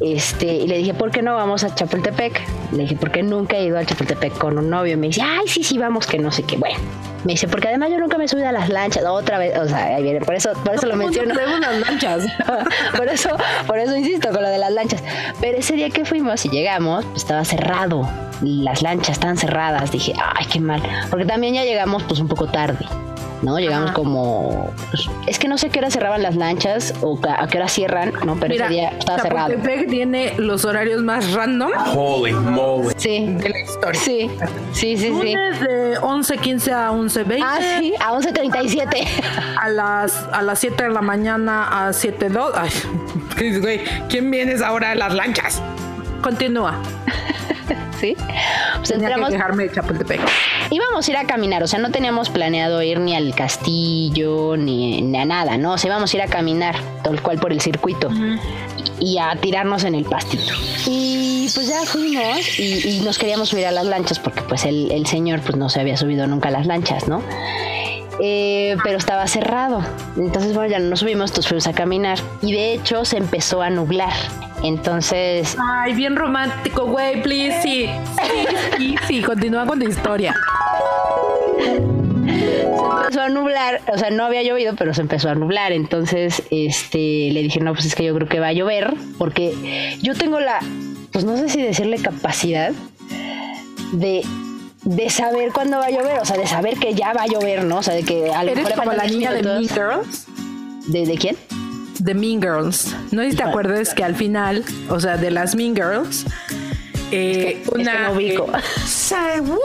Este, 0.00 0.46
y 0.46 0.66
le 0.66 0.78
dije, 0.78 0.94
¿por 0.94 1.10
qué 1.10 1.22
no 1.22 1.34
vamos 1.34 1.64
a 1.64 1.74
Chapultepec? 1.74 2.40
Le 2.72 2.82
dije, 2.82 2.96
porque 2.96 3.22
nunca 3.22 3.56
he 3.56 3.64
ido 3.64 3.78
a 3.78 3.84
Chapultepec 3.84 4.36
con 4.38 4.58
un 4.58 4.70
novio. 4.70 4.96
Me 4.98 5.08
dice, 5.08 5.22
ay, 5.22 5.46
sí, 5.46 5.62
sí, 5.62 5.78
vamos, 5.78 6.06
que 6.06 6.18
no 6.18 6.30
sé 6.30 6.42
qué. 6.42 6.56
Bueno, 6.56 6.78
me 7.24 7.32
dice, 7.32 7.48
porque 7.48 7.68
además 7.68 7.90
yo 7.90 7.98
nunca 7.98 8.18
me 8.18 8.28
subido 8.28 8.48
a 8.48 8.52
las 8.52 8.68
lanchas. 8.68 9.04
Otra 9.04 9.38
vez, 9.38 9.56
o 9.58 9.66
sea, 9.66 9.96
ahí 9.96 10.02
viene, 10.02 10.20
por 10.20 10.34
eso, 10.34 10.52
por 10.64 10.74
eso 10.74 10.86
lo 10.86 10.96
menciono. 10.96 11.34
lanchas. 11.88 12.24
por 12.96 13.08
eso, 13.08 13.30
por 13.66 13.78
eso 13.78 13.96
insisto 13.96 14.30
con 14.30 14.42
lo 14.42 14.48
de 14.48 14.58
las 14.58 14.72
lanchas. 14.72 15.02
Pero 15.40 15.58
ese 15.58 15.74
día 15.74 15.90
que 15.90 16.04
fuimos 16.04 16.44
y 16.44 16.48
llegamos, 16.48 17.04
pues 17.06 17.22
estaba 17.22 17.44
cerrado. 17.44 18.08
Las 18.40 18.82
lanchas 18.82 19.10
estaban 19.10 19.36
cerradas. 19.36 19.90
Dije, 19.90 20.14
ay, 20.16 20.46
qué 20.46 20.60
mal. 20.60 20.82
Porque 21.10 21.24
también 21.24 21.54
ya 21.54 21.64
llegamos 21.64 22.04
pues 22.04 22.20
un 22.20 22.28
poco 22.28 22.46
tarde. 22.46 22.86
¿No? 23.42 23.58
Llegamos 23.58 23.92
como. 23.92 24.72
pues, 24.90 25.08
es 25.28 25.38
que 25.38 25.46
no 25.46 25.58
sé 25.58 25.68
a 25.68 25.70
qué 25.70 25.78
hora 25.78 25.90
cerraban 25.90 26.22
las 26.22 26.34
lanchas 26.34 26.92
o 27.02 27.18
a 27.28 27.46
qué 27.46 27.58
hora 27.58 27.68
cierran, 27.68 28.12
¿no? 28.24 28.34
Pero 28.36 28.52
Mira, 28.54 28.64
ese 28.66 28.74
día 28.74 28.88
estaba 28.98 29.18
cerrado. 29.20 29.54
Tiene 29.88 30.34
los 30.38 30.64
horarios 30.64 31.02
más 31.02 31.32
random 31.32 31.70
Holy 31.94 32.32
moly. 32.32 32.94
Sí. 32.96 33.26
de 33.38 33.48
la 33.48 33.60
historia. 33.60 34.00
Sí, 34.00 34.28
sí, 34.72 34.96
sí, 34.96 35.04
sí. 35.06 35.10
Lunes 35.12 35.60
de 35.60 35.98
11.15 36.00 36.72
a 36.72 36.90
11.20. 36.90 37.40
Ah, 37.44 37.58
sí, 37.78 37.94
a 38.00 38.12
11.37. 38.12 39.06
A 39.60 39.68
las, 39.68 40.16
a 40.32 40.42
las 40.42 40.58
7 40.58 40.82
de 40.84 40.90
la 40.90 41.00
mañana 41.02 41.86
a 41.86 41.90
7.02. 41.90 42.50
Ay, 42.54 42.70
¿qué- 43.36 43.58
güey, 43.60 43.80
¿quién 44.08 44.30
vienes 44.30 44.62
ahora 44.62 44.90
a 44.90 44.94
las 44.96 45.14
lanchas? 45.14 45.62
Continúa. 46.22 46.74
Sí. 48.00 48.14
Pues 48.76 48.88
Tenía 48.90 49.08
que 49.08 49.14
entramos, 49.14 49.30
quejarme 49.30 49.64
de 49.64 49.72
Chapultepec. 49.74 50.20
íbamos 50.70 51.06
a 51.06 51.10
ir 51.10 51.16
a 51.16 51.24
caminar, 51.24 51.62
o 51.62 51.66
sea, 51.66 51.78
no 51.80 51.90
teníamos 51.90 52.30
planeado 52.30 52.80
ir 52.82 53.00
ni 53.00 53.16
al 53.16 53.34
castillo 53.34 54.56
ni, 54.56 55.02
ni 55.02 55.18
a 55.18 55.24
nada, 55.24 55.56
¿no? 55.56 55.72
O 55.72 55.78
sea, 55.78 55.88
íbamos 55.88 56.12
a 56.14 56.16
ir 56.16 56.22
a 56.22 56.26
caminar, 56.28 56.76
tal 57.02 57.20
cual 57.22 57.38
por 57.38 57.52
el 57.52 57.60
circuito 57.60 58.10
y 59.00 59.18
a 59.18 59.34
tirarnos 59.40 59.84
en 59.84 59.94
el 59.94 60.04
pastito. 60.04 60.52
Y 60.86 61.48
pues 61.54 61.68
ya 61.68 61.82
fuimos 61.84 62.58
y, 62.58 62.98
y 62.98 63.00
nos 63.00 63.18
queríamos 63.18 63.48
subir 63.48 63.66
a 63.66 63.72
las 63.72 63.86
lanchas 63.86 64.18
porque 64.18 64.42
pues 64.42 64.64
el, 64.64 64.90
el 64.92 65.06
señor 65.06 65.40
pues 65.40 65.56
no 65.56 65.68
se 65.68 65.80
había 65.80 65.96
subido 65.96 66.26
nunca 66.26 66.48
a 66.48 66.52
las 66.52 66.66
lanchas, 66.66 67.08
¿no? 67.08 67.22
Eh, 68.20 68.76
pero 68.82 68.98
estaba 68.98 69.26
cerrado. 69.28 69.80
Entonces, 70.16 70.52
bueno, 70.54 70.70
ya 70.70 70.78
no 70.80 70.88
nos 70.90 71.00
subimos, 71.00 71.30
entonces 71.30 71.48
fuimos 71.48 71.66
a 71.68 71.72
caminar. 71.72 72.18
Y 72.42 72.52
de 72.52 72.72
hecho 72.74 73.04
se 73.04 73.16
empezó 73.16 73.62
a 73.62 73.70
nublar. 73.70 74.12
Entonces, 74.62 75.56
Ay, 75.60 75.94
bien 75.94 76.16
romántico, 76.16 76.86
güey, 76.86 77.22
please, 77.22 77.62
sí. 77.62 77.88
Sí, 78.22 78.46
sí, 78.76 78.94
sí, 79.06 79.22
continúa 79.22 79.66
con 79.66 79.78
tu 79.78 79.88
historia. 79.88 80.34
se 82.26 83.02
empezó 83.02 83.20
a 83.22 83.28
nublar, 83.28 83.80
o 83.92 83.98
sea, 83.98 84.10
no 84.10 84.24
había 84.24 84.42
llovido, 84.42 84.74
pero 84.76 84.92
se 84.94 85.00
empezó 85.00 85.30
a 85.30 85.34
nublar. 85.34 85.72
Entonces, 85.72 86.42
este, 86.50 87.30
le 87.32 87.42
dije, 87.42 87.60
no, 87.60 87.72
pues 87.72 87.86
es 87.86 87.94
que 87.94 88.04
yo 88.04 88.14
creo 88.14 88.28
que 88.28 88.40
va 88.40 88.48
a 88.48 88.52
llover, 88.52 88.94
porque 89.16 89.96
yo 90.02 90.14
tengo 90.14 90.40
la, 90.40 90.58
pues 91.12 91.24
no 91.24 91.36
sé 91.36 91.48
si 91.48 91.62
decirle 91.62 91.98
capacidad 91.98 92.72
de, 93.92 94.22
de 94.82 95.10
saber 95.10 95.52
cuándo 95.52 95.78
va 95.78 95.86
a 95.86 95.90
llover, 95.90 96.18
o 96.20 96.24
sea, 96.24 96.36
de 96.36 96.46
saber 96.46 96.76
que 96.78 96.94
ya 96.94 97.12
va 97.12 97.22
a 97.22 97.26
llover, 97.26 97.64
¿no? 97.64 97.78
O 97.78 97.82
sea, 97.82 97.94
de 97.94 98.02
que 98.02 98.32
a 98.32 98.42
lo 98.44 98.50
Eres 98.52 98.64
mejor 98.64 98.84
como 98.84 98.92
la 98.92 99.06
niña 99.06 99.32
de 99.32 99.42
10 99.42 99.46
Mean 99.46 99.60
minutos. 99.60 100.26
Girls. 100.26 100.26
¿De, 100.92 101.06
de 101.06 101.14
quién? 101.16 101.36
De 101.98 102.14
Mean 102.14 102.40
Girls. 102.40 102.94
No 103.10 103.22
sé 103.22 103.32
si 103.32 103.36
te 103.36 103.42
acuerdas 103.42 103.94
que 103.94 104.04
al 104.04 104.14
final, 104.14 104.64
o 104.88 105.00
sea, 105.00 105.16
de 105.16 105.30
las 105.30 105.54
Mean 105.54 105.74
Girls, 105.74 106.24
eh, 107.10 107.62
Es 107.64 107.70
que 107.70 107.84
no 107.84 108.12
ubico. 108.12 108.46
eh, 108.56 108.60
say 108.86 109.40
what? 109.40 109.58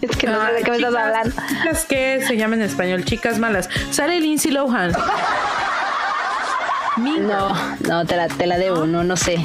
Es 0.00 0.16
que 0.16 0.26
no 0.28 0.46
sé 0.46 0.52
de 0.54 0.62
qué 0.62 0.70
me 0.70 0.76
estás 0.78 0.90
chicas- 0.92 1.06
hablando. 1.06 1.34
Chicas 1.48 1.84
que 1.84 2.24
se 2.26 2.36
llaman 2.36 2.60
en 2.60 2.66
español, 2.66 3.04
chicas 3.04 3.38
malas. 3.38 3.68
Sale 3.90 4.20
Lindsay 4.20 4.50
Lohan. 4.52 4.92
Mean 6.96 7.26
No, 7.26 7.54
no, 7.88 8.04
te 8.06 8.16
la, 8.16 8.28
te 8.28 8.46
la 8.46 8.58
debo, 8.58 8.86
no, 8.86 9.04
no 9.04 9.16
sé. 9.16 9.36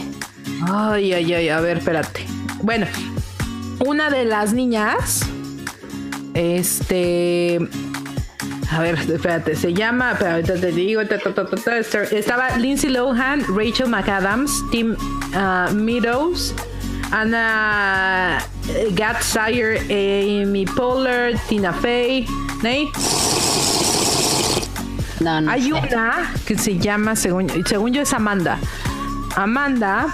Ay, 0.72 1.14
ay, 1.14 1.34
ay, 1.34 1.50
a 1.50 1.60
ver, 1.60 1.78
espérate. 1.78 2.26
Bueno, 2.62 2.88
una 3.86 4.10
de 4.10 4.26
las 4.26 4.54
niñas, 4.54 5.22
este, 6.34 7.60
a 8.72 8.82
ver, 8.82 8.96
espérate, 8.96 9.56
se 9.56 9.74
llama, 9.74 10.12
espera, 10.12 10.36
ahorita 10.36 10.56
te 10.56 10.72
digo, 10.72 11.06
ta, 11.06 11.18
ta, 11.18 11.34
ta, 11.34 11.46
ta, 11.46 11.56
ta, 11.56 11.78
estaba 11.78 12.58
Lindsay 12.58 12.90
Lohan, 12.90 13.44
Rachel 13.56 13.88
McAdams, 13.88 14.52
Tim 14.72 14.96
ah, 15.34 15.70
Meadows, 15.74 16.54
Ana 17.12 18.40
eh, 18.70 18.90
Gatsire, 18.94 19.80
Amy 19.90 20.66
Poehler, 20.66 21.38
Tina 21.48 21.72
Fey, 21.74 22.26
¿Ney? 22.62 22.90
No, 25.20 25.42
no. 25.42 25.52
Hay 25.52 25.64
sé. 25.64 25.74
una 25.74 26.34
que 26.46 26.58
se 26.58 26.78
llama, 26.78 27.16
según, 27.16 27.66
según 27.66 27.94
yo, 27.94 28.02
es 28.02 28.14
Amanda. 28.14 28.60
Amanda 29.36 30.08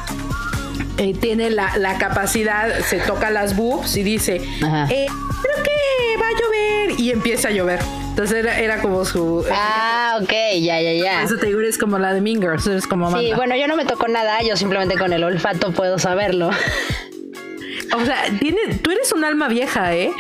eh, 0.98 1.14
tiene 1.14 1.50
la, 1.50 1.78
la 1.78 1.98
capacidad, 1.98 2.80
se 2.82 3.00
toca 3.00 3.30
las 3.30 3.56
boobs 3.56 3.96
y 3.98 4.04
dice, 4.04 4.36
eh, 4.36 4.42
creo 4.62 5.64
que 5.64 6.22
va 6.22 6.28
a 6.28 6.40
llover. 6.40 7.00
Y 7.00 7.12
empieza 7.12 7.48
a 7.48 7.52
llover. 7.52 7.80
Entonces 8.14 8.44
era, 8.44 8.60
era 8.60 8.80
como 8.80 9.04
su... 9.06 9.44
Ah, 9.52 10.20
ok, 10.22 10.32
ya, 10.62 10.80
ya, 10.80 10.94
ya. 10.94 11.24
Eso 11.24 11.36
te 11.38 11.48
digo, 11.48 11.60
eres 11.60 11.80
como 11.80 11.98
la 11.98 12.14
de 12.14 12.22
Mingers, 12.22 12.68
eres 12.68 12.86
como 12.86 13.08
Amanda. 13.08 13.28
Sí, 13.28 13.34
bueno, 13.36 13.56
yo 13.56 13.68
no 13.68 13.76
me 13.76 13.86
tocó 13.86 14.08
nada, 14.08 14.40
yo 14.44 14.56
simplemente 14.56 15.00
con 15.00 15.14
el 15.14 15.24
olfato 15.24 15.72
puedo 15.72 15.98
saberlo. 15.98 16.52
O 17.96 18.06
sea, 18.06 18.26
tiene, 18.40 18.76
tú 18.84 18.92
eres 18.92 19.12
un 19.14 19.24
alma 19.26 19.48
vieja, 19.48 19.96
¿eh? 19.96 20.12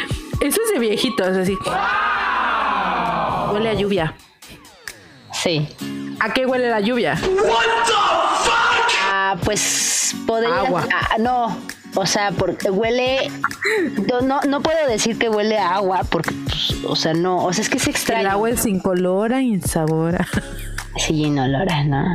Eso 0.41 0.59
es 0.65 0.73
de 0.73 0.79
viejito, 0.79 1.23
es 1.23 1.37
así. 1.37 1.55
Huele 3.53 3.69
a 3.69 3.73
lluvia. 3.75 4.15
Sí. 5.31 5.67
¿A 6.19 6.33
qué 6.33 6.47
huele 6.47 6.71
la 6.71 6.79
lluvia? 6.79 7.15
Ah, 9.11 9.35
pues 9.43 10.15
podría. 10.25 10.61
Agua. 10.61 10.87
ah, 10.91 11.17
no, 11.19 11.55
o 11.95 12.05
sea, 12.05 12.31
porque 12.31 12.69
huele. 12.69 13.29
No, 14.23 14.41
no, 14.41 14.61
puedo 14.61 14.87
decir 14.87 15.17
que 15.17 15.29
huele 15.29 15.57
a 15.57 15.75
agua, 15.75 16.01
porque, 16.09 16.33
pues, 16.45 16.75
o 16.85 16.95
sea, 16.95 17.13
no, 17.13 17.43
o 17.45 17.53
sea, 17.53 17.63
es 17.63 17.69
que 17.69 17.77
es 17.77 17.87
El 17.87 17.91
extraño. 17.91 18.29
agua 18.29 18.49
es 18.49 18.65
incolora, 18.65 19.41
insabora. 19.41 20.27
Sí, 20.97 21.23
inolora, 21.23 21.83
¿no? 21.83 22.13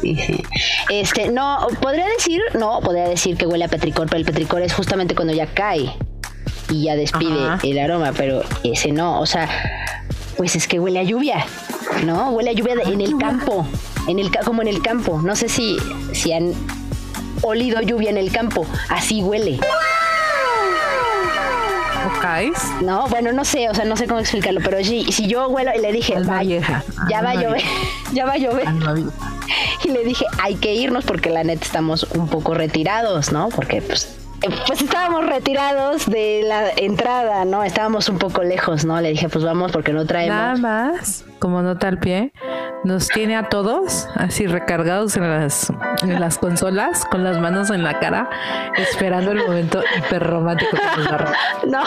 Sí, 0.00 0.16
sí. 0.16 0.42
Este, 0.90 1.30
no, 1.30 1.66
podría 1.80 2.06
decir, 2.08 2.40
no, 2.58 2.80
podría 2.80 3.08
decir 3.08 3.36
que 3.36 3.46
huele 3.46 3.64
a 3.64 3.68
petricor, 3.68 4.06
pero 4.06 4.18
el 4.18 4.24
petricor 4.24 4.62
es 4.62 4.72
justamente 4.74 5.14
cuando 5.14 5.32
ya 5.34 5.46
cae 5.46 5.92
y 6.70 6.84
ya 6.84 6.96
despide 6.96 7.46
Ajá. 7.48 7.58
el 7.62 7.78
aroma, 7.78 8.12
pero 8.16 8.42
ese 8.62 8.92
no, 8.92 9.20
o 9.20 9.26
sea, 9.26 9.48
pues 10.36 10.56
es 10.56 10.66
que 10.68 10.78
huele 10.80 10.98
a 11.00 11.02
lluvia, 11.02 11.44
¿no? 12.06 12.30
Huele 12.30 12.50
a 12.50 12.52
lluvia 12.54 12.76
de- 12.76 12.92
en 12.92 13.00
el 13.00 13.16
campo, 13.18 13.66
en 14.08 14.18
el 14.18 14.30
como 14.44 14.62
en 14.62 14.68
el 14.68 14.80
campo. 14.82 15.20
No 15.22 15.36
sé 15.36 15.48
si, 15.48 15.76
si 16.12 16.32
han 16.32 16.52
olido 17.42 17.80
lluvia 17.80 18.10
en 18.10 18.16
el 18.16 18.30
campo, 18.32 18.66
así 18.88 19.22
huele. 19.22 19.58
¿Ok? 22.06 22.82
No, 22.82 23.06
bueno, 23.08 23.32
no 23.32 23.44
sé, 23.44 23.68
o 23.68 23.74
sea, 23.74 23.84
no 23.84 23.96
sé 23.96 24.06
cómo 24.06 24.20
explicarlo, 24.20 24.60
pero 24.64 24.82
si, 24.82 25.04
si 25.12 25.26
yo 25.26 25.48
huelo 25.48 25.70
y 25.76 25.80
le 25.80 25.92
dije, 25.92 26.16
Alma 26.16 26.38
"Ay, 26.38 26.48
vieja, 26.48 26.82
ya 27.08 27.22
va 27.22 27.30
a 27.30 27.34
llover, 27.34 27.62
ya 28.12 28.24
va 28.26 28.32
a 28.32 28.38
llover. 28.38 28.66
Y 29.84 29.88
le 29.88 30.04
dije, 30.04 30.24
hay 30.42 30.54
que 30.56 30.74
irnos 30.74 31.04
porque 31.04 31.30
la 31.30 31.44
neta 31.44 31.64
estamos 31.64 32.04
un 32.14 32.28
poco 32.28 32.54
retirados, 32.54 33.32
¿no? 33.32 33.48
Porque 33.50 33.82
pues, 33.82 34.16
pues 34.66 34.80
estábamos 34.80 35.26
retirados 35.26 36.06
de 36.06 36.42
la 36.44 36.70
entrada, 36.70 37.44
¿no? 37.44 37.64
Estábamos 37.64 38.08
un 38.08 38.18
poco 38.18 38.42
lejos, 38.42 38.84
¿no? 38.84 39.00
Le 39.00 39.10
dije, 39.10 39.28
pues 39.28 39.44
vamos 39.44 39.70
porque 39.72 39.92
no 39.92 40.04
Nada 40.04 40.08
traemos. 40.08 40.60
más, 40.60 41.24
como 41.40 41.62
nota 41.62 41.88
al 41.88 41.98
pie, 41.98 42.32
nos 42.84 43.08
tiene 43.08 43.36
a 43.36 43.48
todos 43.48 44.08
así 44.14 44.46
recargados 44.46 45.16
en 45.16 45.28
las, 45.28 45.72
en 46.02 46.20
las 46.20 46.38
consolas, 46.38 47.04
con 47.06 47.24
las 47.24 47.38
manos 47.40 47.70
en 47.70 47.82
la 47.82 47.98
cara, 47.98 48.30
esperando 48.76 49.32
el 49.32 49.38
momento 49.38 49.82
hiper 49.98 50.22
romántico 50.22 50.76
que 50.76 51.00
nos 51.02 51.12
va. 51.12 51.32
No, 51.66 51.82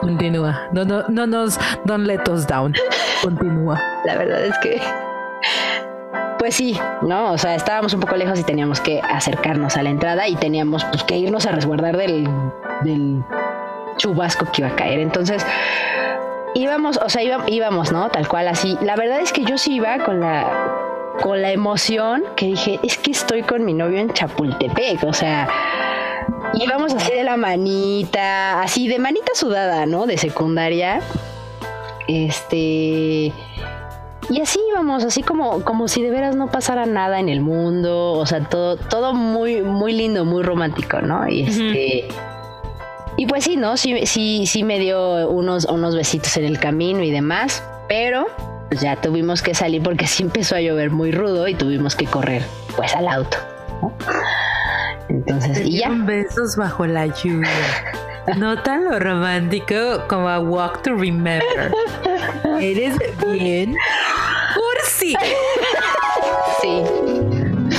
Continúa. 0.00 0.68
No, 0.72 0.84
no, 0.84 1.04
no 1.08 1.26
nos, 1.26 1.58
don't 1.84 2.06
let 2.06 2.28
us 2.30 2.46
down. 2.46 2.74
Continúa. 3.22 3.80
la 4.04 4.16
verdad 4.16 4.44
es 4.44 4.58
que... 4.58 4.80
Pues 6.38 6.56
sí, 6.56 6.76
¿no? 7.02 7.32
O 7.32 7.38
sea, 7.38 7.54
estábamos 7.54 7.94
un 7.94 8.00
poco 8.00 8.16
lejos 8.16 8.40
y 8.40 8.42
teníamos 8.42 8.80
que 8.80 9.00
acercarnos 9.00 9.76
a 9.76 9.82
la 9.84 9.90
entrada 9.90 10.26
y 10.26 10.34
teníamos 10.34 10.84
pues 10.86 11.04
que 11.04 11.16
irnos 11.16 11.46
a 11.46 11.52
resguardar 11.52 11.96
del, 11.96 12.28
del 12.82 13.22
chubasco 13.96 14.46
que 14.46 14.62
iba 14.62 14.68
a 14.72 14.74
caer. 14.74 14.98
Entonces, 14.98 15.46
íbamos, 16.54 16.98
o 16.98 17.08
sea, 17.08 17.22
iba- 17.22 17.44
íbamos, 17.48 17.92
¿no? 17.92 18.08
Tal 18.10 18.28
cual 18.28 18.48
así. 18.48 18.76
La 18.82 18.96
verdad 18.96 19.20
es 19.20 19.32
que 19.32 19.44
yo 19.44 19.58
sí 19.58 19.74
iba 19.76 19.98
con 20.04 20.20
la 20.20 20.46
con 21.20 21.42
la 21.42 21.52
emoción 21.52 22.24
que 22.36 22.46
dije, 22.46 22.80
es 22.82 22.96
que 22.98 23.10
estoy 23.12 23.42
con 23.42 23.64
mi 23.64 23.74
novio 23.74 23.98
en 23.98 24.12
Chapultepec, 24.12 25.04
o 25.04 25.12
sea, 25.12 25.46
íbamos 26.54 26.94
así 26.94 27.12
de 27.12 27.22
la 27.22 27.36
manita, 27.36 28.62
así 28.62 28.88
de 28.88 28.98
manita 28.98 29.32
sudada, 29.34 29.84
¿no? 29.86 30.06
De 30.06 30.16
secundaria. 30.18 31.00
Este 32.08 33.32
y 34.30 34.40
así 34.40 34.58
íbamos, 34.70 35.04
así 35.04 35.22
como, 35.22 35.62
como 35.64 35.88
si 35.88 36.02
de 36.02 36.10
veras 36.10 36.34
no 36.36 36.50
pasara 36.50 36.86
nada 36.86 37.20
en 37.20 37.28
el 37.28 37.40
mundo, 37.40 38.12
o 38.12 38.24
sea, 38.24 38.40
todo, 38.48 38.76
todo 38.76 39.12
muy, 39.14 39.60
muy 39.62 39.92
lindo, 39.92 40.24
muy 40.24 40.42
romántico, 40.42 41.00
¿no? 41.02 41.28
Y 41.28 41.42
este. 41.42 42.08
Y 43.16 43.26
pues 43.26 43.44
sí, 43.44 43.56
¿no? 43.56 43.76
Sí, 43.76 44.06
sí, 44.06 44.46
sí 44.46 44.64
me 44.64 44.78
dio 44.78 45.28
unos, 45.28 45.64
unos 45.66 45.94
besitos 45.94 46.36
en 46.38 46.44
el 46.44 46.58
camino 46.58 47.02
y 47.02 47.10
demás, 47.10 47.62
pero 47.88 48.26
pues 48.68 48.80
ya 48.80 48.96
tuvimos 48.96 49.42
que 49.42 49.54
salir 49.54 49.82
porque 49.82 50.06
sí 50.06 50.22
empezó 50.22 50.56
a 50.56 50.60
llover 50.60 50.90
muy 50.90 51.12
rudo 51.12 51.46
y 51.46 51.54
tuvimos 51.54 51.94
que 51.94 52.06
correr 52.06 52.42
pues 52.76 52.94
al 52.94 53.08
auto. 53.08 53.36
¿no? 53.82 53.92
Entonces, 55.08 55.60
y 55.66 55.78
ya. 55.80 55.90
Besos 55.90 56.56
bajo 56.56 56.86
la 56.86 57.06
lluvia. 57.06 57.50
No 58.36 58.62
tan 58.62 58.84
lo 58.84 58.98
romántico 59.00 60.04
como 60.08 60.28
a 60.28 60.38
Walk 60.38 60.82
to 60.82 60.94
Remember. 60.94 61.72
Eres 62.60 62.96
bien 63.32 63.76
cursi. 64.54 65.16
Sí. 66.62 66.82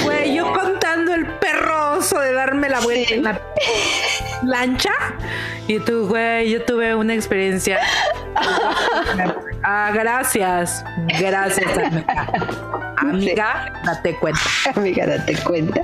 Güey, 0.04 0.36
yo 0.36 0.52
contando 0.52 1.14
el 1.16 1.26
perroso 1.40 2.20
de 2.20 2.34
darme 2.34 2.70
la 2.70 2.82
vuelta 2.82 3.08
Sí. 3.08 3.14
en 3.16 3.24
la 3.24 3.42
lancha. 4.46 4.92
Y 5.68 5.80
tú, 5.80 6.08
güey, 6.08 6.52
yo 6.52 6.64
tuve 6.64 6.96
una 6.96 7.14
experiencia. 7.14 7.80
Ah, 9.66 9.92
gracias. 9.94 10.84
Gracias, 11.18 11.78
amiga. 11.78 12.28
Amiga, 12.98 13.82
date 13.86 14.18
cuenta. 14.20 14.42
Amiga, 14.76 15.08
date 15.08 15.38
cuenta. 15.38 15.82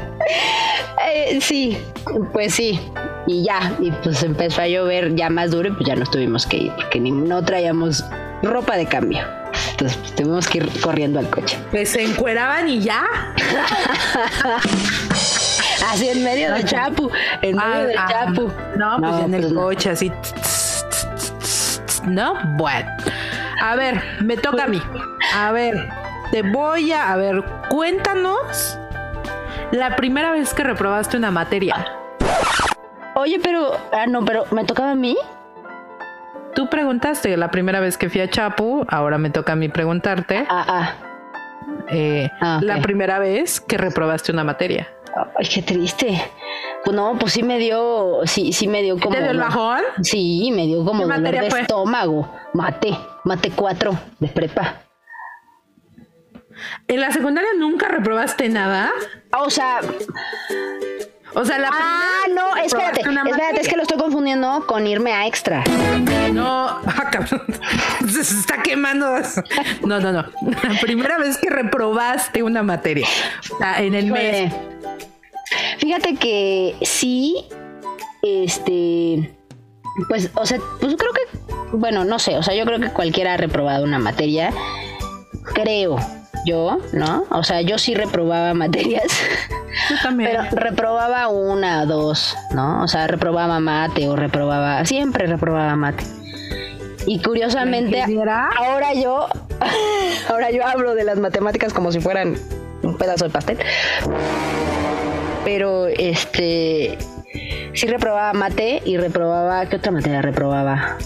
Eh, 1.08 1.40
sí, 1.42 1.78
pues 2.34 2.56
sí. 2.56 2.80
Y 3.26 3.46
ya, 3.46 3.74
y 3.80 3.92
pues 3.92 4.22
empezó 4.24 4.62
a 4.62 4.68
llover 4.68 5.16
ya 5.16 5.30
más 5.30 5.52
duro 5.52 5.70
y 5.70 5.72
pues 5.72 5.88
ya 5.88 5.96
nos 5.96 6.12
tuvimos 6.12 6.46
que 6.46 6.58
ir 6.58 6.74
porque 6.76 7.00
ni, 7.00 7.12
no 7.12 7.44
traíamos 7.44 8.04
ropa 8.44 8.76
de 8.76 8.86
cambio. 8.86 9.22
Entonces 9.72 9.98
pues, 9.98 10.16
tuvimos 10.16 10.48
que 10.48 10.58
ir 10.58 10.82
corriendo 10.82 11.20
al 11.20 11.30
coche. 11.30 11.58
Pues 11.72 11.90
se 11.90 12.04
encueraban 12.04 12.68
y 12.68 12.82
ya. 12.82 13.06
Así 15.88 16.10
en 16.10 16.24
medio 16.24 16.54
del 16.54 16.66
chapu, 16.66 17.10
en 17.42 17.56
medio 17.56 17.70
Ah, 17.74 17.80
del 17.84 17.98
ah, 17.98 18.08
chapu. 18.10 18.52
No, 18.78 18.98
pues 19.00 19.20
en 19.26 19.34
el 19.34 19.42
pues 19.42 19.54
no. 19.54 19.62
coche, 19.62 19.90
así. 19.92 20.12
No, 22.06 22.34
bueno. 22.58 22.90
A 23.62 23.76
ver, 23.76 24.02
me 24.22 24.38
toca 24.38 24.64
a 24.66 24.68
mí. 24.68 24.82
A 25.36 25.52
ver, 25.52 25.90
te 26.32 26.42
voy 26.42 26.92
a. 26.92 27.12
A 27.12 27.16
ver, 27.18 27.44
cuéntanos 27.70 28.78
la 29.72 29.96
primera 29.96 30.32
vez 30.32 30.54
que 30.54 30.64
reprobaste 30.64 31.18
una 31.18 31.32
materia. 31.32 31.76
Oye, 33.16 33.40
pero, 33.44 33.72
ah, 33.92 34.06
no, 34.08 34.24
pero 34.24 34.46
me 34.52 34.64
tocaba 34.64 34.92
a 34.92 34.96
mí. 34.96 35.18
Tú 36.56 36.70
preguntaste 36.70 37.36
la 37.38 37.52
primera 37.52 37.80
vez 37.80 37.98
que 37.98 38.10
fui 38.10 38.22
a 38.22 38.30
Chapu, 38.30 38.86
ahora 38.90 39.18
me 39.18 39.30
toca 39.30 39.54
a 39.54 39.56
mí 39.56 39.70
preguntarte 39.70 40.46
Ah, 40.50 40.66
ah. 40.68 40.94
eh, 41.90 42.30
Ah, 42.42 42.60
la 42.62 42.82
primera 42.82 43.20
vez 43.20 43.62
que 43.62 43.78
reprobaste 43.78 44.32
una 44.32 44.44
materia. 44.44 44.88
Ay, 45.38 45.48
qué 45.48 45.62
triste. 45.62 46.22
Pues 46.84 46.96
no, 46.96 47.18
pues 47.20 47.34
sí 47.34 47.44
me 47.44 47.58
dio, 47.60 48.22
sí, 48.26 48.54
sí 48.54 48.68
me 48.68 48.82
dio 48.82 49.00
como. 49.00 49.16
¿Te 49.16 49.22
dio 49.22 49.32
el 49.32 49.40
bajón? 49.40 49.82
Sí, 50.02 50.52
me 50.54 50.66
dio 50.68 50.86
como 50.86 51.08
¿Qué 51.08 51.14
dolor 51.14 51.32
de 51.32 51.50
fue? 51.50 51.62
estómago. 51.62 52.30
Mate, 52.54 52.98
mate 53.24 53.52
4 53.52 54.00
de 54.20 54.28
prepa. 54.28 54.82
¿En 56.88 57.00
la 57.00 57.12
secundaria 57.12 57.52
nunca 57.58 57.88
reprobaste 57.88 58.50
nada? 58.50 58.92
O 59.38 59.50
sea, 59.50 59.80
O 61.36 61.46
sea, 61.46 61.60
la 61.60 61.70
ah, 61.72 62.24
no, 62.34 62.56
espérate, 62.58 63.02
espérate, 63.02 63.62
es 63.62 63.68
que 63.68 63.76
lo 63.76 63.84
estoy 63.84 63.98
confundiendo 63.98 64.66
con 64.66 64.88
irme 64.88 65.14
a 65.14 65.28
extra. 65.28 65.64
No, 66.34 66.68
ah, 66.86 67.10
cabrón. 67.12 67.44
Se 68.10 68.22
está 68.22 68.62
quemando. 68.64 69.20
No, 69.86 70.00
no, 70.00 70.12
no. 70.12 70.26
La 70.64 70.80
primera 70.82 71.18
vez 71.18 71.38
que 71.38 71.50
reprobaste 71.50 72.42
una 72.42 72.64
materia. 72.64 73.08
O 73.54 73.58
sea, 73.58 73.80
en 73.82 73.94
el 73.94 74.12
mes. 74.12 74.52
Fíjate 75.80 76.16
que 76.16 76.76
sí, 76.82 77.46
este, 78.22 79.34
pues, 80.08 80.30
o 80.36 80.46
sea, 80.46 80.60
pues 80.80 80.96
creo 80.96 81.14
que, 81.14 81.76
bueno, 81.78 82.04
no 82.06 82.20
sé, 82.20 82.38
o 82.38 82.44
sea, 82.44 82.54
yo 82.54 82.66
creo 82.66 82.80
que 82.80 82.90
cualquiera 82.90 83.34
ha 83.34 83.38
reprobado 83.38 83.84
una 83.84 84.00
materia, 84.00 84.52
creo 85.54 85.98
yo, 86.46 86.80
¿no? 86.94 87.26
O 87.32 87.44
sea, 87.44 87.62
yo 87.62 87.78
sí 87.78 87.94
reprobaba 87.94 88.54
materias, 88.54 89.06
Yo 89.90 89.96
también. 90.04 90.32
pero 90.32 90.44
reprobaba 90.52 91.28
una 91.28 91.84
o 91.84 91.86
dos, 91.86 92.36
¿no? 92.54 92.84
O 92.84 92.88
sea, 92.88 93.08
reprobaba 93.08 93.60
mate 93.60 94.08
o 94.10 94.16
reprobaba, 94.16 94.86
siempre 94.86 95.28
reprobaba 95.28 95.76
mate. 95.76 96.04
Y 97.06 97.22
curiosamente, 97.22 98.04
ahora 98.58 98.94
yo, 98.94 99.28
ahora 100.30 100.52
yo 100.52 100.66
hablo 100.66 100.96
de 100.96 101.04
las 101.04 101.20
matemáticas 101.20 101.74
como 101.74 101.92
si 101.92 102.00
fueran 102.00 102.38
un 102.84 102.98
pedazo 102.98 103.26
de 103.26 103.32
pastel. 103.32 103.58
Pero 105.50 105.88
este 105.88 106.96
sí 107.74 107.88
reprobaba 107.88 108.34
mate 108.34 108.84
y 108.86 108.98
reprobaba, 108.98 109.66
¿qué 109.68 109.78
otra 109.78 109.92
materia 109.92 110.22
reprobaba? 110.22 110.98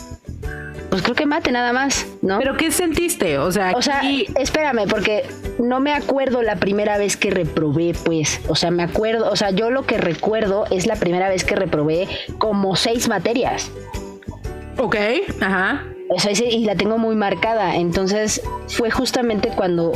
Pues 0.90 1.02
creo 1.02 1.16
que 1.16 1.26
mate 1.26 1.52
nada 1.54 1.72
más, 1.72 2.06
¿no? 2.22 2.40
¿Pero 2.40 2.58
qué 2.58 2.70
sentiste? 2.70 3.38
O 3.38 3.52
sea, 3.54 3.72
o 3.74 3.82
sea, 3.82 4.00
aquí- 4.00 4.28
espérame, 4.38 4.86
porque 4.90 5.24
no 5.60 5.80
me 5.80 5.94
acuerdo 5.94 6.42
la 6.42 6.58
primera 6.58 6.98
vez 6.98 7.16
que 7.16 7.32
reprobé, 7.32 7.94
pues. 8.04 8.42
O 8.50 8.56
sea, 8.56 8.70
me 8.70 8.84
acuerdo, 8.84 9.32
o 9.32 9.36
sea, 9.38 9.52
yo 9.52 9.72
lo 9.72 9.86
que 9.86 9.98
recuerdo 9.98 10.66
es 10.72 10.88
la 10.88 10.98
primera 10.98 11.30
vez 11.30 11.46
que 11.46 11.56
reprobé 11.56 12.08
como 12.38 12.76
seis 12.76 13.08
materias. 13.08 13.72
ok, 14.78 14.96
ajá. 15.40 15.86
O 16.10 16.20
sea, 16.20 16.34
y 16.34 16.66
la 16.66 16.76
tengo 16.76 16.98
muy 16.98 17.16
marcada. 17.16 17.78
Entonces, 17.78 18.42
fue 18.68 18.92
justamente 18.92 19.50
cuando. 19.56 19.94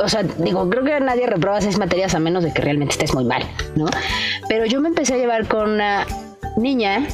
O 0.00 0.08
sea, 0.08 0.22
digo, 0.22 0.68
creo 0.70 0.84
que 0.84 1.00
nadie 1.00 1.26
reproba 1.26 1.60
seis 1.60 1.78
materias 1.78 2.14
a 2.14 2.18
menos 2.18 2.44
de 2.44 2.52
que 2.52 2.62
realmente 2.62 2.92
estés 2.92 3.14
muy 3.14 3.24
mal, 3.24 3.42
¿no? 3.76 3.86
Pero 4.48 4.64
yo 4.66 4.80
me 4.80 4.88
empecé 4.88 5.14
a 5.14 5.16
llevar 5.18 5.46
con 5.48 5.70
una 5.70 6.06
niña 6.56 7.06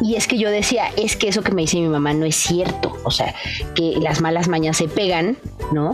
y 0.00 0.16
es 0.16 0.26
que 0.26 0.38
yo 0.38 0.50
decía, 0.50 0.84
es 0.96 1.16
que 1.16 1.28
eso 1.28 1.42
que 1.42 1.52
me 1.52 1.62
dice 1.62 1.76
mi 1.78 1.88
mamá 1.88 2.12
no 2.14 2.24
es 2.24 2.36
cierto. 2.36 2.92
O 3.04 3.10
sea, 3.10 3.34
que 3.74 3.94
las 4.00 4.20
malas 4.20 4.48
mañas 4.48 4.76
se 4.78 4.88
pegan, 4.88 5.36
¿no? 5.72 5.92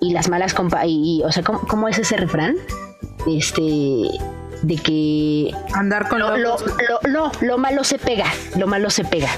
Y 0.00 0.12
las 0.12 0.28
malas 0.28 0.54
compa... 0.54 0.86
Y, 0.86 1.18
y, 1.20 1.22
o 1.24 1.32
sea, 1.32 1.42
¿cómo, 1.42 1.60
cómo 1.66 1.88
es 1.88 1.98
ese 1.98 2.16
refrán? 2.16 2.54
Este... 3.26 3.62
De 4.62 4.74
que... 4.76 5.52
Andar 5.72 6.08
con 6.08 6.18
Lo, 6.18 6.36
lo, 6.36 6.56
lo- 6.58 7.08
no, 7.10 7.32
lo 7.40 7.58
malo 7.58 7.84
se 7.84 7.98
pega. 7.98 8.26
Lo 8.56 8.66
malo 8.66 8.90
se 8.90 9.04
pega. 9.04 9.28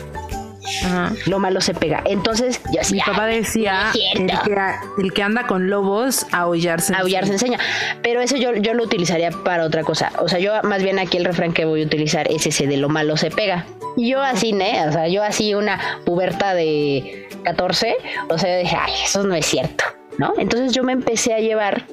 Ajá. 0.85 1.13
Lo 1.27 1.39
malo 1.39 1.61
se 1.61 1.75
pega. 1.75 2.03
Entonces, 2.05 2.61
yo 2.67 2.71
Mi 2.71 2.79
decía, 2.79 3.05
papá 3.07 3.27
decía, 3.27 3.93
el 4.15 4.27
que, 4.27 5.03
el 5.03 5.13
que 5.13 5.23
anda 5.23 5.47
con 5.47 5.71
lobos, 5.71 6.27
aullarse. 6.33 6.95
aullar 6.95 7.27
se 7.27 7.33
enseña. 7.33 7.59
Pero 8.03 8.21
eso 8.21 8.37
yo, 8.37 8.55
yo 8.55 8.75
lo 8.75 8.85
utilizaría 8.85 9.31
para 9.31 9.65
otra 9.65 9.85
cosa. 9.85 10.13
O 10.19 10.29
sea, 10.29 10.39
yo 10.39 10.53
más 10.63 10.83
bien 10.83 10.99
aquí 10.99 11.17
el 11.17 11.25
refrán 11.25 11.53
que 11.53 11.65
voy 11.65 11.83
a 11.83 11.87
utilizar 11.87 12.31
es 12.31 12.47
ese 12.47 12.67
de 12.67 12.77
lo 12.77 12.89
malo 12.89 13.17
se 13.17 13.31
pega. 13.31 13.67
Y 13.97 14.11
yo 14.11 14.23
así, 14.23 14.53
¿ne? 14.53 14.87
O 14.89 14.93
sea, 14.93 15.09
yo 15.09 15.23
así 15.23 15.55
una 15.55 16.01
puberta 16.05 16.55
de 16.55 17.29
14, 17.45 17.97
o 18.29 18.39
sea, 18.39 18.55
yo 18.55 18.63
dije, 18.63 18.77
ay, 18.79 18.93
eso 19.05 19.23
no 19.25 19.35
es 19.35 19.47
cierto, 19.47 19.85
¿no? 20.19 20.33
Entonces 20.39 20.73
yo 20.73 20.83
me 20.85 20.93
empecé 20.93 21.35
a 21.35 21.41
llevar 21.41 21.87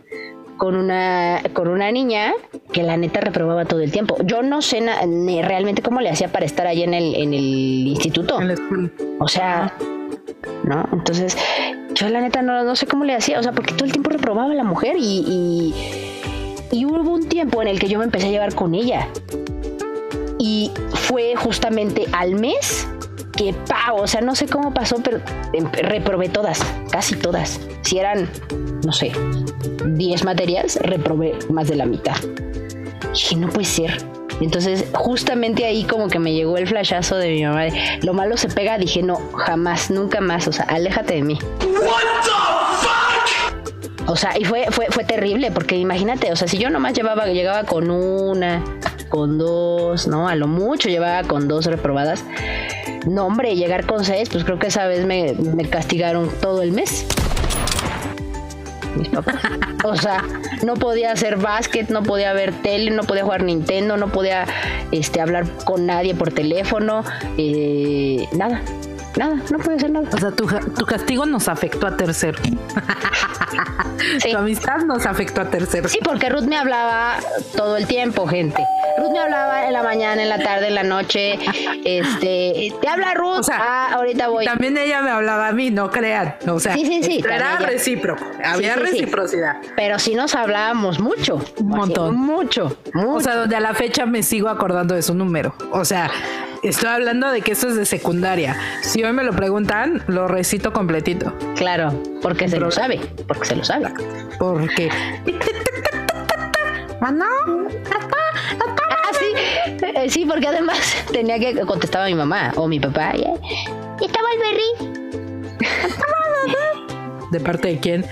con 0.58 0.76
una, 0.76 1.42
con 1.54 1.68
una 1.68 1.92
niña 1.92 2.34
que 2.74 2.84
la 2.84 2.98
neta 2.98 3.22
reprobaba 3.22 3.66
todo 3.66 3.82
el 3.82 3.92
tiempo. 3.92 4.18
Yo 4.24 4.42
no 4.42 4.62
sé 4.62 4.82
realmente 5.44 5.82
cómo 5.82 6.02
le 6.02 6.10
hacía 6.10 6.32
para 6.32 6.46
estar 6.46 6.68
ahí 6.68 6.84
en 6.84 6.94
el, 6.94 7.16
en 7.16 7.34
el 7.34 7.88
instituto. 7.88 8.40
En 8.42 8.48
la 8.48 8.54
escuela. 8.54 8.90
O 9.20 9.28
sea, 9.28 9.74
¿no? 10.64 10.88
Entonces, 10.92 11.38
yo 11.94 12.10
la 12.10 12.22
neta 12.22 12.42
no, 12.42 12.64
no 12.64 12.76
sé 12.76 12.88
cómo 12.88 13.04
le 13.04 13.14
hacía, 13.14 13.40
o 13.40 13.44
sea, 13.44 13.52
porque 13.52 13.74
todo 13.74 13.86
el 13.86 13.92
tiempo 13.92 14.10
reprobaba 14.10 14.52
a 14.52 14.56
la 14.56 14.64
mujer 14.64 14.96
y, 14.98 15.24
y, 15.28 15.74
y 16.72 16.86
hubo 16.86 17.14
un 17.14 17.30
tiempo 17.30 17.62
en 17.62 17.68
el 17.68 17.80
que 17.80 17.88
yo 17.88 18.00
me 18.00 18.06
empecé 18.06 18.28
a 18.28 18.32
llevar 18.32 18.54
con 18.56 18.76
ella. 18.76 19.08
Y 20.40 20.72
fue 20.94 21.36
justamente 21.36 22.06
al 22.12 22.36
mes 22.36 22.88
que, 23.38 23.54
pa, 23.54 23.94
o 23.94 24.06
sea, 24.08 24.20
no 24.20 24.36
sé 24.36 24.48
cómo 24.48 24.74
pasó, 24.74 24.98
pero 25.02 25.22
em- 25.54 25.72
reprobé 25.72 26.28
todas, 26.28 26.60
casi 26.92 27.16
todas. 27.16 27.60
Si 27.84 27.98
eran, 27.98 28.30
no 28.86 28.92
sé, 28.92 29.14
10 29.86 30.26
materias, 30.26 30.78
reprobé 30.82 31.38
más 31.50 31.70
de 31.70 31.76
la 31.78 31.86
mitad. 31.86 32.16
Dije, 33.14 33.36
no 33.38 33.48
puede 33.48 33.66
ser. 33.66 33.98
Entonces, 34.42 34.86
justamente 34.94 35.66
ahí 35.66 35.84
como 35.86 36.10
que 36.10 36.20
me 36.20 36.34
llegó 36.34 36.58
el 36.58 36.68
flashazo 36.68 37.16
de 37.18 37.30
mi 37.30 37.44
mamá 37.44 37.66
lo 38.04 38.14
malo 38.14 38.38
se 38.38 38.50
pega, 38.50 38.78
dije, 38.78 39.02
no, 39.02 39.20
jamás, 39.34 39.90
nunca 39.90 40.22
más, 40.22 40.48
o 40.48 40.52
sea, 40.52 40.66
aléjate 40.66 41.16
de 41.16 41.22
mí. 41.24 41.40
O 44.06 44.16
sea, 44.16 44.38
y 44.38 44.46
fue, 44.46 44.68
fue, 44.72 44.86
fue 44.90 45.04
terrible, 45.04 45.52
porque 45.52 45.76
imagínate, 45.76 46.32
o 46.32 46.36
sea, 46.36 46.48
si 46.48 46.58
yo 46.58 46.70
nomás 46.70 46.94
llevaba, 46.94 47.26
llegaba 47.28 47.64
con 47.64 47.90
una, 47.90 48.64
con 49.10 49.38
dos, 49.38 50.08
¿no? 50.08 50.28
A 50.30 50.36
lo 50.36 50.48
mucho 50.48 50.88
llevaba 50.88 51.28
con 51.28 51.48
dos 51.48 51.66
reprobadas. 51.66 52.24
No, 53.08 53.28
hombre, 53.28 53.56
llegar 53.56 53.86
con 53.86 54.04
seis, 54.04 54.28
pues 54.30 54.44
creo 54.44 54.60
que 54.60 54.68
esa 54.68 54.86
vez 54.86 55.06
me, 55.06 55.34
me 55.34 55.68
castigaron 55.70 56.30
todo 56.42 56.62
el 56.62 56.72
mes. 56.74 57.06
Mis 58.98 59.10
papás. 59.10 59.36
O 59.84 59.96
sea, 59.96 60.24
no 60.66 60.74
podía 60.74 61.12
hacer 61.12 61.38
básquet, 61.38 61.90
no 61.90 62.04
podía 62.04 62.34
ver 62.34 62.52
tele, 62.62 62.92
no 62.92 63.04
podía 63.04 63.24
jugar 63.24 63.44
Nintendo, 63.44 63.96
no 63.96 64.10
podía 64.10 64.46
este, 64.92 65.22
hablar 65.22 65.46
con 65.64 65.86
nadie 65.86 66.16
por 66.16 66.34
teléfono, 66.34 67.04
eh, 67.38 68.28
nada, 68.34 68.62
nada, 69.18 69.36
no 69.52 69.58
podía 69.60 69.78
hacer 69.78 69.90
nada. 69.92 70.10
O 70.14 70.18
sea, 70.18 70.32
tu, 70.32 70.48
tu 70.48 70.86
castigo 70.86 71.26
nos 71.26 71.48
afectó 71.48 71.88
a 71.88 71.98
tercero. 71.98 72.40
Sí. 74.22 74.32
Tu 74.32 74.38
amistad 74.38 74.78
nos 74.86 75.06
afectó 75.06 75.42
a 75.42 75.46
tercero. 75.50 75.90
Sí, 75.90 76.00
porque 76.04 76.30
Ruth 76.30 76.44
me 76.44 76.56
hablaba 76.56 77.16
todo 77.56 77.78
el 77.78 77.88
tiempo, 77.88 78.28
gente. 78.28 78.64
Ruth 78.98 79.12
me 79.12 79.20
hablaba 79.20 79.66
en 79.66 79.74
la 79.74 79.84
mañana, 79.84 80.22
en 80.22 80.30
la 80.30 80.40
tarde, 80.40 80.68
en 80.68 80.76
la 80.76 80.84
noche. 80.84 81.40
Este, 81.84 82.74
te 82.80 82.88
habla 82.88 83.14
Ruth. 83.16 83.40
O 83.40 83.44
sea, 83.44 83.58
ah, 83.60 83.94
ahorita 83.94 84.28
voy. 84.28 84.46
También 84.46 84.78
ella 84.78 85.02
me 85.02 85.10
hablaba 85.10 85.48
a 85.48 85.52
mí, 85.52 85.72
no 85.72 85.90
crean. 85.90 86.36
O 86.48 86.60
sea, 86.60 86.74
Sí, 86.74 86.86
sí, 86.86 87.04
sí, 87.04 87.24
era 87.26 87.58
recíproco. 87.58 88.24
Había 88.44 88.76
reciprocidad. 88.76 89.58
Pero 89.76 90.00
sí 90.00 90.16
nos 90.16 90.36
hablábamos 90.36 91.00
mucho. 91.00 91.42
Un 91.58 91.68
montón. 91.70 92.10
Así, 92.10 92.18
mucho, 92.18 92.78
mucho. 92.94 93.14
O 93.16 93.20
sea, 93.22 93.36
donde 93.36 93.56
a 93.56 93.60
la 93.60 93.74
fecha 93.74 94.06
me 94.06 94.24
sigo 94.24 94.50
acordando 94.50 94.96
de 94.96 95.02
su 95.02 95.16
número. 95.16 95.54
O 95.72 95.86
sea, 95.86 96.10
estoy 96.64 96.90
hablando 96.90 97.30
de 97.32 97.42
que 97.42 97.52
esto 97.54 97.68
es 97.70 97.76
de 97.76 97.86
secundaria. 97.86 98.56
Si 98.82 99.04
hoy 99.04 99.14
me 99.14 99.24
lo 99.24 99.32
preguntan, 99.34 100.04
lo 100.08 100.28
recito 100.28 100.74
completito. 100.74 101.34
claro, 101.56 101.94
porque 102.22 102.48
se 102.50 102.60
lo 102.60 102.72
sabe. 102.72 103.00
Porque 103.28 103.46
se 103.46 103.56
lo 103.56 103.64
sabe. 103.64 103.88
Porque. 104.40 104.90
Ah, 107.02 107.14
sí. 109.20 109.26
Eh, 109.86 110.10
Sí, 110.10 110.26
porque 110.26 110.48
además 110.48 110.78
tenía 111.12 111.38
que 111.40 111.60
contestaba 111.62 112.06
mi 112.06 112.16
mamá 112.16 112.52
o 112.56 112.68
mi 112.68 112.80
papá. 112.80 113.14
Y, 113.16 113.22
y 113.22 114.06
estaba 114.06 114.28
el 114.34 114.40
berry. 114.40 114.98
¿De 117.32 117.40
parte 117.40 117.68
de 117.70 117.80
quién? 117.80 118.06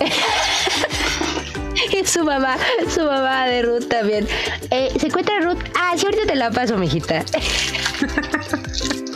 Y 1.92 2.04
su 2.06 2.24
mamá, 2.24 2.56
su 2.88 3.04
mamá 3.04 3.46
de 3.46 3.62
Ruth 3.62 3.88
también. 3.88 4.26
Eh, 4.70 4.90
¿Se 4.98 5.06
encuentra 5.06 5.40
Ruth? 5.40 5.58
Ah, 5.78 5.92
sí, 5.96 6.04
ahorita 6.06 6.26
te 6.26 6.34
la 6.34 6.50
paso, 6.50 6.76
mijita. 6.76 7.16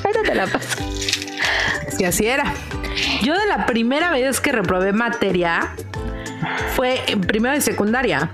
ahorita 0.05 0.23
te 0.25 0.35
la 0.35 0.47
paso. 0.47 0.79
Si 1.97 2.05
así 2.05 2.27
era. 2.27 2.55
Yo 3.23 3.39
de 3.39 3.47
la 3.47 3.66
primera 3.66 4.11
vez 4.11 4.41
que 4.41 4.53
reprobé 4.53 4.93
materia 4.93 5.75
fue 6.75 7.01
en 7.07 7.21
primero 7.21 7.55
de 7.55 7.61
secundaria. 7.61 8.31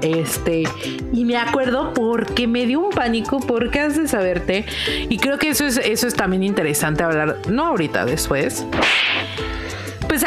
Este, 0.00 0.62
y 1.12 1.24
me 1.24 1.36
acuerdo 1.36 1.92
porque 1.92 2.46
me 2.46 2.66
dio 2.66 2.80
un 2.80 2.90
pánico, 2.90 3.40
porque 3.40 3.80
has 3.80 3.96
de 3.96 4.06
saberte. 4.06 4.64
Y 5.08 5.18
creo 5.18 5.38
que 5.38 5.48
eso 5.48 5.66
es, 5.66 5.76
eso 5.78 6.06
es 6.06 6.14
también 6.14 6.42
interesante 6.42 7.02
hablar, 7.02 7.38
no 7.48 7.66
ahorita, 7.66 8.04
después. 8.04 8.64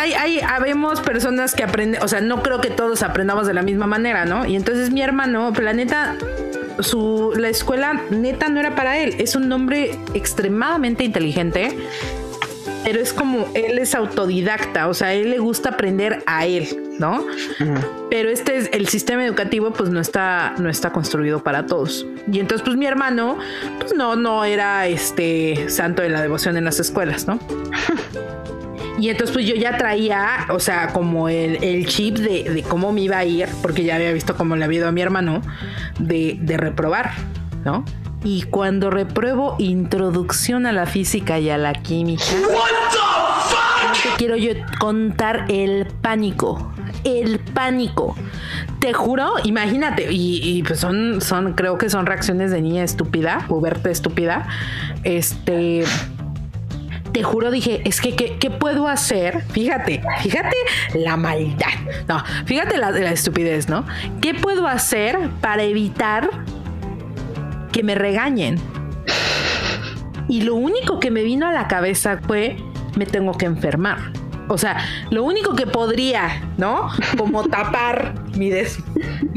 Hay, 0.01 0.13
hay, 0.13 0.39
habemos 0.39 0.99
personas 0.99 1.53
que 1.53 1.63
aprenden, 1.63 2.01
o 2.01 2.07
sea, 2.07 2.21
no 2.21 2.41
creo 2.41 2.59
que 2.59 2.71
todos 2.71 3.03
aprendamos 3.03 3.45
de 3.45 3.53
la 3.53 3.61
misma 3.61 3.85
manera, 3.85 4.25
¿no? 4.25 4.47
Y 4.47 4.55
entonces 4.55 4.89
mi 4.89 5.03
hermano, 5.03 5.51
pues, 5.53 5.63
la 5.63 5.73
neta, 5.73 6.15
su, 6.79 7.31
la 7.37 7.49
escuela 7.49 8.01
neta 8.09 8.49
no 8.49 8.59
era 8.59 8.73
para 8.73 8.97
él. 8.97 9.15
Es 9.19 9.35
un 9.35 9.51
hombre 9.51 9.99
extremadamente 10.15 11.03
inteligente 11.03 11.77
pero 12.83 12.99
es 12.99 13.13
como 13.13 13.47
él 13.53 13.77
es 13.77 13.93
autodidacta, 13.93 14.87
o 14.87 14.93
sea, 14.95 15.09
a 15.09 15.13
él 15.13 15.29
le 15.29 15.37
gusta 15.37 15.69
aprender 15.69 16.23
a 16.25 16.47
él, 16.47 16.67
¿no? 16.97 17.23
Pero 18.09 18.29
este 18.29 18.57
es 18.57 18.69
el 18.73 18.87
sistema 18.87 19.23
educativo, 19.23 19.71
pues 19.71 19.91
no 19.91 19.99
está, 19.99 20.55
no 20.57 20.67
está 20.67 20.91
construido 20.91 21.43
para 21.43 21.67
todos. 21.67 22.07
Y 22.31 22.39
entonces, 22.39 22.65
pues 22.65 22.77
mi 22.77 22.87
hermano, 22.87 23.37
pues 23.79 23.93
no, 23.93 24.15
no 24.15 24.43
era 24.45 24.87
este 24.87 25.69
santo 25.69 26.01
de 26.01 26.09
la 26.09 26.23
devoción 26.23 26.57
en 26.57 26.65
las 26.65 26.79
escuelas, 26.79 27.27
¿no? 27.27 27.39
Y 29.01 29.09
entonces 29.09 29.33
pues 29.33 29.47
yo 29.47 29.55
ya 29.55 29.77
traía, 29.77 30.45
o 30.51 30.59
sea, 30.59 30.93
como 30.93 31.27
el, 31.27 31.63
el 31.63 31.87
chip 31.87 32.17
de, 32.17 32.43
de 32.43 32.61
cómo 32.61 32.91
me 32.91 33.01
iba 33.01 33.17
a 33.17 33.25
ir, 33.25 33.49
porque 33.63 33.83
ya 33.83 33.95
había 33.95 34.13
visto 34.13 34.37
cómo 34.37 34.55
le 34.55 34.63
había 34.63 34.77
ido 34.77 34.87
a 34.89 34.91
mi 34.91 35.01
hermano, 35.01 35.41
de, 35.97 36.37
de 36.39 36.55
reprobar, 36.55 37.11
¿no? 37.65 37.83
Y 38.23 38.43
cuando 38.43 38.91
repruebo 38.91 39.55
introducción 39.57 40.67
a 40.67 40.71
la 40.71 40.85
física 40.85 41.39
y 41.39 41.49
a 41.49 41.57
la 41.57 41.73
química, 41.73 42.23
no 42.43 43.93
te 43.93 44.09
quiero 44.19 44.35
yo 44.35 44.51
contar 44.79 45.45
el 45.49 45.87
pánico, 45.87 46.71
el 47.03 47.39
pánico. 47.39 48.15
Te 48.77 48.93
juro, 48.93 49.33
imagínate, 49.43 50.11
y, 50.11 50.41
y, 50.43 50.61
pues 50.61 50.79
son, 50.79 51.21
son, 51.21 51.53
creo 51.53 51.79
que 51.79 51.89
son 51.89 52.05
reacciones 52.05 52.51
de 52.51 52.61
niña 52.61 52.83
estúpida, 52.83 53.45
puberta 53.47 53.89
estúpida. 53.89 54.47
Este, 55.03 55.85
te 57.13 57.23
juro, 57.23 57.51
dije, 57.51 57.81
es 57.85 57.99
que, 58.01 58.15
¿qué, 58.15 58.37
qué 58.39 58.49
puedo 58.49 58.87
hacer? 58.87 59.43
Fíjate, 59.51 60.01
fíjate 60.21 60.55
la 60.95 61.17
maldad. 61.17 61.67
No, 62.07 62.23
fíjate 62.45 62.77
la, 62.77 62.91
la 62.91 63.11
estupidez, 63.11 63.67
¿no? 63.69 63.85
¿Qué 64.21 64.33
puedo 64.33 64.67
hacer 64.67 65.17
para 65.41 65.63
evitar 65.63 66.29
que 67.71 67.83
me 67.83 67.95
regañen? 67.95 68.59
Y 70.27 70.41
lo 70.43 70.55
único 70.55 70.99
que 70.99 71.11
me 71.11 71.23
vino 71.23 71.47
a 71.47 71.51
la 71.51 71.67
cabeza 71.67 72.19
fue, 72.25 72.55
me 72.95 73.05
tengo 73.05 73.33
que 73.33 73.45
enfermar. 73.45 73.97
O 74.47 74.57
sea, 74.57 74.77
lo 75.09 75.23
único 75.23 75.55
que 75.55 75.67
podría, 75.67 76.41
¿no? 76.57 76.89
Como 77.17 77.43
tapar 77.49 78.13
mi, 78.37 78.49
des- 78.49 78.79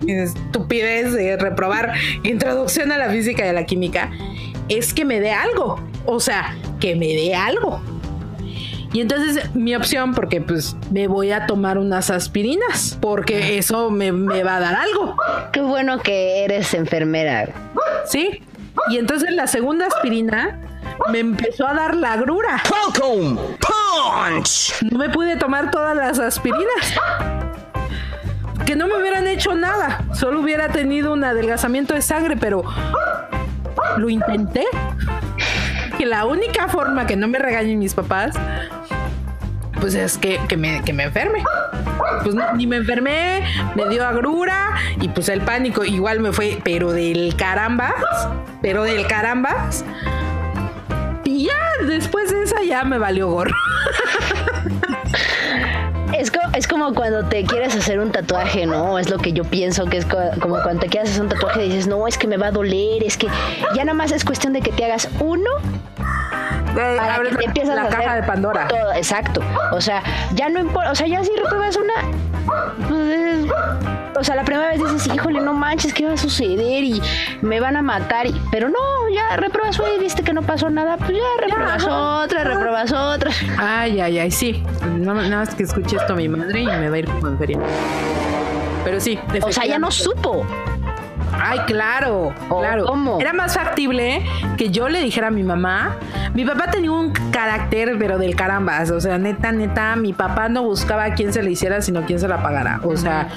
mi 0.03 0.13
estupidez 0.13 1.13
de 1.13 1.37
reprobar 1.37 1.93
introducción 2.23 2.93
a 2.93 2.99
la 2.99 3.11
física 3.11 3.45
y 3.45 3.49
a 3.49 3.53
la 3.53 3.65
química 3.65 4.11
es 4.69 4.95
que 4.95 5.05
me 5.05 5.21
dé 5.21 5.33
algo. 5.33 5.81
O 6.07 6.21
sea, 6.21 6.55
que 6.85 6.97
me 6.97 7.07
dé 7.07 7.35
algo. 7.35 7.81
Y 8.93 9.01
entonces 9.01 9.55
mi 9.55 9.75
opción, 9.75 10.13
porque 10.13 10.43
pues 10.43 10.77
me 10.91 11.09
voy 11.09 11.33
a 11.33 11.47
tomar 11.47 11.79
unas 11.79 12.11
aspirinas, 12.11 12.99
porque 13.01 13.57
eso 13.57 13.91
me, 13.91 14.13
me 14.13 14.45
va 14.45 14.57
a 14.57 14.61
dar 14.61 14.75
algo. 14.75 15.17
Qué 15.51 15.63
bueno 15.63 16.01
que 16.01 16.45
eres 16.45 16.75
enfermera. 16.75 17.49
¿Sí? 18.05 18.43
Y 18.91 18.99
entonces 18.99 19.31
la 19.33 19.47
segunda 19.47 19.87
aspirina 19.87 20.61
me 21.11 21.21
empezó 21.21 21.67
a 21.67 21.73
dar 21.73 21.97
la 21.97 22.19
grura. 22.19 22.63
Welcome, 22.71 23.41
punch. 23.61 24.75
No 24.83 24.99
me 24.99 25.09
pude 25.09 25.37
tomar 25.37 25.71
todas 25.71 25.97
las 25.97 26.19
aspirinas. 26.19 26.93
Que 28.67 28.77
no 28.77 28.89
me 28.89 28.99
hubieran 28.99 29.27
hecho 29.27 29.55
nada. 29.55 30.05
Solo 30.13 30.41
hubiera 30.41 30.69
tenido 30.69 31.15
un 31.15 31.25
adelgazamiento 31.25 31.95
de 31.95 32.03
sangre, 32.03 32.37
pero 32.37 32.63
lo 33.97 34.11
intenté. 34.11 34.67
Que 36.05 36.11
la 36.11 36.27
única 36.27 36.69
forma 36.69 37.07
que 37.07 37.17
no 37.17 37.29
me 37.29 37.39
regañen 37.39 37.79
mis 37.79 37.95
papás, 37.95 38.35
pues 39.81 39.95
es 39.95 40.19
que, 40.19 40.39
que 40.49 40.59
me, 40.59 40.83
que 40.83 40.93
me 40.93 41.05
enferme. 41.05 41.43
Pues 42.23 42.37
ni 42.57 42.67
me 42.67 42.77
enfermé, 42.77 43.43
me 43.75 43.89
dio 43.89 44.07
agrura 44.07 44.75
y 45.01 45.09
pues 45.09 45.31
el 45.31 45.41
pánico 45.41 45.83
igual 45.83 46.21
me 46.21 46.33
fue, 46.33 46.59
pero 46.63 46.93
del 46.93 47.35
carambas, 47.39 47.95
pero 48.61 48.83
del 48.83 49.07
carambas. 49.07 49.83
Y 51.25 51.47
ya 51.47 51.57
después 51.87 52.31
de 52.31 52.43
esa 52.43 52.63
ya 52.63 52.85
me 52.85 52.99
valió 52.99 53.31
gorro. 53.31 53.57
Es, 56.19 56.31
co- 56.31 56.39
es 56.53 56.69
como 56.69 56.93
cuando 56.95 57.25
te 57.25 57.45
quieres 57.45 57.75
hacer 57.75 57.99
un 57.99 58.13
tatuaje, 58.13 58.67
¿no? 58.67 58.99
Es 58.99 59.09
lo 59.11 59.17
que 59.19 59.33
yo 59.33 59.43
pienso 59.43 59.87
que 59.87 59.97
es 59.97 60.05
co- 60.07 60.19
como 60.41 60.63
cuando 60.63 60.83
te 60.83 60.89
quieres 60.89 61.11
hacer 61.11 61.23
un 61.23 61.29
tatuaje 61.31 61.65
y 61.65 61.69
dices, 61.71 61.87
no, 61.89 62.07
es 62.07 62.17
que 62.19 62.27
me 62.29 62.37
va 62.37 62.49
a 62.49 62.51
doler, 62.53 63.03
es 63.03 63.17
que 63.17 63.27
ya 63.75 63.85
nada 63.85 63.95
más 63.95 64.13
es 64.13 64.25
cuestión 64.25 64.53
de 64.53 64.61
que 64.61 64.71
te 64.71 64.85
hagas 64.85 65.09
uno 65.19 65.51
para 66.75 67.23
que 67.23 67.29
te 67.29 67.35
la- 67.35 67.43
empiezas 67.45 67.77
la 67.77 67.83
a 67.85 67.89
caja 67.89 68.15
de 68.17 68.23
Pandora. 68.23 68.69
todo, 68.69 68.93
exacto. 68.95 69.41
O 69.73 69.81
sea, 69.81 70.03
ya 70.35 70.49
no 70.49 70.61
importa, 70.61 70.91
o 70.91 70.95
sea, 70.95 71.07
ya 71.07 71.23
si 71.25 71.31
repruebas 71.37 71.77
una, 71.77 71.95
pues, 72.89 73.01
es- 73.19 73.53
o 74.17 74.23
sea, 74.23 74.37
la 74.37 74.45
primera 74.45 74.69
vez 74.69 74.79
dices, 74.79 75.13
híjole, 75.13 75.41
no 75.41 75.53
manches, 75.53 75.93
¿qué 75.93 76.07
va 76.07 76.13
a 76.13 76.17
suceder? 76.17 76.85
Y 76.85 77.03
me 77.43 77.59
van 77.61 77.77
a 77.77 77.83
matar, 77.83 78.27
y- 78.27 78.41
pero 78.51 78.69
no, 78.69 78.79
ya 79.13 79.37
repruebas 79.37 79.79
una 79.79 79.89
y 79.95 79.99
viste 80.01 80.23
que 80.23 80.33
no 80.33 80.43
pasó 80.43 80.71
nada, 80.71 80.97
pues 80.99 81.11
ya 81.13 81.47
repruebas 81.47 81.85
otra, 81.85 82.45
repruebas 82.45 82.93
otra. 82.93 83.31
Ay, 83.59 84.01
ay, 84.01 84.19
ay, 84.21 84.31
sí. 84.31 84.63
No, 84.99 85.15
nada 85.15 85.37
más 85.39 85.55
que 85.55 85.65
escuche 85.65 85.97
esto 85.97 86.15
mi 86.15 86.29
madre 86.29 86.61
y 86.61 86.67
me 86.67 86.89
va 86.91 86.97
a 86.97 86.99
ir 86.99 87.07
como 87.07 87.29
en 87.29 87.39
feria. 87.39 87.59
Pero 88.85 89.01
sí. 89.01 89.19
O 89.43 89.51
sea, 89.53 89.65
ya 89.67 89.79
no 89.79 89.91
supo. 89.91 90.47
Ay, 91.43 91.59
claro, 91.67 92.33
¿O 92.49 92.61
claro. 92.61 92.85
cómo? 92.87 93.21
Era 93.21 93.33
más 93.33 93.55
factible 93.55 94.23
que 94.57 94.71
yo 94.71 94.89
le 94.89 95.01
dijera 95.01 95.29
a 95.29 95.31
mi 95.31 95.43
mamá. 95.43 95.97
Mi 96.35 96.45
papá 96.45 96.71
tenía 96.71 96.91
un 96.91 97.13
carácter, 97.31 97.97
pero 97.99 98.19
del 98.19 98.35
carambas. 98.37 98.91
O 98.91 99.01
sea, 99.01 99.19
neta, 99.19 99.53
neta, 99.53 99.97
mi 99.97 100.13
papá 100.13 100.49
no 100.49 100.63
buscaba 100.63 101.05
a 101.05 101.15
quién 101.15 101.33
se 101.33 101.43
le 101.43 101.51
hiciera, 101.51 101.81
sino 101.83 102.03
quién 102.07 102.19
se 102.19 102.29
la 102.29 102.43
pagara. 102.43 102.81
O 102.83 102.97
sea, 102.97 103.29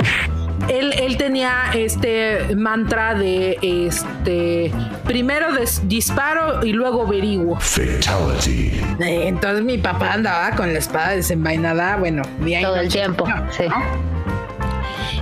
él, 0.70 0.94
él 1.00 1.18
tenía 1.18 1.52
este 1.76 2.56
mantra 2.56 3.14
de 3.14 3.58
este 3.62 4.72
primero 5.06 5.54
des- 5.54 5.88
disparo 5.88 6.66
y 6.66 6.74
luego 6.74 7.04
averiguo. 7.06 7.58
Fatality. 7.60 8.82
Entonces 9.00 9.64
mi 9.64 9.78
papá 9.78 10.14
andaba 10.14 10.52
con 10.52 10.74
la 10.74 10.80
espada 10.80 11.10
desenvainada, 11.12 11.98
bueno, 11.98 12.24
día 12.40 12.62
y 12.62 12.64
Todo 12.64 12.76
el 12.78 12.90
tiempo, 12.90 13.26
sí. 13.52 13.66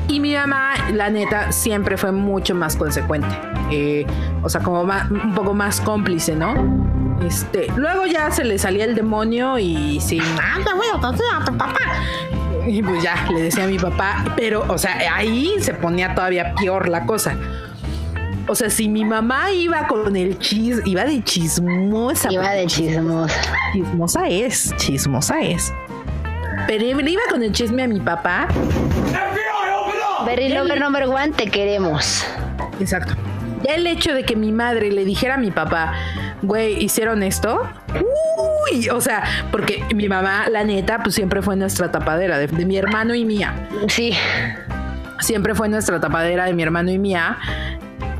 Y 0.07 0.19
mi 0.19 0.35
mamá, 0.35 0.73
la 0.93 1.09
neta, 1.09 1.51
siempre 1.51 1.97
fue 1.97 2.11
mucho 2.11 2.53
más 2.55 2.75
consecuente. 2.75 3.27
Eh, 3.71 4.05
o 4.43 4.49
sea, 4.49 4.61
como 4.61 4.83
ma- 4.83 5.07
un 5.09 5.33
poco 5.33 5.53
más 5.53 5.81
cómplice, 5.81 6.35
¿no? 6.35 6.53
Este, 7.25 7.67
luego 7.75 8.05
ya 8.05 8.29
se 8.29 8.43
le 8.43 8.59
salía 8.59 8.85
el 8.85 8.93
demonio 8.93 9.57
y 9.57 9.99
sí, 10.01 10.19
"Ah, 10.39 10.57
te 10.63 10.73
voy 10.73 10.85
a 10.93 10.99
toser 10.99 11.25
a 11.33 11.43
tu 11.45 11.57
papá. 11.57 11.79
Y 12.67 12.81
pues 12.83 13.01
ya, 13.03 13.15
le 13.31 13.43
decía 13.43 13.63
a 13.63 13.67
mi 13.67 13.77
papá, 13.79 14.23
pero, 14.35 14.63
o 14.67 14.77
sea, 14.77 14.97
ahí 15.15 15.53
se 15.59 15.73
ponía 15.73 16.13
todavía 16.13 16.53
peor 16.55 16.87
la 16.89 17.05
cosa. 17.05 17.35
O 18.47 18.53
sea, 18.53 18.69
si 18.69 18.87
mi 18.87 19.03
mamá 19.05 19.51
iba 19.51 19.87
con 19.87 20.15
el 20.15 20.37
chis, 20.37 20.79
iba 20.85 21.03
de 21.03 21.23
chismosa. 21.23 22.31
Iba 22.31 22.51
de 22.51 22.67
chismosa. 22.67 23.33
Chismosa 23.73 24.27
es, 24.27 24.75
chismosa 24.77 25.41
es. 25.41 25.73
Pero 26.67 26.99
le 27.01 27.11
iba 27.11 27.21
con 27.29 27.41
el 27.43 27.51
chisme 27.51 27.83
a 27.83 27.87
mi 27.87 27.99
papá. 27.99 28.47
Berry 30.35 30.49
Lover 30.49 30.81
number 30.81 31.07
one, 31.07 31.29
te 31.29 31.49
queremos. 31.49 32.25
Exacto. 32.81 33.13
Ya 33.63 33.75
el 33.75 33.87
hecho 33.87 34.13
de 34.13 34.25
que 34.25 34.35
mi 34.35 34.51
madre 34.51 34.91
le 34.91 35.05
dijera 35.05 35.35
a 35.35 35.37
mi 35.37 35.49
papá, 35.49 35.93
güey, 36.41 36.83
¿hicieron 36.83 37.23
esto? 37.23 37.61
Uy, 38.69 38.89
o 38.89 38.99
sea, 38.99 39.23
porque 39.49 39.85
mi 39.95 40.09
mamá, 40.09 40.49
la 40.51 40.65
neta, 40.65 41.01
pues 41.01 41.15
siempre 41.15 41.41
fue 41.41 41.55
nuestra 41.55 41.89
tapadera, 41.89 42.37
de, 42.37 42.47
de 42.47 42.65
mi 42.65 42.75
hermano 42.75 43.15
y 43.15 43.23
mía. 43.23 43.69
Sí. 43.87 44.11
Siempre 45.21 45.55
fue 45.55 45.69
nuestra 45.69 46.01
tapadera 46.01 46.43
de 46.47 46.53
mi 46.53 46.63
hermano 46.63 46.91
y 46.91 46.97
mía. 46.97 47.37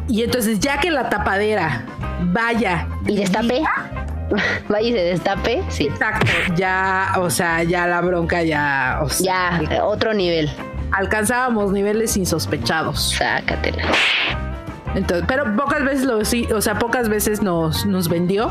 Y 0.07 0.23
entonces, 0.23 0.61
ya 0.61 0.79
que 0.79 0.91
la 0.91 1.09
tapadera 1.09 1.83
vaya 2.31 2.87
¿Y 3.05 3.17
destape? 3.17 3.61
Vaya 4.69 4.87
y 4.87 4.91
se 4.93 5.03
destape, 5.03 5.63
sí. 5.67 5.87
Exacto, 5.87 6.31
ya, 6.55 7.11
o 7.17 7.29
sea, 7.29 7.61
ya 7.63 7.85
la 7.85 7.99
bronca 7.99 8.41
ya, 8.41 8.99
o 9.03 9.09
sea, 9.09 9.61
Ya, 9.69 9.83
otro 9.83 10.13
nivel. 10.13 10.49
Alcanzábamos 10.97 11.71
niveles 11.71 12.15
insospechados. 12.17 13.11
Sácatela. 13.17 13.83
Entonces, 14.95 15.25
pero 15.27 15.55
pocas 15.55 15.83
veces 15.83 16.05
lo 16.05 16.23
sí, 16.23 16.47
o 16.53 16.61
sea, 16.61 16.79
pocas 16.79 17.09
veces 17.09 17.41
nos, 17.41 17.85
nos 17.85 18.07
vendió. 18.09 18.49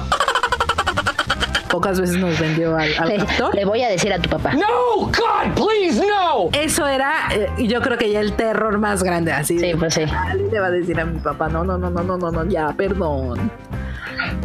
Pocas 1.71 1.99
veces 2.01 2.17
nos 2.19 2.39
vendió 2.39 2.77
al, 2.77 2.89
al 2.99 3.09
Le, 3.09 3.17
actor. 3.17 3.53
le 3.55 3.65
voy 3.65 3.83
a 3.83 3.89
decir 3.89 4.13
a 4.13 4.19
tu 4.21 4.29
papá. 4.31 4.53
No, 4.53 4.67
God, 5.07 5.55
please, 5.57 6.01
no. 6.07 6.49
Eso 6.53 6.87
era, 6.87 7.13
eh, 7.33 7.49
yo 7.67 7.81
creo 7.81 7.99
que 7.99 8.11
ya 8.13 8.21
el 8.21 8.35
terror 8.35 8.79
más 8.79 9.03
grande, 9.03 9.33
así. 9.33 9.59
Sí, 9.59 9.73
pues 9.77 9.95
sí. 9.95 10.03
"Ah, 10.09 10.35
Le 10.35 10.61
va 10.61 10.67
a 10.67 10.71
decir 10.71 11.01
a 11.01 11.05
mi 11.05 11.19
papá, 11.19 11.49
no, 11.49 11.65
no, 11.65 11.77
no, 11.77 11.91
no, 11.91 12.03
no, 12.05 12.17
no, 12.17 12.31
no, 12.31 12.45
ya, 12.45 12.69
perdón. 12.77 13.51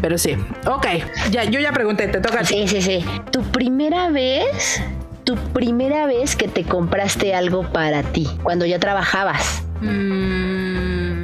Pero 0.02 0.18
sí, 0.18 0.36
ok, 0.66 0.88
ya, 1.30 1.44
yo 1.44 1.60
ya 1.60 1.72
pregunté, 1.72 2.08
te 2.08 2.20
toca. 2.20 2.44
Sí, 2.44 2.68
sí, 2.68 2.82
sí. 2.82 3.06
Tu 3.32 3.44
primera 3.44 4.10
vez, 4.10 4.82
tu 5.30 5.36
primera 5.36 6.08
vez 6.08 6.36
que 6.36 6.48
te 6.48 6.64
compraste 6.64 7.36
algo 7.36 7.62
para 7.72 8.02
ti, 8.02 8.28
cuando 8.42 8.66
ya 8.66 8.80
trabajabas. 8.80 9.64
Mm, 9.80 11.20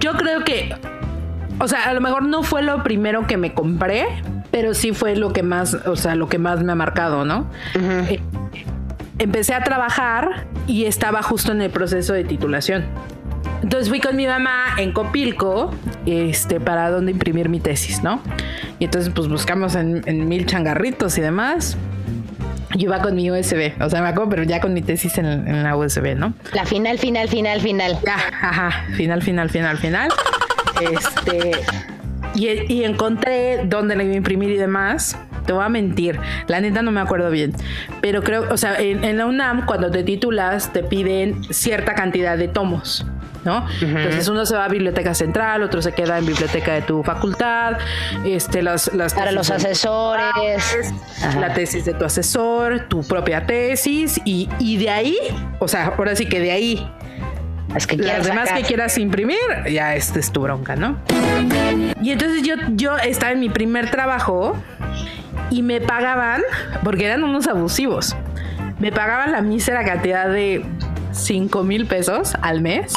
yo 0.00 0.14
creo 0.14 0.42
que, 0.42 0.74
o 1.60 1.68
sea, 1.68 1.84
a 1.84 1.92
lo 1.92 2.00
mejor 2.00 2.24
no 2.24 2.42
fue 2.42 2.60
lo 2.62 2.82
primero 2.82 3.28
que 3.28 3.36
me 3.36 3.54
compré, 3.54 4.08
pero 4.50 4.74
sí 4.74 4.90
fue 4.90 5.14
lo 5.14 5.32
que 5.32 5.44
más, 5.44 5.74
o 5.74 5.94
sea, 5.94 6.16
lo 6.16 6.28
que 6.28 6.38
más 6.38 6.64
me 6.64 6.72
ha 6.72 6.74
marcado, 6.74 7.24
¿no? 7.24 7.48
Eh, 7.76 8.18
empecé 9.20 9.54
a 9.54 9.62
trabajar 9.62 10.48
y 10.66 10.86
estaba 10.86 11.22
justo 11.22 11.52
en 11.52 11.62
el 11.62 11.70
proceso 11.70 12.14
de 12.14 12.24
titulación. 12.24 12.84
Entonces 13.62 13.88
fui 13.90 14.00
con 14.00 14.16
mi 14.16 14.26
mamá 14.26 14.74
en 14.76 14.90
Copilco, 14.90 15.70
este, 16.04 16.58
para 16.58 16.90
donde 16.90 17.12
imprimir 17.12 17.48
mi 17.48 17.60
tesis, 17.60 18.02
¿no? 18.02 18.20
Y 18.80 18.86
entonces 18.86 19.12
pues 19.14 19.28
buscamos 19.28 19.76
en, 19.76 20.02
en 20.06 20.28
mil 20.28 20.46
changarritos 20.46 21.16
y 21.16 21.20
demás. 21.20 21.76
Yo 22.74 22.86
iba 22.88 23.00
con 23.00 23.14
mi 23.14 23.30
USB, 23.30 23.72
o 23.80 23.90
sea, 23.90 24.00
me 24.02 24.08
acuerdo, 24.08 24.30
pero 24.30 24.42
ya 24.44 24.60
con 24.60 24.72
mi 24.72 24.82
tesis 24.82 25.18
en, 25.18 25.26
en 25.26 25.62
la 25.62 25.76
USB, 25.76 26.14
¿no? 26.16 26.32
La 26.52 26.64
final, 26.64 26.98
final, 26.98 27.28
final, 27.28 27.60
final. 27.60 27.98
Ya, 28.04 28.16
ajá, 28.16 28.86
final, 28.96 29.22
final, 29.22 29.50
final, 29.50 29.76
final. 29.78 30.10
Este. 30.80 31.52
Y, 32.34 32.72
y 32.72 32.84
encontré 32.84 33.64
dónde 33.66 33.94
la 33.94 34.04
iba 34.04 34.14
a 34.14 34.16
imprimir 34.16 34.50
y 34.50 34.56
demás. 34.56 35.18
Te 35.46 35.52
voy 35.52 35.64
a 35.64 35.68
mentir, 35.68 36.18
la 36.46 36.60
neta 36.60 36.82
no 36.82 36.92
me 36.92 37.00
acuerdo 37.00 37.28
bien. 37.30 37.52
Pero 38.00 38.22
creo, 38.22 38.46
o 38.50 38.56
sea, 38.56 38.78
en, 38.78 39.02
en 39.04 39.18
la 39.18 39.26
UNAM, 39.26 39.66
cuando 39.66 39.90
te 39.90 40.04
titulas, 40.04 40.72
te 40.72 40.84
piden 40.84 41.42
cierta 41.52 41.94
cantidad 41.94 42.38
de 42.38 42.48
tomos. 42.48 43.04
¿No? 43.44 43.66
Entonces 43.80 44.28
uno 44.28 44.46
se 44.46 44.54
va 44.54 44.66
a 44.66 44.68
biblioteca 44.68 45.14
central, 45.14 45.62
otro 45.62 45.82
se 45.82 45.92
queda 45.92 46.18
en 46.18 46.26
biblioteca 46.26 46.74
de 46.74 46.82
tu 46.82 47.02
facultad, 47.02 47.78
este, 48.24 48.62
las, 48.62 48.92
las 48.94 49.14
Para 49.14 49.32
los 49.32 49.50
asesores. 49.50 50.94
Ajá. 51.22 51.40
la 51.40 51.52
tesis 51.52 51.84
de 51.84 51.94
tu 51.94 52.04
asesor, 52.04 52.86
tu 52.88 53.02
propia 53.02 53.44
tesis 53.46 54.20
y, 54.24 54.48
y 54.58 54.76
de 54.76 54.90
ahí, 54.90 55.16
o 55.58 55.66
sea, 55.68 55.94
ahora 55.96 56.14
sí 56.14 56.26
que 56.26 56.38
de 56.40 56.52
ahí 56.52 56.88
Las 57.74 57.86
que 57.86 57.96
las 57.96 58.24
demás 58.26 58.48
sacar. 58.48 58.62
que 58.62 58.68
quieras 58.68 58.96
imprimir, 58.98 59.38
ya 59.70 59.94
este 59.96 60.20
es 60.20 60.30
tu 60.30 60.42
bronca, 60.42 60.76
¿no? 60.76 60.98
Y 62.00 62.12
entonces 62.12 62.42
yo, 62.42 62.54
yo 62.70 62.96
estaba 62.98 63.32
en 63.32 63.40
mi 63.40 63.48
primer 63.48 63.90
trabajo 63.90 64.56
y 65.50 65.62
me 65.62 65.80
pagaban, 65.80 66.42
porque 66.84 67.06
eran 67.06 67.24
unos 67.24 67.46
abusivos, 67.46 68.14
me 68.78 68.92
pagaban 68.92 69.32
la 69.32 69.40
mísera 69.42 69.84
cantidad 69.84 70.28
de 70.28 70.64
5 71.12 71.62
mil 71.62 71.86
pesos 71.86 72.34
al 72.42 72.60
mes. 72.60 72.92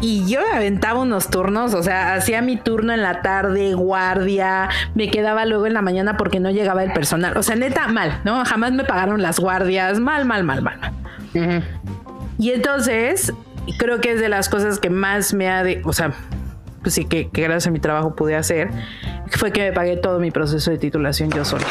Y 0.00 0.26
yo 0.26 0.40
me 0.40 0.56
aventaba 0.56 1.00
unos 1.00 1.28
turnos, 1.28 1.74
o 1.74 1.82
sea, 1.82 2.14
hacía 2.14 2.40
mi 2.40 2.56
turno 2.56 2.92
en 2.92 3.02
la 3.02 3.20
tarde, 3.20 3.74
guardia, 3.74 4.68
me 4.94 5.10
quedaba 5.10 5.44
luego 5.44 5.66
en 5.66 5.74
la 5.74 5.82
mañana 5.82 6.16
porque 6.16 6.40
no 6.40 6.50
llegaba 6.50 6.82
el 6.82 6.92
personal. 6.92 7.36
O 7.36 7.42
sea, 7.42 7.56
neta, 7.56 7.86
mal, 7.88 8.20
¿no? 8.24 8.44
Jamás 8.44 8.72
me 8.72 8.84
pagaron 8.84 9.20
las 9.20 9.38
guardias, 9.38 10.00
mal, 10.00 10.24
mal, 10.24 10.44
mal, 10.44 10.62
mal. 10.62 10.92
Y 12.38 12.50
entonces, 12.52 13.32
creo 13.78 14.00
que 14.00 14.12
es 14.12 14.20
de 14.20 14.28
las 14.28 14.48
cosas 14.48 14.78
que 14.78 14.88
más 14.88 15.34
me 15.34 15.48
ha, 15.48 15.62
de, 15.62 15.82
o 15.84 15.92
sea, 15.92 16.12
pues 16.82 16.94
sí, 16.94 17.04
que, 17.04 17.28
que 17.28 17.42
gracias 17.42 17.66
a 17.66 17.70
mi 17.70 17.80
trabajo 17.80 18.14
pude 18.14 18.36
hacer, 18.36 18.70
fue 19.28 19.52
que 19.52 19.60
me 19.62 19.72
pagué 19.72 19.96
todo 19.98 20.18
mi 20.18 20.30
proceso 20.30 20.70
de 20.70 20.78
titulación 20.78 21.30
yo 21.30 21.44
sola. 21.44 21.66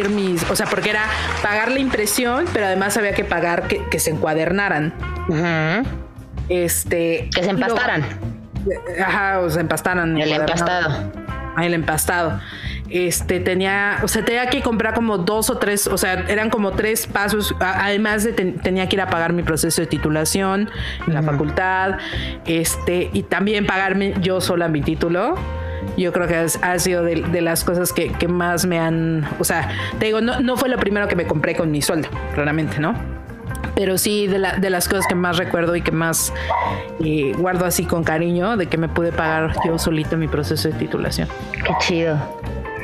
Imprimir 0.00 0.10
mis, 0.32 0.50
o 0.50 0.56
sea, 0.56 0.66
porque 0.66 0.90
era 0.90 1.02
pagar 1.42 1.70
la 1.70 1.78
impresión, 1.78 2.44
pero 2.52 2.66
además 2.66 2.96
había 2.96 3.12
que 3.14 3.24
pagar 3.24 3.68
que, 3.68 3.84
que 3.90 3.98
se 3.98 4.10
encuadernaran. 4.10 4.92
Ujú. 5.28 5.88
Este. 6.48 7.28
Que 7.34 7.44
se 7.44 7.50
empastaran. 7.50 8.04
luego- 8.64 8.82
ajá, 9.04 9.40
o 9.40 9.50
se 9.50 9.60
empastaran. 9.60 10.18
El 10.20 10.32
empastado. 10.32 11.12
Ah, 11.56 11.64
el 11.66 11.74
empastado. 11.74 12.40
Este 12.88 13.38
tenía, 13.38 13.98
o 14.02 14.08
sea, 14.08 14.24
tenía 14.24 14.50
que 14.50 14.62
comprar 14.62 14.94
como 14.94 15.16
dos 15.18 15.48
o 15.48 15.58
tres, 15.58 15.86
o 15.86 15.96
sea, 15.96 16.24
eran 16.28 16.50
como 16.50 16.72
tres 16.72 17.06
pasos. 17.06 17.54
Además 17.60 18.24
de 18.24 18.32
ten- 18.32 18.58
tenía 18.58 18.88
que 18.88 18.96
ir 18.96 19.00
a 19.02 19.08
pagar 19.08 19.32
mi 19.32 19.44
proceso 19.44 19.80
de 19.80 19.86
titulación 19.86 20.68
en 21.06 21.14
la 21.14 21.22
facultad, 21.22 21.98
este, 22.46 23.08
y 23.12 23.22
también 23.22 23.64
pagarme 23.66 24.14
yo 24.20 24.40
sola 24.40 24.66
mi 24.68 24.80
título. 24.80 25.36
Yo 25.96 26.12
creo 26.12 26.26
que 26.26 26.36
has- 26.36 26.58
ha 26.62 26.78
sido 26.78 27.02
de, 27.02 27.16
de 27.22 27.40
las 27.40 27.64
cosas 27.64 27.92
que, 27.92 28.10
que 28.12 28.28
más 28.28 28.66
me 28.66 28.78
han, 28.78 29.26
o 29.38 29.44
sea, 29.44 29.68
te 29.98 30.06
digo, 30.06 30.20
no, 30.20 30.40
no 30.40 30.56
fue 30.56 30.68
lo 30.68 30.76
primero 30.78 31.08
que 31.08 31.16
me 31.16 31.26
compré 31.26 31.54
con 31.54 31.70
mi 31.70 31.82
sueldo, 31.82 32.08
claramente, 32.34 32.78
¿no? 32.78 32.94
Pero 33.74 33.96
sí, 33.98 34.26
de, 34.26 34.38
la- 34.38 34.56
de 34.56 34.68
las 34.70 34.88
cosas 34.88 35.06
que 35.06 35.14
más 35.14 35.36
recuerdo 35.38 35.74
y 35.76 35.82
que 35.82 35.92
más 35.92 36.32
eh, 37.04 37.32
guardo 37.38 37.64
así 37.64 37.84
con 37.84 38.04
cariño, 38.04 38.56
de 38.56 38.66
que 38.66 38.76
me 38.76 38.88
pude 38.88 39.12
pagar 39.12 39.54
yo 39.64 39.78
solito 39.78 40.16
mi 40.16 40.28
proceso 40.28 40.68
de 40.68 40.74
titulación. 40.74 41.28
Qué 41.64 41.72
chido. 41.80 42.18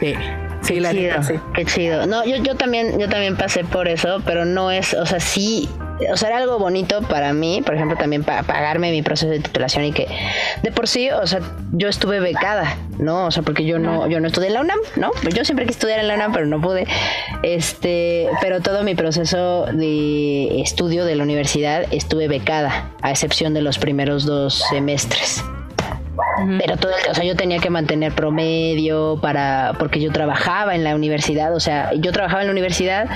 Sí, 0.01 0.15
sí, 0.63 0.81
la 0.81 0.91
chido, 0.93 1.03
neta, 1.11 1.23
sí. 1.23 1.35
qué 1.55 1.65
chido. 1.65 2.07
No, 2.07 2.25
yo, 2.25 2.37
yo 2.37 2.55
también, 2.55 2.99
yo 2.99 3.09
también 3.09 3.37
pasé 3.37 3.65
por 3.65 3.89
eso, 3.89 4.21
pero 4.25 4.45
no 4.45 4.71
es, 4.71 4.95
o 4.95 5.05
sea, 5.07 5.21
sí, 5.21 5.69
o 6.11 6.17
sea, 6.17 6.29
era 6.29 6.39
algo 6.39 6.59
bonito 6.59 7.03
para 7.03 7.33
mí, 7.33 7.63
por 7.65 7.75
ejemplo, 7.75 7.97
también 7.97 8.23
para 8.25 8.43
pagarme 8.43 8.91
mi 8.91 9.03
proceso 9.03 9.31
de 9.31 9.41
titulación 9.41 9.85
y 9.85 9.93
que 9.93 10.07
de 10.63 10.73
por 10.73 10.89
sí, 10.89 11.11
o 11.11 11.27
sea, 11.27 11.41
yo 11.73 11.89
estuve 11.89 12.21
becada, 12.21 12.77
¿no? 12.99 13.27
O 13.27 13.31
sea, 13.31 13.43
porque 13.43 13.65
yo 13.65 13.79
no, 13.79 14.09
yo 14.09 14.21
no 14.21 14.27
estudié 14.27 14.49
en 14.49 14.55
la 14.55 14.61
UNAM, 14.61 14.79
¿no? 14.97 15.11
Pues 15.23 15.35
yo 15.35 15.45
siempre 15.45 15.65
quise 15.67 15.79
estudiar 15.79 16.01
en 16.01 16.09
la 16.09 16.15
UNAM, 16.15 16.33
pero 16.33 16.47
no 16.47 16.61
pude. 16.61 16.87
Este, 17.43 18.29
pero 18.41 18.61
todo 18.61 18.83
mi 18.83 18.95
proceso 18.95 19.67
de 19.73 20.61
estudio 20.61 21.05
de 21.05 21.17
la 21.17 21.23
universidad 21.23 21.85
estuve 21.91 22.29
becada, 22.29 22.91
a 23.03 23.11
excepción 23.11 23.55
de 23.55 23.63
los 23.63 23.79
primeros 23.79 24.27
dos 24.27 24.65
semestres. 24.71 25.43
Pero 26.59 26.77
todo, 26.77 26.93
el- 26.93 27.11
o 27.11 27.15
sea, 27.15 27.25
yo 27.25 27.35
tenía 27.37 27.59
que 27.59 27.71
mantener 27.71 28.13
promedio 28.13 29.19
para, 29.21 29.73
porque 29.79 30.01
yo 30.01 30.11
trabajaba 30.13 30.75
en 30.75 30.85
la 30.85 30.95
universidad, 30.95 31.55
o 31.55 31.61
sea, 31.61 31.93
yo 31.95 32.13
trabajaba 32.13 32.43
en 32.43 32.49
la 32.49 32.53
universidad 32.53 33.09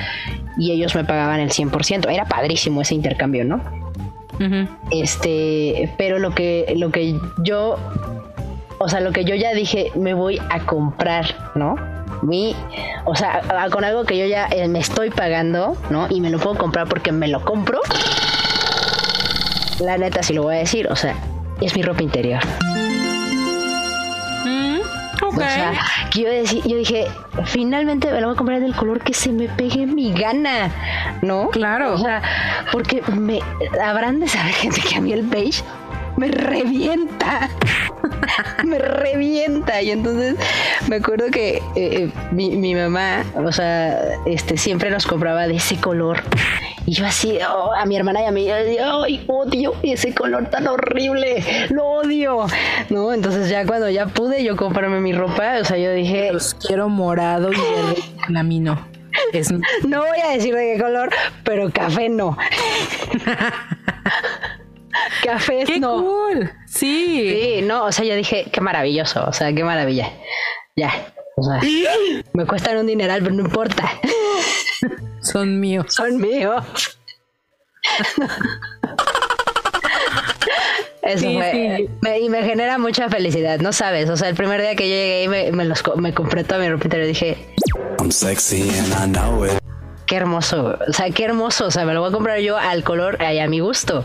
y 0.57 0.73
ellos 0.73 0.95
me 0.95 1.05
pagaban 1.05 1.41
el 1.41 1.51
100%. 1.51 2.09
Era 2.11 2.25
padrísimo 2.27 2.83
ese 2.83 2.95
intercambio, 2.95 3.45
¿no? 3.45 3.61
Este, 4.91 5.93
pero 5.99 6.19
lo 6.19 6.35
que, 6.35 6.73
lo 6.77 6.91
que 6.91 7.15
yo, 7.43 7.77
o 8.79 8.89
sea, 8.89 9.01
lo 9.01 9.13
que 9.13 9.25
yo 9.25 9.35
ya 9.35 9.53
dije, 9.53 9.93
me 9.97 10.15
voy 10.15 10.41
a 10.51 10.61
comprar, 10.61 11.53
¿no? 11.55 11.77
Mi, 12.23 12.55
o 13.07 13.15
sea, 13.15 13.41
con 13.71 13.85
algo 13.85 14.05
que 14.05 14.19
yo 14.19 14.27
ya 14.27 14.47
eh, 14.51 14.67
me 14.69 14.79
estoy 14.79 15.11
pagando, 15.11 15.77
¿no? 15.91 16.07
Y 16.11 16.21
me 16.21 16.31
lo 16.31 16.39
puedo 16.39 16.57
comprar 16.57 16.87
porque 16.89 17.13
me 17.13 17.29
lo 17.29 17.43
compro. 17.45 17.81
La 19.81 19.97
neta, 19.97 20.23
sí 20.23 20.35
lo 20.35 20.43
voy 20.43 20.57
a 20.57 20.59
decir, 20.59 20.89
o 20.91 20.97
sea, 20.97 21.15
es 21.61 21.75
mi 21.75 21.83
ropa 21.83 22.03
interior. 22.03 22.41
O 25.45 25.49
sea, 25.49 25.73
que 26.11 26.21
yo, 26.23 26.29
decí- 26.29 26.63
yo 26.69 26.77
dije, 26.77 27.07
finalmente 27.45 28.11
me 28.13 28.21
lo 28.21 28.29
voy 28.29 28.35
a 28.35 28.39
comprar 28.39 28.61
del 28.61 28.75
color 28.75 29.01
que 29.03 29.15
se 29.15 29.31
me 29.33 29.49
pegue 29.49 29.87
mi 29.87 30.13
gana, 30.13 30.71
¿no? 31.23 31.49
Claro. 31.51 31.95
O 31.95 31.99
sea, 31.99 32.23
porque 32.73 33.03
me 33.17 33.41
habrán 33.83 34.21
de 34.21 34.29
saber 34.29 34.53
gente 34.55 34.81
que 34.81 34.97
a 34.97 35.01
mí 35.01 35.13
el 35.13 35.23
beige 35.23 35.63
me 36.17 36.29
revienta. 36.29 37.49
me 38.65 38.79
revienta. 38.79 39.81
Y 39.83 39.91
entonces 39.91 40.37
me 40.89 40.97
acuerdo 40.97 41.31
que 41.31 41.57
eh, 41.57 41.63
eh, 41.77 42.11
mi, 42.33 42.51
mi 42.57 42.75
mamá, 42.75 43.25
o 43.37 43.53
sea, 43.53 43.99
este, 44.27 44.57
siempre 44.57 44.91
nos 44.91 45.07
compraba 45.07 45.47
de 45.47 45.57
ese 45.57 45.77
color. 45.77 46.23
Y 46.87 46.93
yo 46.93 47.07
así, 47.07 47.39
oh, 47.49 47.73
a 47.73 47.85
mi 47.85 47.97
hermana 47.97 48.23
y 48.23 48.25
a 48.25 48.31
mí, 48.31 48.49
ay, 48.51 49.25
odio 49.27 49.75
ese 49.83 50.15
color 50.15 50.49
tan 50.51 50.67
horrible, 50.67 51.45
lo 51.71 51.87
odio, 51.87 52.47
¿no? 52.89 53.13
Entonces 53.13 53.49
ya 53.49 53.67
cuando 53.67 53.89
ya 53.91 54.07
pude 54.07 54.43
yo 54.43 54.57
comprarme 54.57 55.01
mi 55.01 55.13
ropa, 55.13 55.59
o 55.61 55.65
sea, 55.65 55.77
yo 55.77 55.93
dije, 55.93 56.33
Los 56.33 56.55
quiero 56.55 56.89
morado 56.89 57.53
y 57.53 57.57
verde 57.57 58.03
lamino. 58.29 58.89
Es 59.33 59.51
no 59.51 60.01
voy 60.01 60.21
a 60.21 60.31
decir 60.31 60.55
de 60.55 60.75
qué 60.75 60.83
color, 60.83 61.11
pero 61.45 61.71
café 61.71 62.09
no. 62.09 62.37
café 65.25 65.65
qué 65.67 65.79
no. 65.79 66.03
cool. 66.03 66.51
Sí. 66.67 67.31
Sí, 67.31 67.63
no, 67.63 67.85
o 67.85 67.93
sea, 67.93 68.05
yo 68.05 68.15
dije, 68.15 68.47
qué 68.51 68.61
maravilloso, 68.61 69.25
o 69.27 69.33
sea, 69.33 69.53
qué 69.53 69.65
maravilla. 69.65 70.11
Ya, 70.77 70.93
o 71.37 71.43
sea, 71.43 71.61
me 72.33 72.47
cuestan 72.47 72.79
un 72.79 72.87
dineral, 72.87 73.23
pero 73.23 73.35
no 73.35 73.43
importa, 73.43 73.91
Son 75.21 75.61
míos. 75.61 75.87
son 75.95 76.17
míos. 76.19 76.65
Eso 81.03 81.21
Sí, 81.21 81.35
fue, 81.35 81.77
sí. 81.79 81.89
me- 82.03 82.21
y 82.21 82.29
me 82.29 82.43
genera 82.45 82.79
mucha 82.79 83.09
felicidad, 83.09 83.59
no 83.61 83.73
sabes, 83.73 84.09
o 84.11 84.17
sea, 84.17 84.29
el 84.29 84.35
primer 84.37 84.61
día 84.61 84.77
que 84.77 84.89
yo 84.89 84.95
llegué 84.95 85.23
y 85.25 85.29
me, 85.29 85.53
me, 85.53 85.65
los, 85.65 85.83
me 85.97 86.13
compré 86.13 86.45
toda 86.45 86.61
mi 86.61 86.69
ropa 86.69 86.85
interior, 86.85 87.09
dije, 87.09 87.47
I'm 87.99 88.11
sexy 88.13 88.69
and 88.79 88.93
I 88.93 89.11
know 89.19 89.47
it. 89.47 89.53
qué 90.07 90.17
hermoso, 90.17 90.79
o 90.87 90.93
sea, 90.93 91.11
qué 91.11 91.25
hermoso, 91.25 91.67
o 91.67 91.71
sea, 91.71 91.85
me 91.87 91.95
lo 91.95 92.01
voy 92.01 92.11
a 92.11 92.13
comprar 92.13 92.39
yo 92.41 92.59
al 92.59 92.85
color 92.85 93.17
y 93.21 93.39
a 93.39 93.49
mi 93.49 93.61
gusto. 93.61 94.05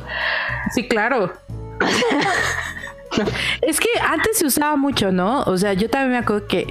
Sí, 0.73 0.87
claro. 0.87 1.33
es 3.61 3.79
que 3.79 3.89
antes 4.01 4.37
se 4.37 4.45
usaba 4.45 4.75
mucho, 4.77 5.11
¿no? 5.11 5.41
O 5.43 5.57
sea, 5.57 5.73
yo 5.73 5.89
también 5.89 6.11
me 6.13 6.17
acuerdo 6.19 6.47
que 6.47 6.65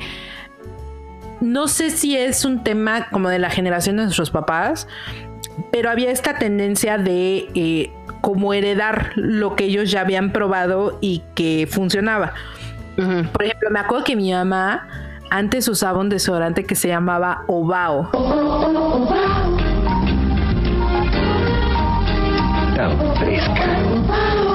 no 1.44 1.68
sé 1.68 1.90
si 1.90 2.16
es 2.16 2.44
un 2.44 2.64
tema 2.64 3.08
como 3.10 3.28
de 3.28 3.38
la 3.38 3.50
generación 3.50 3.96
de 3.96 4.04
nuestros 4.04 4.30
papás, 4.30 4.88
pero 5.70 5.90
había 5.90 6.10
esta 6.10 6.38
tendencia 6.38 6.98
de 6.98 7.48
eh, 7.54 7.92
como 8.20 8.54
heredar 8.54 9.12
lo 9.14 9.54
que 9.54 9.64
ellos 9.64 9.90
ya 9.90 10.00
habían 10.00 10.32
probado 10.32 10.98
y 11.00 11.22
que 11.34 11.68
funcionaba. 11.70 12.32
Ujú. 12.96 13.24
Por 13.30 13.44
ejemplo, 13.44 13.70
me 13.70 13.80
acuerdo 13.80 14.04
que 14.04 14.16
mi 14.16 14.32
mamá 14.32 14.88
antes 15.30 15.68
usaba 15.68 15.98
un 15.98 16.08
desodorante 16.08 16.64
que 16.64 16.74
se 16.74 16.88
llamaba 16.88 17.44
Ovao. 17.46 18.10
Tan 22.74 23.16
fresca. 23.16 24.53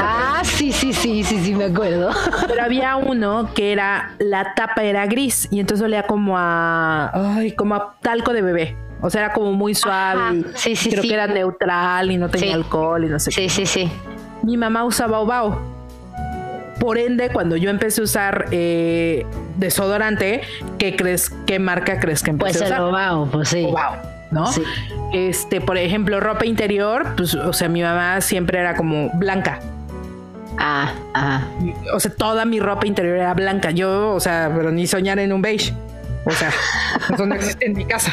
Ah, 0.00 0.42
sí, 0.44 0.72
sí, 0.72 0.92
sí, 0.92 1.22
sí, 1.24 1.38
sí, 1.44 1.54
me 1.54 1.64
acuerdo. 1.64 2.10
Pero 2.48 2.62
había 2.64 2.96
uno 2.96 3.50
que 3.54 3.72
era, 3.72 4.12
la 4.18 4.54
tapa 4.54 4.82
era 4.82 5.06
gris 5.06 5.48
y 5.50 5.60
entonces 5.60 5.84
olía 5.84 6.04
como 6.04 6.36
a, 6.38 7.10
ay, 7.36 7.52
como 7.52 7.74
a 7.74 7.94
talco 8.02 8.32
de 8.32 8.42
bebé. 8.42 8.76
O 9.00 9.10
sea, 9.10 9.24
era 9.26 9.32
como 9.34 9.52
muy 9.52 9.74
suave. 9.74 10.20
Ajá, 10.20 10.34
sí, 10.54 10.76
sí, 10.76 10.90
creo 10.90 11.02
sí. 11.02 11.08
que 11.08 11.14
era 11.14 11.26
neutral 11.26 12.10
y 12.10 12.16
no 12.16 12.28
tenía 12.28 12.48
Sí. 12.48 12.52
alcohol 12.54 13.04
y 13.04 13.08
no 13.08 13.18
sé 13.18 13.30
Sí, 13.32 13.48
sí, 13.48 13.66
sí. 13.66 13.84
qué. 13.86 13.92
Mi 14.46 14.56
mamá 14.56 14.84
usaba 14.84 15.18
Ovao. 15.20 15.60
Por 16.80 16.98
ende, 16.98 17.30
cuando 17.30 17.56
yo 17.56 17.70
empecé 17.70 18.00
a 18.00 18.04
usar 18.04 18.46
eh, 18.50 19.24
desodorante, 19.56 20.40
¿qué 20.78 20.96
crees, 20.96 21.30
qué 21.46 21.58
marca 21.60 22.00
crees 22.00 22.22
que 22.22 22.30
empecé 22.30 22.58
Pues 22.58 22.62
a 22.62 22.66
el 22.66 22.72
usar? 22.72 22.88
Obao, 22.88 23.26
pues 23.26 23.48
sí. 23.48 23.66
¿No? 24.32 24.50
Sí. 24.50 24.62
Este, 25.12 25.60
por 25.60 25.76
ejemplo, 25.76 26.18
ropa 26.18 26.46
interior, 26.46 27.14
pues, 27.16 27.34
o 27.34 27.52
sea, 27.52 27.68
mi 27.68 27.82
mamá 27.82 28.20
siempre 28.20 28.58
era 28.58 28.74
como 28.74 29.10
blanca. 29.14 29.60
Ah, 30.58 30.92
ajá. 31.14 31.48
o 31.94 32.00
sea, 32.00 32.14
toda 32.14 32.44
mi 32.44 32.60
ropa 32.60 32.86
interior 32.86 33.16
era 33.16 33.34
blanca. 33.34 33.70
Yo, 33.70 34.14
o 34.14 34.20
sea, 34.20 34.52
pero 34.54 34.70
ni 34.70 34.86
soñar 34.86 35.18
en 35.18 35.32
un 35.32 35.42
beige. 35.42 35.72
O 36.24 36.30
sea, 36.30 36.50
eso 37.12 37.26
no 37.26 37.34
existe 37.34 37.66
en 37.66 37.74
mi 37.74 37.84
casa. 37.84 38.12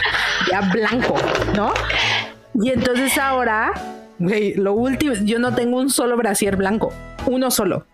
Ya 0.51 0.61
blanco, 0.61 1.15
¿no? 1.55 1.73
Y 2.53 2.69
entonces 2.69 3.17
ahora, 3.17 3.71
lo 4.17 4.73
último, 4.73 5.13
yo 5.13 5.39
no 5.39 5.53
tengo 5.53 5.79
un 5.79 5.89
solo 5.89 6.17
brasier 6.17 6.55
blanco, 6.55 6.93
uno 7.25 7.51
solo. 7.51 7.85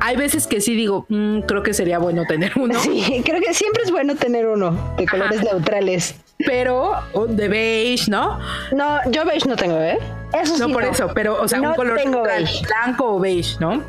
Hay 0.00 0.16
veces 0.16 0.46
que 0.46 0.60
sí 0.60 0.74
digo, 0.74 1.04
"Mm, 1.08 1.40
creo 1.40 1.62
que 1.62 1.74
sería 1.74 1.98
bueno 1.98 2.24
tener 2.26 2.52
uno, 2.56 2.78
Sí, 2.80 3.22
creo 3.24 3.40
que 3.40 3.52
siempre 3.54 3.82
es 3.84 3.90
bueno 3.90 4.14
tener 4.16 4.46
uno 4.46 4.94
de 4.96 5.06
colores 5.06 5.42
neutrales. 5.42 6.14
pero 6.46 6.92
de 7.28 7.48
beige, 7.48 8.10
¿no? 8.10 8.38
No, 8.72 8.98
yo 9.10 9.24
beige 9.26 9.46
no 9.48 9.56
tengo, 9.56 9.78
¿eh? 9.78 9.98
Eso 10.32 10.54
sí. 10.54 10.60
No 10.60 10.70
por 10.70 10.84
eso, 10.84 11.10
pero, 11.14 11.40
o 11.40 11.46
sea, 11.48 11.58
No 11.58 11.70
un 11.70 11.74
color 11.74 11.98
tengo 11.98 12.16
neutral, 12.16 12.44
beige. 12.44 12.62
blanco 12.66 13.14
o 13.16 13.20
beige, 13.20 13.56
¿no? 13.60 13.82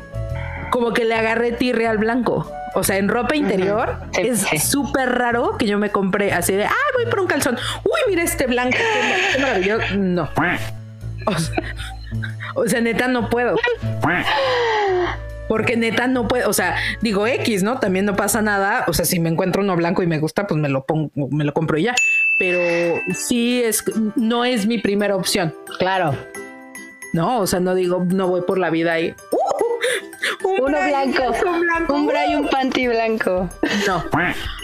como 0.70 0.94
que 0.94 1.04
le 1.04 1.14
agarré 1.14 1.52
tirre 1.52 1.86
al 1.86 1.98
blanco. 1.98 2.50
O 2.74 2.82
sea, 2.82 2.96
en 2.96 3.08
ropa 3.10 3.36
interior 3.36 3.96
Sí, 4.14 4.22
es 4.22 4.40
sí. 4.40 4.56
súper 4.58 5.10
raro 5.18 5.58
que 5.58 5.66
yo 5.66 5.78
me 5.78 5.90
compré 5.90 6.32
así 6.32 6.54
de, 6.54 6.64
ah, 6.64 6.72
voy 6.94 7.04
por 7.04 7.20
un 7.20 7.26
calzón. 7.26 7.58
Uy, 7.84 8.00
mira 8.08 8.22
este 8.22 8.46
blanco, 8.46 8.78
qué, 8.78 9.34
qué 9.36 9.42
maravilloso. 9.42 9.94
No. 9.96 10.28
O 11.26 11.38
sea, 11.38 11.62
o 12.56 12.66
sea, 12.68 12.80
neta, 12.80 13.06
no 13.08 13.28
puedo. 13.30 13.54
Porque 15.52 15.76
neta 15.76 16.06
no 16.06 16.26
puedo, 16.28 16.48
o 16.48 16.54
sea, 16.54 16.76
digo 17.02 17.26
X, 17.26 17.62
¿no? 17.62 17.78
También 17.78 18.06
no 18.06 18.16
pasa 18.16 18.40
nada. 18.40 18.86
O 18.88 18.94
sea, 18.94 19.04
si 19.04 19.20
me 19.20 19.28
encuentro 19.28 19.60
uno 19.60 19.76
blanco 19.76 20.02
y 20.02 20.06
me 20.06 20.18
gusta, 20.18 20.46
pues 20.46 20.58
me 20.58 20.70
lo 20.70 20.86
pongo, 20.86 21.10
me 21.30 21.44
lo 21.44 21.52
compro 21.52 21.76
y 21.76 21.82
ya. 21.82 21.94
Pero 22.38 22.98
sí 23.14 23.62
es, 23.62 23.84
no 24.16 24.46
es 24.46 24.66
mi 24.66 24.78
primera 24.78 25.14
opción. 25.14 25.54
Claro. 25.78 26.16
No, 27.12 27.40
o 27.40 27.46
sea, 27.46 27.60
no 27.60 27.74
digo, 27.74 28.02
no 28.08 28.28
voy 28.28 28.40
por 28.40 28.56
la 28.56 28.70
vida 28.70 28.94
ahí. 28.94 29.14
Uh, 29.30 30.48
un 30.48 30.60
Uno 30.62 30.78
blanco. 30.88 31.22
Blanco. 31.60 31.94
Un 31.96 32.06
bra 32.06 32.26
y 32.26 32.34
un 32.34 32.48
panty 32.48 32.88
blanco. 32.88 33.50
No, 33.86 34.02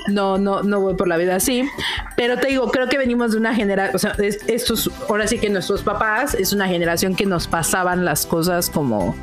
no, 0.08 0.38
no, 0.38 0.62
no 0.62 0.80
voy 0.80 0.94
por 0.94 1.06
la 1.06 1.18
vida 1.18 1.36
así. 1.36 1.68
Pero 2.16 2.38
te 2.38 2.48
digo, 2.48 2.70
creo 2.70 2.88
que 2.88 2.96
venimos 2.96 3.32
de 3.32 3.36
una 3.36 3.54
generación, 3.54 3.94
o 3.94 3.98
sea, 3.98 4.12
es- 4.24 4.40
estos, 4.46 4.90
ahora 5.10 5.26
sí 5.26 5.38
que 5.38 5.50
nuestros 5.50 5.82
papás 5.82 6.32
es 6.32 6.54
una 6.54 6.66
generación 6.66 7.14
que 7.14 7.26
nos 7.26 7.46
pasaban 7.46 8.06
las 8.06 8.24
cosas 8.24 8.70
como. 8.70 9.14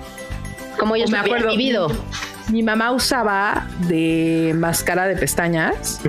Como 0.78 0.95
ellos 0.95 1.09
me 1.11 1.17
acuerdo. 1.17 1.49
vivido. 1.49 1.91
Mi 2.51 2.61
mamá 2.61 2.91
usaba 2.91 3.67
de 3.88 4.53
máscara 4.55 5.07
de 5.07 5.15
pestañas 5.15 5.99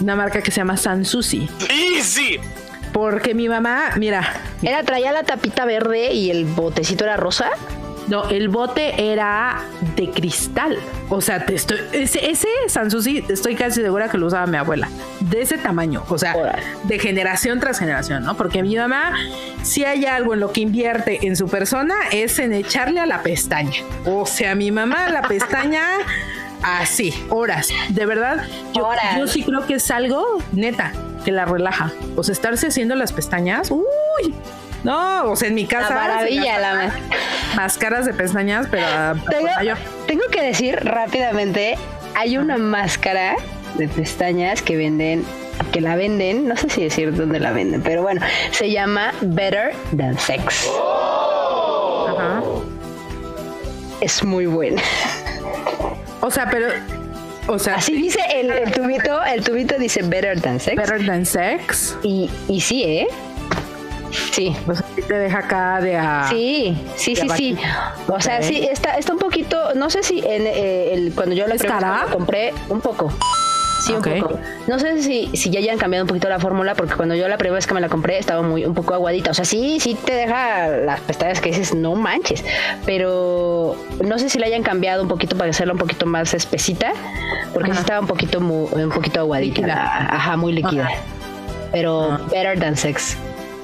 una 0.00 0.16
marca 0.16 0.42
que 0.42 0.50
se 0.50 0.58
llama 0.58 0.76
Sansusi. 0.76 1.48
Easy. 1.68 2.38
Porque 2.92 3.34
mi 3.34 3.48
mamá, 3.48 3.90
mira, 3.96 4.32
Era, 4.62 4.82
traía 4.82 5.12
la 5.12 5.22
tapita 5.24 5.64
verde 5.64 6.12
y 6.12 6.30
el 6.30 6.44
botecito 6.44 7.04
era 7.04 7.16
rosa. 7.16 7.50
No, 8.08 8.28
el 8.30 8.48
bote 8.48 9.12
era 9.12 9.60
de 9.96 10.10
cristal. 10.10 10.78
O 11.10 11.20
sea, 11.20 11.44
te 11.44 11.54
estoy, 11.54 11.78
ese, 11.92 12.30
ese 12.30 12.48
Sansusi, 12.68 13.24
estoy 13.28 13.54
casi 13.54 13.82
segura 13.82 14.08
que 14.08 14.16
lo 14.16 14.26
usaba 14.26 14.46
mi 14.46 14.56
abuela. 14.56 14.88
De 15.20 15.42
ese 15.42 15.58
tamaño. 15.58 16.02
O 16.08 16.16
sea, 16.16 16.34
de 16.84 16.98
generación 16.98 17.60
tras 17.60 17.78
generación, 17.78 18.24
¿no? 18.24 18.36
Porque 18.36 18.62
mi 18.62 18.76
mamá, 18.76 19.12
si 19.62 19.84
hay 19.84 20.06
algo 20.06 20.34
en 20.34 20.40
lo 20.40 20.52
que 20.52 20.62
invierte 20.62 21.26
en 21.26 21.36
su 21.36 21.48
persona, 21.48 21.94
es 22.10 22.38
en 22.38 22.52
echarle 22.52 23.00
a 23.00 23.06
la 23.06 23.22
pestaña. 23.22 23.82
O 24.06 24.24
sea, 24.26 24.54
mi 24.54 24.70
mamá, 24.70 25.08
la 25.10 25.22
pestaña. 25.22 25.82
Así, 26.62 27.14
horas. 27.28 27.68
De 27.90 28.04
verdad, 28.04 28.44
yo, 28.74 28.84
Horas. 28.86 29.16
yo 29.16 29.28
sí 29.28 29.44
creo 29.44 29.64
que 29.66 29.74
es 29.74 29.90
algo 29.92 30.42
neta 30.52 30.92
que 31.24 31.30
la 31.30 31.44
relaja. 31.44 31.92
O 32.16 32.24
sea, 32.24 32.32
estarse 32.32 32.66
haciendo 32.66 32.96
las 32.96 33.12
pestañas. 33.12 33.70
Uy, 33.70 34.34
no, 34.84 35.30
o 35.30 35.36
sea, 35.36 35.48
en 35.48 35.54
mi 35.54 35.62
La 35.64 35.68
casa. 35.68 35.88
se 35.88 35.94
maravilla, 35.94 36.58
la 36.58 36.92
máscaras 37.56 38.06
de 38.06 38.14
pestañas, 38.14 38.66
pero 38.70 38.86
Tengo, 39.30 39.48
tengo 40.06 40.22
que 40.30 40.42
decir 40.42 40.76
rápidamente, 40.82 41.76
hay 42.14 42.38
una 42.38 42.56
máscara 42.58 43.36
de 43.74 43.88
pestañas 43.88 44.62
que 44.62 44.76
venden, 44.76 45.24
que 45.72 45.80
la 45.80 45.96
venden, 45.96 46.46
no 46.48 46.56
sé 46.56 46.68
si 46.70 46.82
decir 46.84 47.14
dónde 47.14 47.40
la 47.40 47.50
venden, 47.52 47.82
pero 47.82 48.02
bueno, 48.02 48.20
se 48.52 48.70
llama 48.70 49.12
Better 49.20 49.74
Than 49.96 50.18
Sex. 50.18 50.68
Ajá. 52.08 52.42
Es 54.00 54.22
muy 54.24 54.46
buena. 54.46 54.80
O 56.20 56.30
sea, 56.30 56.48
pero, 56.50 56.68
o 57.48 57.58
sea, 57.58 57.76
Así 57.76 57.94
dice 57.96 58.20
el, 58.34 58.50
el 58.50 58.70
tubito, 58.72 59.22
el 59.24 59.42
tubito 59.42 59.76
dice 59.78 60.02
Better 60.02 60.40
Than 60.40 60.60
Sex. 60.60 60.76
better 60.76 61.04
than 61.06 61.24
sex. 61.26 61.96
Y, 62.02 62.30
y 62.48 62.60
sí, 62.60 62.84
¿eh? 62.84 63.08
Sí. 64.38 64.56
O 64.68 64.74
sea, 64.74 64.86
te 65.08 65.14
deja 65.18 65.38
acá 65.40 65.80
de 65.80 65.96
a. 65.96 66.28
Sí, 66.30 66.76
sí, 66.96 67.16
sí, 67.16 67.28
sí. 67.36 67.56
O 68.06 68.20
sea, 68.20 68.40
sí, 68.40 68.68
está, 68.70 68.96
está 68.96 69.12
un 69.12 69.18
poquito, 69.18 69.74
no 69.74 69.90
sé 69.90 70.04
si 70.04 70.20
en, 70.20 70.46
eh, 70.46 70.94
el, 70.94 71.12
cuando 71.12 71.34
yo 71.34 71.46
la 71.48 72.06
compré, 72.12 72.54
un 72.68 72.80
poco. 72.80 73.12
Sí, 73.80 73.92
un 73.92 74.02
poco. 74.02 74.38
No 74.66 74.78
sé 74.78 75.02
si, 75.02 75.28
si 75.36 75.50
ya 75.50 75.58
hayan 75.60 75.78
cambiado 75.78 76.04
un 76.04 76.08
poquito 76.08 76.28
la 76.28 76.38
fórmula, 76.38 76.74
porque 76.74 76.94
cuando 76.94 77.14
yo 77.14 77.26
la 77.28 77.36
primera 77.38 77.54
vez 77.56 77.66
que 77.66 77.74
me 77.74 77.80
la 77.80 77.88
compré 77.88 78.18
estaba 78.18 78.42
muy 78.42 78.64
un 78.64 78.74
poco 78.74 78.94
aguadita. 78.94 79.30
O 79.30 79.34
sea, 79.34 79.44
sí, 79.44 79.78
sí 79.80 79.94
te 80.04 80.14
deja 80.14 80.68
las 80.68 81.00
pestañas 81.00 81.40
que 81.40 81.50
dices, 81.50 81.74
no 81.74 81.94
manches. 81.96 82.44
Pero 82.86 83.76
no 84.04 84.18
sé 84.18 84.28
si 84.28 84.38
la 84.38 84.46
hayan 84.46 84.62
cambiado 84.62 85.02
un 85.02 85.08
poquito 85.08 85.36
para 85.36 85.50
hacerla 85.50 85.72
un 85.74 85.78
poquito 85.78 86.06
más 86.06 86.34
espesita, 86.34 86.92
porque 87.54 87.72
sí 87.72 87.78
estaba 87.78 88.00
un 88.00 88.06
poquito, 88.08 88.40
mu- 88.40 88.66
un 88.72 88.90
poquito 88.90 89.20
aguadita. 89.20 89.66
La- 89.66 89.84
Ajá, 90.10 90.36
muy 90.36 90.52
líquida. 90.52 90.84
Ajá. 90.86 90.96
Pero 91.72 92.12
Ah. 92.12 92.20
better 92.32 92.58
than 92.58 92.76
sex. 92.76 93.16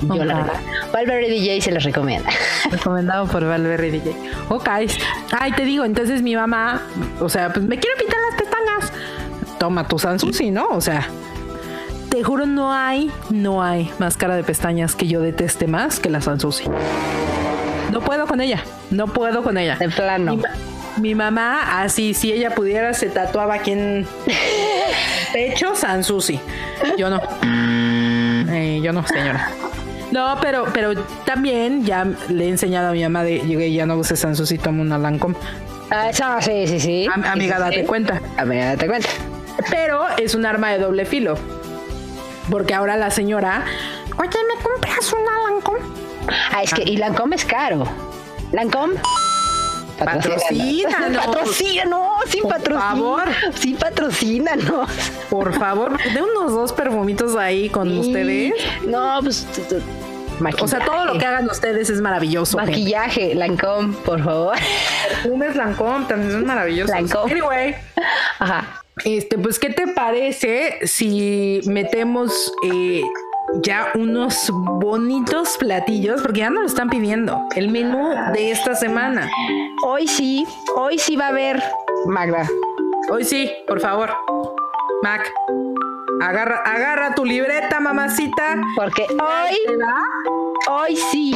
Yo 0.08 0.24
la 0.24 0.42
recomiendo. 0.42 0.90
Valverde 0.92 1.28
DJ 1.30 1.60
se 1.60 1.72
los 1.72 1.82
recomienda. 1.84 2.30
Recomendado 2.70 3.26
por 3.26 3.44
Valverde 3.44 3.90
DJ. 3.90 4.14
Ok. 4.48 4.68
Ay, 5.38 5.52
te 5.52 5.64
digo, 5.64 5.84
entonces 5.84 6.22
mi 6.22 6.34
mamá, 6.36 6.82
o 7.20 7.28
sea, 7.28 7.52
pues 7.52 7.64
me 7.64 7.78
quiero 7.78 7.96
pintar 7.98 8.18
las 8.30 8.40
pestañas. 8.40 8.92
Toma 9.58 9.86
tu 9.86 9.98
Sansusi, 9.98 10.50
¿no? 10.50 10.68
O 10.68 10.80
sea, 10.80 11.06
te 12.10 12.22
juro, 12.22 12.46
no 12.46 12.72
hay, 12.72 13.10
no 13.30 13.62
hay 13.62 13.90
máscara 13.98 14.36
de 14.36 14.44
pestañas 14.44 14.94
que 14.94 15.06
yo 15.06 15.20
deteste 15.20 15.66
más 15.66 16.00
que 16.00 16.10
la 16.10 16.20
Sansusi. 16.20 16.64
No 17.90 18.00
puedo 18.00 18.26
con 18.26 18.40
ella. 18.40 18.62
No 18.90 19.06
puedo 19.06 19.42
con 19.42 19.58
ella. 19.58 19.76
De 19.76 19.88
plano. 19.88 20.36
Mi, 20.36 20.42
mi 21.00 21.14
mamá, 21.14 21.82
así, 21.82 22.14
si 22.14 22.32
ella 22.32 22.54
pudiera, 22.54 22.94
se 22.94 23.08
tatuaba 23.08 23.54
aquí 23.54 23.72
en 23.72 24.06
pecho 25.32 25.74
Sansusi. 25.74 26.40
Yo 26.98 27.10
no. 27.10 27.20
Eh, 28.46 28.80
yo 28.82 28.92
no, 28.92 29.04
señora. 29.06 29.50
No, 30.14 30.38
pero, 30.40 30.64
pero 30.72 30.94
también 31.24 31.84
ya 31.84 32.06
le 32.28 32.44
he 32.44 32.48
enseñado 32.48 32.90
a 32.90 32.92
mi 32.92 33.02
mamá 33.02 33.24
de 33.24 33.40
llegué 33.40 33.72
ya 33.72 33.84
no 33.84 33.96
uses 33.96 34.20
Sansusi, 34.20 34.58
toma 34.58 34.82
una 34.82 34.96
Lancome. 34.96 35.34
Ah, 35.90 36.08
esa, 36.08 36.40
sí, 36.40 36.68
sí, 36.68 36.78
sí. 36.78 37.08
Am- 37.12 37.24
amiga, 37.24 37.56
Sí, 37.56 37.62
sí, 37.62 37.70
date 37.70 37.84
cuenta. 37.84 38.22
Amiga, 38.36 38.66
date 38.66 38.86
cuenta. 38.86 39.08
Pero 39.70 40.04
es 40.16 40.36
un 40.36 40.46
arma 40.46 40.70
de 40.70 40.78
doble 40.78 41.04
filo. 41.04 41.34
Porque 42.48 42.74
ahora 42.74 42.96
la 42.96 43.10
señora, 43.10 43.64
oye, 44.16 44.38
¿me 44.56 44.62
compras 44.62 45.12
una 45.12 45.50
Lancome? 45.52 45.80
Ah, 46.52 46.62
es 46.62 46.72
que, 46.72 46.82
y 46.84 46.96
Lancome 46.96 47.34
es 47.34 47.44
caro. 47.44 47.84
Lancome. 48.52 48.94
Patrocínanos. 49.98 51.24
Patrocínanos, 51.26 52.08
sí, 52.28 52.38
Por 52.42 52.50
patrocina. 52.50 52.80
favor. 52.90 53.22
Sí, 53.60 53.74
patrocínanos. 53.78 54.90
Por 55.30 55.52
favor, 55.58 55.96
de 56.12 56.20
unos 56.22 56.52
dos 56.52 56.72
perfumitos 56.72 57.36
ahí 57.36 57.68
con 57.68 57.96
ustedes. 57.98 58.52
No, 58.86 59.20
pues. 59.22 59.46
O 60.60 60.68
sea, 60.68 60.80
todo 60.84 61.04
lo 61.06 61.18
que 61.18 61.24
hagan 61.24 61.46
ustedes 61.48 61.90
es 61.90 62.00
maravilloso. 62.00 62.58
gente. 62.58 62.72
Maquillaje, 62.72 63.34
Lancome, 63.34 63.94
por 64.04 64.22
favor. 64.22 64.56
Perfumes 65.22 65.56
Lancome 65.56 66.06
también 66.06 66.32
son 66.32 66.46
maravillosos. 66.46 66.90
Lancome. 66.90 67.32
Anyway, 67.32 67.74
Ajá. 68.38 68.82
este, 69.04 69.38
pues, 69.38 69.58
¿qué 69.58 69.70
te 69.70 69.86
parece 69.88 70.78
si 70.86 71.60
metemos 71.66 72.52
eh, 72.68 73.02
ya 73.62 73.88
unos 73.94 74.48
bonitos 74.50 75.56
platillos? 75.58 76.20
Porque 76.22 76.40
ya 76.40 76.50
nos 76.50 76.60
lo 76.62 76.66
están 76.66 76.90
pidiendo. 76.90 77.40
El 77.54 77.68
menú 77.68 78.10
de 78.32 78.50
esta 78.50 78.74
semana. 78.74 79.30
Hoy 79.84 80.08
sí, 80.08 80.46
hoy 80.76 80.98
sí 80.98 81.16
va 81.16 81.26
a 81.26 81.28
haber. 81.28 81.62
Magda. 82.06 82.48
Hoy 83.10 83.24
sí, 83.24 83.52
por 83.68 83.80
favor. 83.80 84.10
Mac, 85.02 85.30
agarra, 86.20 86.62
agarra 86.64 87.14
tu 87.14 87.24
libreta, 87.24 87.80
mamacita. 87.80 88.60
Porque 88.76 89.06
hoy, 89.10 89.56
hoy 90.68 90.96
sí. 91.10 91.34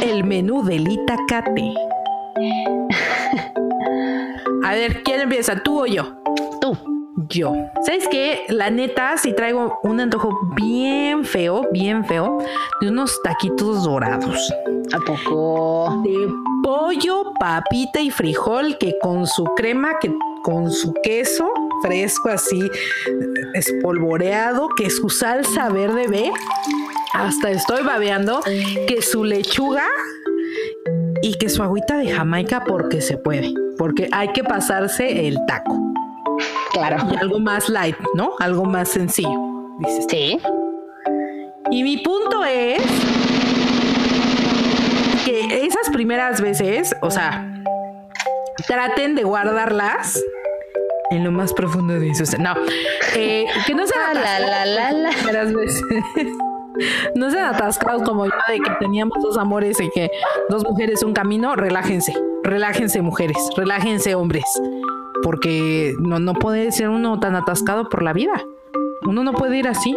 El 0.00 0.24
menú 0.24 0.64
del 0.64 0.90
Itacate. 0.90 1.74
A 4.64 4.74
ver, 4.74 5.02
¿quién 5.02 5.20
empieza? 5.20 5.62
¿Tú 5.62 5.82
o 5.82 5.86
yo? 5.86 6.14
Tú. 6.60 6.76
Yo. 7.28 7.54
¿Sabes 7.82 8.08
qué? 8.08 8.44
La 8.48 8.70
neta, 8.70 9.16
sí 9.18 9.34
traigo 9.34 9.78
un 9.82 10.00
antojo 10.00 10.38
bien 10.56 11.24
feo, 11.24 11.68
bien 11.72 12.04
feo, 12.04 12.38
de 12.80 12.88
unos 12.88 13.20
taquitos 13.22 13.84
dorados. 13.84 14.52
¿A 14.92 14.98
poco? 14.98 16.02
De 16.04 16.28
pollo, 16.62 17.32
papita 17.38 18.00
y 18.00 18.10
frijol 18.10 18.78
que 18.78 18.98
con 19.00 19.26
su 19.26 19.44
crema, 19.56 19.98
que 19.98 20.14
con 20.42 20.70
su 20.70 20.92
queso 21.02 21.50
fresco 21.82 22.28
así, 22.28 22.70
espolvoreado, 23.54 24.68
que 24.76 24.90
su 24.90 25.10
salsa 25.10 25.68
verde 25.68 26.06
ve. 26.08 26.32
Hasta 27.12 27.50
estoy 27.50 27.82
babeando. 27.82 28.40
Que 28.86 29.02
su 29.02 29.24
lechuga 29.24 29.84
y 31.20 31.34
que 31.34 31.48
su 31.48 31.62
agüita 31.62 31.96
de 31.96 32.12
Jamaica 32.12 32.64
porque 32.66 33.00
se 33.00 33.18
puede. 33.18 33.52
Porque 33.76 34.08
hay 34.12 34.28
que 34.32 34.44
pasarse 34.44 35.28
el 35.28 35.38
taco. 35.46 35.78
Claro. 36.72 37.06
Y 37.12 37.16
algo 37.16 37.38
más 37.38 37.68
light, 37.68 37.96
¿no? 38.14 38.32
Algo 38.38 38.64
más 38.64 38.88
sencillo. 38.88 39.38
Dices. 39.78 40.06
Sí. 40.08 40.38
Y 41.70 41.82
mi 41.82 41.98
punto 41.98 42.44
es 42.44 42.82
que 45.24 45.64
esas 45.64 45.90
primeras 45.90 46.40
veces, 46.40 46.94
o 47.00 47.10
sea, 47.10 47.48
traten 48.66 49.14
de 49.14 49.24
guardarlas 49.24 50.20
en 51.16 51.24
lo 51.24 51.30
más 51.32 51.52
profundo 51.52 51.94
de 51.94 52.14
su 52.14 52.26
ser. 52.26 52.40
No, 52.40 52.54
eh, 53.14 53.46
que 53.66 53.74
no 53.74 53.86
sean 53.86 54.02
Ah, 54.04 54.14
la, 54.14 54.40
la, 54.40 54.64
la, 54.66 54.92
la. 54.92 54.92
las 54.92 55.16
primeras 55.16 55.52
veces. 55.52 55.82
No 57.14 57.30
sean 57.30 57.54
atascados 57.54 58.02
como 58.02 58.24
yo 58.24 58.32
de 58.48 58.58
que 58.58 58.70
teníamos 58.80 59.22
dos 59.22 59.36
amores 59.36 59.78
y 59.78 59.90
que 59.90 60.10
dos 60.48 60.64
mujeres 60.64 61.02
un 61.02 61.12
camino. 61.12 61.54
Relájense, 61.54 62.14
relájense 62.42 63.02
mujeres, 63.02 63.36
relájense 63.58 64.14
hombres. 64.14 64.44
Porque 65.22 65.94
no, 65.98 66.18
no 66.18 66.32
puede 66.32 66.72
ser 66.72 66.88
uno 66.88 67.20
tan 67.20 67.36
atascado 67.36 67.90
por 67.90 68.02
la 68.02 68.14
vida. 68.14 68.32
Uno 69.02 69.22
no 69.22 69.34
puede 69.34 69.58
ir 69.58 69.68
así. 69.68 69.94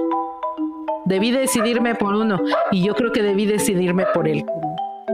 Debí 1.06 1.32
decidirme 1.32 1.96
por 1.96 2.14
uno 2.14 2.42
y 2.72 2.84
yo 2.84 2.94
creo 2.94 3.14
que 3.14 3.24
debí 3.24 3.46
decidirme 3.46 4.06
por 4.14 4.28
él. 4.28 4.44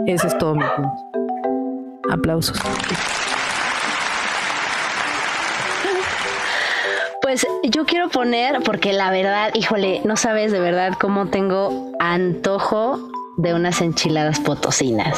Ese 0.07 0.27
es 0.27 0.37
todo 0.39 0.55
mi 0.55 0.63
punto. 0.75 0.91
Aplausos. 2.09 2.59
Pues 7.32 7.47
yo 7.63 7.86
quiero 7.86 8.09
poner, 8.09 8.61
porque 8.61 8.91
la 8.91 9.09
verdad, 9.09 9.51
híjole, 9.53 10.01
no 10.03 10.17
sabes 10.17 10.51
de 10.51 10.59
verdad 10.59 10.97
cómo 10.99 11.29
tengo 11.29 11.93
antojo 11.97 13.09
de 13.38 13.53
unas 13.53 13.79
enchiladas 13.79 14.41
potosinas. 14.41 15.17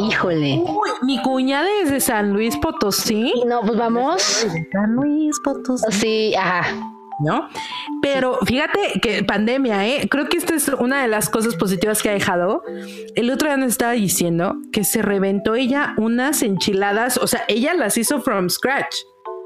Híjole. 0.00 0.60
Uy, 0.66 0.90
mi 1.02 1.22
cuñada 1.22 1.68
es 1.84 1.92
de 1.92 2.00
San 2.00 2.32
Luis 2.32 2.56
Potosí. 2.56 3.32
No, 3.46 3.60
pues 3.60 3.78
vamos. 3.78 4.22
San 4.72 4.96
Luis 4.96 5.38
Potosí. 5.44 5.92
Sí, 5.92 6.34
ajá. 6.34 6.66
¿no? 7.20 7.48
Pero 8.02 8.40
fíjate 8.44 8.98
que 9.00 9.22
pandemia, 9.22 9.86
¿eh? 9.86 10.08
Creo 10.10 10.28
que 10.28 10.36
esta 10.36 10.56
es 10.56 10.66
una 10.66 11.00
de 11.00 11.06
las 11.06 11.30
cosas 11.30 11.54
positivas 11.54 12.02
que 12.02 12.10
ha 12.10 12.12
dejado. 12.12 12.64
El 13.14 13.30
otro 13.30 13.46
día 13.46 13.56
nos 13.56 13.68
estaba 13.68 13.92
diciendo 13.92 14.56
que 14.72 14.82
se 14.82 15.00
reventó 15.00 15.54
ella 15.54 15.94
unas 15.96 16.42
enchiladas, 16.42 17.18
o 17.18 17.28
sea, 17.28 17.44
ella 17.46 17.72
las 17.74 17.96
hizo 17.96 18.20
from 18.20 18.50
scratch. 18.50 18.96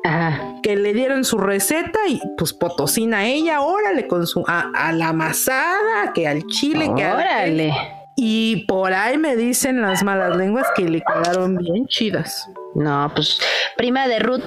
Ajá. 0.04 0.54
Que 0.62 0.76
le 0.76 0.92
dieron 0.94 1.24
su 1.24 1.38
receta 1.38 1.98
y 2.08 2.20
pues 2.36 2.52
potosina 2.52 3.26
ella, 3.26 3.60
órale, 3.60 4.06
con 4.06 4.26
su 4.26 4.44
a, 4.46 4.70
a 4.74 4.92
la 4.92 5.12
masada, 5.12 6.12
que 6.14 6.26
al 6.28 6.46
chile, 6.46 6.90
que 6.96 7.04
al 7.04 7.16
Órale. 7.16 7.74
Y 8.16 8.64
por 8.66 8.92
ahí 8.94 9.16
me 9.18 9.36
dicen 9.36 9.80
las 9.80 10.02
malas 10.02 10.36
lenguas 10.36 10.66
que 10.74 10.82
le 10.82 11.00
quedaron 11.02 11.56
bien 11.56 11.86
chidas. 11.86 12.48
No, 12.74 13.10
pues 13.14 13.38
prima 13.76 14.08
de 14.08 14.18
Ruth, 14.18 14.42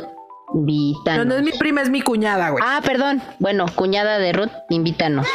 No, 0.54 0.60
invítanos. 0.60 1.26
no 1.26 1.36
es 1.36 1.44
mi 1.44 1.52
prima, 1.52 1.82
es 1.82 1.90
mi 1.90 2.02
cuñada, 2.02 2.50
güey. 2.50 2.64
Ah, 2.66 2.82
perdón. 2.84 3.22
Bueno, 3.40 3.66
cuñada 3.76 4.18
de 4.20 4.34
Ruth, 4.34 4.52
invítanos. 4.70 5.26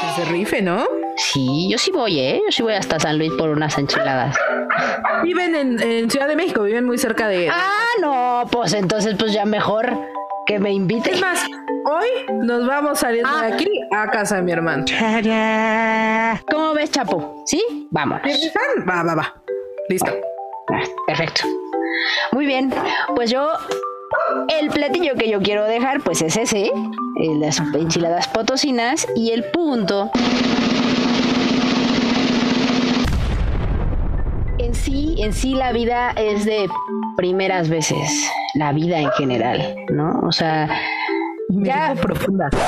Que 0.00 0.22
se 0.22 0.30
rife, 0.30 0.62
¿no? 0.62 0.86
Sí, 1.22 1.68
yo 1.70 1.76
sí 1.78 1.90
voy, 1.90 2.18
¿eh? 2.18 2.40
Yo 2.46 2.50
sí 2.52 2.62
voy 2.62 2.72
hasta 2.74 2.98
San 2.98 3.18
Luis 3.18 3.30
por 3.36 3.50
unas 3.50 3.76
enchiladas. 3.78 4.36
Viven 5.22 5.54
en, 5.54 5.80
en 5.82 6.10
Ciudad 6.10 6.28
de 6.28 6.36
México, 6.36 6.62
viven 6.62 6.84
muy 6.86 6.96
cerca 6.98 7.28
de... 7.28 7.48
Ah, 7.50 7.70
no, 8.00 8.44
pues 8.50 8.72
entonces 8.72 9.16
pues 9.18 9.32
ya 9.32 9.44
mejor 9.44 9.90
que 10.46 10.58
me 10.58 10.72
invite. 10.72 11.12
Es 11.12 11.20
más, 11.20 11.44
hoy 11.84 12.08
nos 12.42 12.66
vamos 12.66 12.98
saliendo 13.00 13.28
Ah. 13.32 13.42
de 13.46 13.52
aquí 13.52 13.68
a 13.92 14.10
casa 14.10 14.36
de 14.36 14.42
mi 14.42 14.52
hermano. 14.52 14.84
¿Cómo 16.50 16.72
ves, 16.74 16.90
Chapo? 16.90 17.42
¿Sí? 17.46 17.62
Vámonos. 17.90 18.26
¿Están? 18.26 18.88
Va, 18.88 19.02
va, 19.02 19.14
va. 19.14 19.34
Listo. 19.88 20.10
Perfecto. 21.06 21.42
Muy 22.32 22.46
bien. 22.46 22.72
Pues 23.14 23.30
yo, 23.30 23.50
el 24.60 24.70
platillo 24.70 25.14
que 25.16 25.28
yo 25.28 25.40
quiero 25.42 25.64
dejar, 25.64 26.00
pues 26.00 26.22
es 26.22 26.36
ese, 26.36 26.66
eh, 26.66 26.72
las 27.38 27.58
enchiladas 27.60 28.26
potosinas 28.28 29.06
y 29.16 29.32
el 29.32 29.44
punto. 29.50 30.10
En 34.70 34.76
sí, 34.76 35.16
en 35.18 35.32
sí 35.32 35.54
la 35.54 35.72
vida 35.72 36.10
es 36.10 36.44
de 36.44 36.68
primeras 37.16 37.68
veces, 37.68 38.30
la 38.54 38.72
vida 38.72 39.00
en 39.00 39.10
general, 39.18 39.74
¿no? 39.92 40.20
O 40.20 40.30
sea, 40.30 40.68
Me 41.48 41.66
Ya. 41.66 41.96
profunda. 42.00 42.48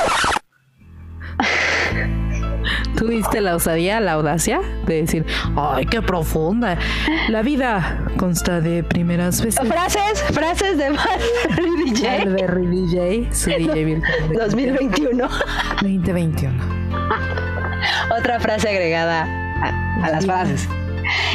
¿Tuviste 2.97 3.39
la 3.39 3.55
osadía, 3.55 4.01
la 4.01 4.11
audacia 4.13 4.59
de 4.85 4.95
decir, 5.03 5.25
ay, 5.55 5.85
qué 5.85 6.01
profunda? 6.01 6.77
La 7.29 7.41
vida 7.41 8.03
consta 8.17 8.59
de 8.59 8.83
primeras 8.83 9.41
veces. 9.41 9.65
frases, 9.65 10.23
frases 10.33 10.77
de 10.77 10.89
Barry 10.89 11.85
DJ 11.85 12.25
Berry 12.25 12.67
DJ, 12.67 13.33
su 13.33 13.49
DJ 13.49 13.85
virtual 13.85 14.29
de 14.29 14.35
2021. 14.39 15.29
2021. 15.81 16.53
Otra 18.19 18.41
frase 18.41 18.67
agregada 18.67 19.23
a, 19.61 20.05
a 20.05 20.09
las 20.09 20.25
frases. 20.25 20.67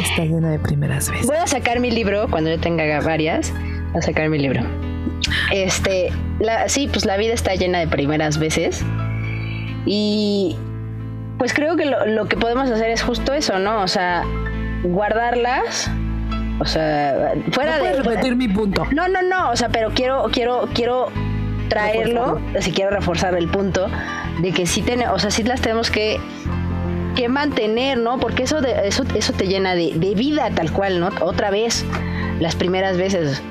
Está 0.01 0.25
llena 0.25 0.51
de 0.51 0.59
primeras 0.59 1.11
veces. 1.11 1.27
Voy 1.27 1.37
a 1.37 1.47
sacar 1.47 1.81
mi 1.81 1.91
libro 1.91 2.29
cuando 2.31 2.51
yo 2.51 2.59
tenga 2.59 3.01
varias. 3.01 3.53
Voy 3.93 3.99
a 3.99 4.03
sacar 4.03 4.29
mi 4.29 4.39
libro. 4.39 4.63
Este, 5.53 6.11
la, 6.41 6.69
sí, 6.69 6.89
pues 6.89 7.05
la 7.05 7.17
vida 7.17 7.35
está 7.35 7.55
llena 7.55 7.79
de 7.79 7.89
primeras 7.89 8.39
veces. 8.39 8.85
Y 9.87 10.57
pues 11.39 11.55
creo 11.55 11.77
que 11.77 11.87
lo, 11.87 12.07
lo 12.07 12.27
que 12.27 12.37
podemos 12.37 12.71
hacer 12.71 12.91
es 12.91 13.03
justo 13.03 13.33
eso, 13.33 13.59
¿no? 13.59 13.83
O 13.83 13.89
sea, 13.89 14.25
guardarlas. 14.83 15.91
O 16.61 16.65
sea, 16.65 17.35
fuera 17.53 17.79
¿No 17.79 17.85
de. 17.85 18.03
repetir 18.03 18.35
mi 18.37 18.49
punto? 18.49 18.85
No, 18.93 19.09
no, 19.09 19.23
no, 19.23 19.51
o 19.51 19.57
sea, 19.57 19.69
pero 19.69 19.91
quiero, 19.95 20.29
quiero, 20.33 20.69
quiero 20.75 21.09
traerlo, 21.69 22.41
si 22.61 22.73
quiero 22.73 22.91
reforzar 22.91 23.35
el 23.35 23.49
punto 23.49 23.89
de 24.41 24.53
que 24.53 24.67
sí 24.67 24.83
tiene, 24.83 25.07
o 25.09 25.19
sea, 25.19 25.31
sí 25.31 25.43
las 25.43 25.61
tenemos 25.61 25.91
que 25.91 26.19
que 27.19 27.29
mantener, 27.29 27.99
¿no? 27.99 28.21
Porque 28.21 28.45
eso 28.45 28.61
de, 28.61 28.87
eso, 28.87 29.03
eso 29.17 29.33
te 29.33 29.49
llena 29.49 29.75
de, 29.75 29.93
de 29.97 30.15
vida 30.15 30.51
tal 30.55 30.73
cual, 30.73 31.01
¿no? 31.01 31.11
Otra 31.21 31.51
vez, 31.51 31.85
las 32.39 32.55
primeras 32.55 32.97
veces. 32.97 33.43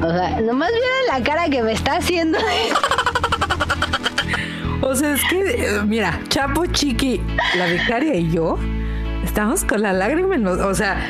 O 0.00 0.08
sea, 0.08 0.40
nomás 0.40 0.70
vieron 0.70 1.18
la 1.18 1.24
cara 1.24 1.48
que 1.50 1.62
me 1.62 1.72
está 1.72 1.96
haciendo. 1.96 2.38
O 4.84 4.96
sea, 4.96 5.14
es 5.14 5.22
que, 5.30 5.38
eh, 5.38 5.82
mira, 5.86 6.20
Chapo 6.28 6.66
Chiqui, 6.66 7.20
la 7.56 7.66
becaria 7.66 8.16
y 8.16 8.30
yo 8.32 8.58
estamos 9.24 9.64
con 9.64 9.80
la 9.80 9.92
lágrima 9.92 10.34
en 10.34 10.42
los. 10.42 10.58
O 10.58 10.74
sea, 10.74 11.00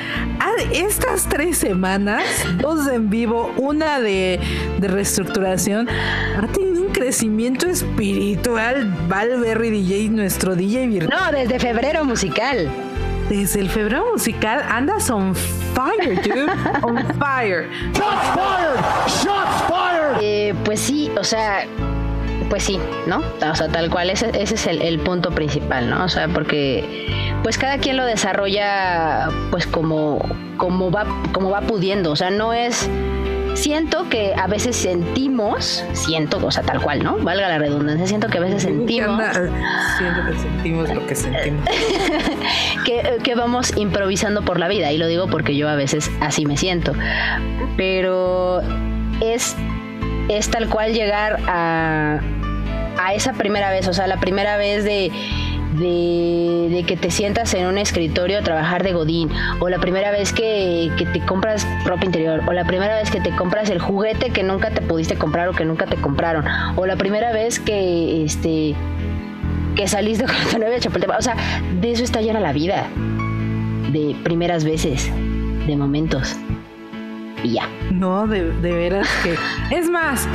estas 0.72 1.28
tres 1.28 1.59
semanas, 1.59 2.22
dos 2.59 2.86
en 2.86 3.11
vivo, 3.11 3.51
una 3.57 3.99
de, 3.99 4.38
de 4.78 4.88
reestructuración, 4.88 5.88
ha 5.88 6.47
tenido 6.49 6.71
crecimiento 7.12 7.66
espiritual. 7.66 8.90
Valberry 9.06 9.68
DJ, 9.68 10.08
nuestro 10.08 10.56
DJ 10.56 10.86
virtual. 10.86 11.20
No, 11.20 11.30
desde 11.30 11.58
febrero 11.58 12.06
musical. 12.06 12.70
Desde 13.28 13.60
el 13.60 13.68
febrero 13.68 14.06
musical 14.12 14.62
andas 14.66 15.10
on 15.10 15.34
fire, 15.34 16.22
dude. 16.22 16.46
On 16.82 16.96
fire. 17.18 17.68
Eh, 20.22 20.54
pues 20.64 20.80
sí, 20.80 21.10
o 21.18 21.22
sea, 21.22 21.66
pues 22.48 22.62
sí, 22.62 22.80
¿no? 23.06 23.18
O 23.18 23.54
sea, 23.54 23.68
tal 23.68 23.90
cual, 23.90 24.08
ese, 24.08 24.30
ese 24.30 24.54
es 24.54 24.66
el, 24.66 24.80
el 24.80 24.98
punto 24.98 25.32
principal, 25.32 25.90
¿no? 25.90 26.04
O 26.04 26.08
sea, 26.08 26.28
porque 26.28 27.06
pues 27.42 27.58
cada 27.58 27.76
quien 27.76 27.98
lo 27.98 28.06
desarrolla 28.06 29.28
pues 29.50 29.66
como, 29.66 30.18
como, 30.56 30.90
va, 30.90 31.04
como 31.32 31.50
va 31.50 31.60
pudiendo, 31.60 32.10
o 32.10 32.16
sea, 32.16 32.30
no 32.30 32.54
es... 32.54 32.88
Siento 33.55 34.09
que 34.09 34.34
a 34.34 34.46
veces 34.46 34.76
sentimos, 34.76 35.84
siento, 35.92 36.44
o 36.44 36.50
sea, 36.50 36.62
tal 36.62 36.80
cual, 36.80 37.03
¿no? 37.03 37.18
Valga 37.18 37.48
la 37.48 37.59
redundancia, 37.59 38.07
siento 38.07 38.28
que 38.28 38.38
a 38.38 38.40
veces 38.40 38.62
sentimos 38.62 39.22
Siento 39.98 40.26
que 40.26 40.38
sentimos 40.38 40.88
lo 40.88 41.07
que 41.07 41.14
sentimos. 41.14 41.68
que, 42.84 43.18
que 43.22 43.34
vamos 43.34 43.76
improvisando 43.76 44.42
por 44.42 44.59
la 44.59 44.68
vida. 44.68 44.90
Y 44.92 44.98
lo 44.98 45.07
digo 45.07 45.28
porque 45.28 45.57
yo 45.57 45.68
a 45.68 45.74
veces 45.74 46.11
así 46.20 46.46
me 46.46 46.57
siento. 46.57 46.92
Pero 47.76 48.62
es, 49.20 49.55
es 50.28 50.50
tal 50.50 50.68
cual 50.68 50.94
llegar 50.94 51.38
a, 51.46 52.20
a 52.98 53.14
esa 53.14 53.32
primera 53.34 53.70
vez, 53.70 53.86
o 53.88 53.92
sea, 53.92 54.07
la 54.07 54.18
primera 54.18 54.57
vez 54.57 54.84
de, 54.84 55.11
de, 55.72 56.84
que 56.86 56.96
te 56.96 57.10
sientas 57.10 57.54
en 57.54 57.66
un 57.66 57.78
escritorio 57.78 58.38
a 58.38 58.42
trabajar 58.42 58.82
de 58.82 58.92
Godín, 58.92 59.30
o 59.60 59.68
la 59.68 59.78
primera 59.78 60.10
vez 60.10 60.32
que, 60.32 60.90
que 60.96 61.06
te 61.06 61.20
compras 61.20 61.66
ropa 61.84 62.04
interior, 62.04 62.42
o 62.46 62.52
la 62.52 62.64
primera 62.64 62.96
vez 62.96 63.10
que 63.10 63.20
te 63.20 63.30
compras 63.30 63.70
el 63.70 63.78
juguete 63.78 64.30
que 64.30 64.42
nunca 64.42 64.70
te 64.70 64.82
pudiste 64.82 65.16
comprar 65.16 65.48
o 65.48 65.52
que 65.52 65.64
nunca 65.64 65.86
te 65.86 65.96
compraron, 65.96 66.44
o 66.76 66.86
la 66.86 66.96
primera 66.96 67.32
vez 67.32 67.58
que 67.58 68.24
este 68.24 68.74
que 69.74 69.88
saliste 69.88 70.24
con 70.24 70.36
tu 70.50 70.58
novia 70.58 70.78
Chapultepec. 70.78 71.18
O 71.18 71.22
sea, 71.22 71.36
de 71.80 71.92
eso 71.92 72.04
está 72.04 72.20
llena 72.20 72.40
la 72.40 72.52
vida. 72.52 72.86
De 73.90 74.16
primeras 74.22 74.64
veces, 74.64 75.10
de 75.66 75.76
momentos. 75.76 76.36
Y 77.42 77.54
ya. 77.54 77.68
No, 77.90 78.26
de, 78.26 78.50
de 78.50 78.72
veras 78.72 79.08
que. 79.22 79.36
Es 79.74 79.90
más, 79.90 80.28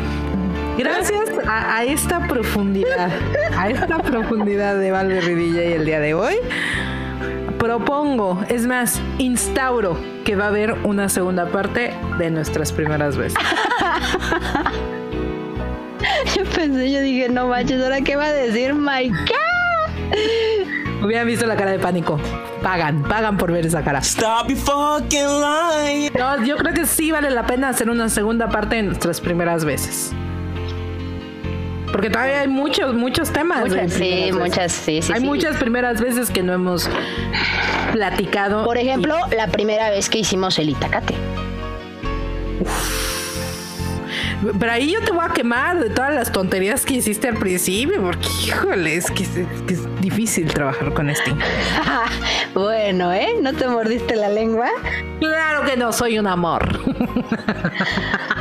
gracias 0.77 1.29
a, 1.47 1.77
a 1.77 1.83
esta 1.83 2.27
profundidad, 2.27 3.11
a 3.57 3.69
esta 3.69 3.97
profundidad 3.99 4.79
de 4.79 4.91
Valverde 4.91 5.35
DJ 5.35 5.75
el 5.75 5.85
día 5.85 5.99
de 5.99 6.13
hoy, 6.13 6.35
propongo, 7.57 8.43
es 8.49 8.65
más, 8.65 9.01
instauro 9.17 9.97
que 10.23 10.35
va 10.35 10.45
a 10.45 10.47
haber 10.49 10.73
una 10.83 11.09
segunda 11.09 11.47
parte 11.47 11.93
de 12.17 12.29
nuestras 12.29 12.71
primeras 12.71 13.17
veces. 13.17 13.37
Yo 16.35 16.43
pensé, 16.43 16.91
yo 16.91 17.01
dije, 17.01 17.29
no 17.29 17.47
manches, 17.47 17.81
¿ahora 17.81 18.01
qué 18.01 18.15
va 18.15 18.25
a 18.25 18.31
decir 18.31 18.73
my 18.73 19.09
God? 19.09 21.03
Hubieran 21.03 21.27
visto 21.27 21.45
la 21.45 21.55
cara 21.55 21.71
de 21.71 21.79
pánico. 21.79 22.19
Pagan, 22.61 23.03
pagan 23.03 23.37
por 23.37 23.51
ver 23.51 23.65
esa 23.65 23.83
cara. 23.83 23.99
Stop 23.99 24.47
your 24.47 24.57
fucking 24.57 25.27
lying. 25.41 26.11
No, 26.17 26.43
yo 26.43 26.57
creo 26.57 26.73
que 26.73 26.85
sí 26.85 27.11
vale 27.11 27.29
la 27.29 27.45
pena 27.45 27.69
hacer 27.69 27.89
una 27.89 28.09
segunda 28.09 28.49
parte 28.49 28.77
de 28.77 28.83
nuestras 28.83 29.21
primeras 29.21 29.63
veces. 29.65 30.11
Porque 31.91 32.09
todavía 32.09 32.41
hay 32.41 32.47
muchos, 32.47 32.93
muchos 32.93 33.31
temas. 33.31 33.69
Muchas, 33.69 33.93
sí, 33.93 34.29
muchas, 34.33 34.71
sí, 34.71 35.01
sí. 35.01 35.13
Hay 35.13 35.21
sí. 35.21 35.25
muchas 35.25 35.57
primeras 35.57 36.01
veces 36.01 36.29
que 36.29 36.43
no 36.43 36.53
hemos 36.53 36.89
platicado. 37.93 38.65
Por 38.65 38.77
ejemplo, 38.77 39.15
la 39.35 39.47
primera 39.47 39.89
vez 39.89 40.09
que 40.09 40.19
hicimos 40.19 40.59
el 40.59 40.69
Itacate. 40.69 41.15
Pero 44.59 44.71
ahí 44.71 44.91
yo 44.91 45.01
te 45.01 45.11
voy 45.11 45.25
a 45.25 45.29
quemar 45.29 45.79
de 45.79 45.89
todas 45.89 46.13
las 46.13 46.31
tonterías 46.31 46.85
que 46.85 46.95
hiciste 46.95 47.27
al 47.27 47.37
principio, 47.37 48.01
porque 48.01 48.27
híjole, 48.45 48.95
es 48.95 49.09
que 49.09 49.23
es, 49.23 49.29
que 49.65 49.73
es 49.73 50.01
difícil 50.01 50.53
trabajar 50.53 50.93
con 50.93 51.09
este. 51.09 51.33
bueno, 52.53 53.11
¿eh? 53.11 53.29
¿No 53.41 53.53
te 53.53 53.67
mordiste 53.67 54.15
la 54.15 54.29
lengua? 54.29 54.69
Claro 55.19 55.65
que 55.65 55.75
no, 55.75 55.91
soy 55.91 56.19
un 56.19 56.27
amor. 56.27 56.79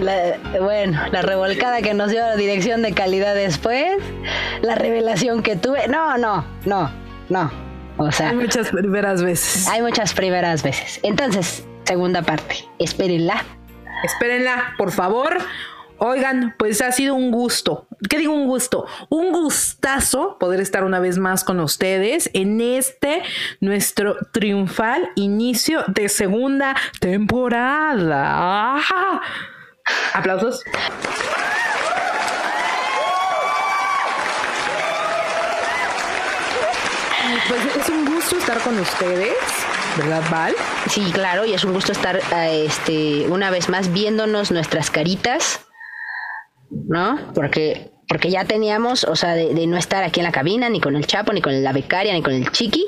La- 0.00 0.38
bueno, 0.60 1.00
la 1.12 1.22
revolcada 1.22 1.80
que 1.82 1.94
nos 1.94 2.10
dio 2.10 2.20
la 2.20 2.36
dirección 2.36 2.82
de 2.82 2.92
calidad 2.92 3.34
después, 3.34 3.96
la 4.62 4.74
revelación 4.74 5.42
que 5.42 5.56
tuve. 5.56 5.88
No, 5.88 6.16
no, 6.18 6.44
no, 6.64 6.90
no. 7.28 7.50
O 7.96 8.10
sea, 8.10 8.30
Hay 8.30 8.36
muchas 8.36 8.70
primeras 8.70 9.22
veces. 9.22 9.68
hay 9.68 9.80
muchas 9.80 10.14
primeras 10.14 10.62
veces. 10.64 10.98
Entonces, 11.04 11.64
segunda 11.84 12.22
parte, 12.22 12.56
espérenla. 12.78 13.44
Espérenla, 14.02 14.74
por 14.76 14.90
favor. 14.90 15.38
Oigan, 15.98 16.56
pues 16.58 16.82
ha 16.82 16.90
sido 16.90 17.14
un 17.14 17.30
gusto. 17.30 17.86
¿Qué 18.10 18.18
digo 18.18 18.32
un 18.34 18.48
gusto? 18.48 18.84
Un 19.10 19.30
gustazo 19.30 20.38
poder 20.40 20.60
estar 20.60 20.82
una 20.82 20.98
vez 20.98 21.18
más 21.18 21.44
con 21.44 21.60
ustedes 21.60 22.28
en 22.34 22.60
este 22.60 23.22
nuestro 23.60 24.16
triunfal 24.32 25.08
inicio 25.14 25.84
de 25.86 26.08
segunda 26.08 26.74
temporada. 26.98 28.80
Aplausos. 30.14 30.62
Pues 37.48 37.76
es 37.76 37.88
un 37.90 38.06
gusto 38.06 38.38
estar 38.38 38.58
con 38.60 38.78
ustedes, 38.78 39.34
¿verdad, 39.98 40.22
Val? 40.30 40.54
Sí, 40.88 41.10
claro, 41.12 41.44
y 41.44 41.52
es 41.52 41.64
un 41.64 41.72
gusto 41.74 41.92
estar 41.92 42.16
eh, 42.16 42.64
este, 42.66 43.26
una 43.28 43.50
vez 43.50 43.68
más 43.68 43.92
viéndonos 43.92 44.50
nuestras 44.50 44.90
caritas, 44.90 45.66
¿no? 46.70 47.32
Porque, 47.34 47.90
porque 48.08 48.30
ya 48.30 48.44
teníamos, 48.44 49.04
o 49.04 49.16
sea, 49.16 49.34
de, 49.34 49.52
de 49.52 49.66
no 49.66 49.76
estar 49.76 50.04
aquí 50.04 50.20
en 50.20 50.24
la 50.26 50.32
cabina, 50.32 50.70
ni 50.70 50.80
con 50.80 50.96
el 50.96 51.06
Chapo, 51.06 51.32
ni 51.32 51.42
con 51.42 51.62
la 51.62 51.72
becaria, 51.72 52.14
ni 52.14 52.22
con 52.22 52.32
el 52.32 52.50
Chiqui. 52.50 52.86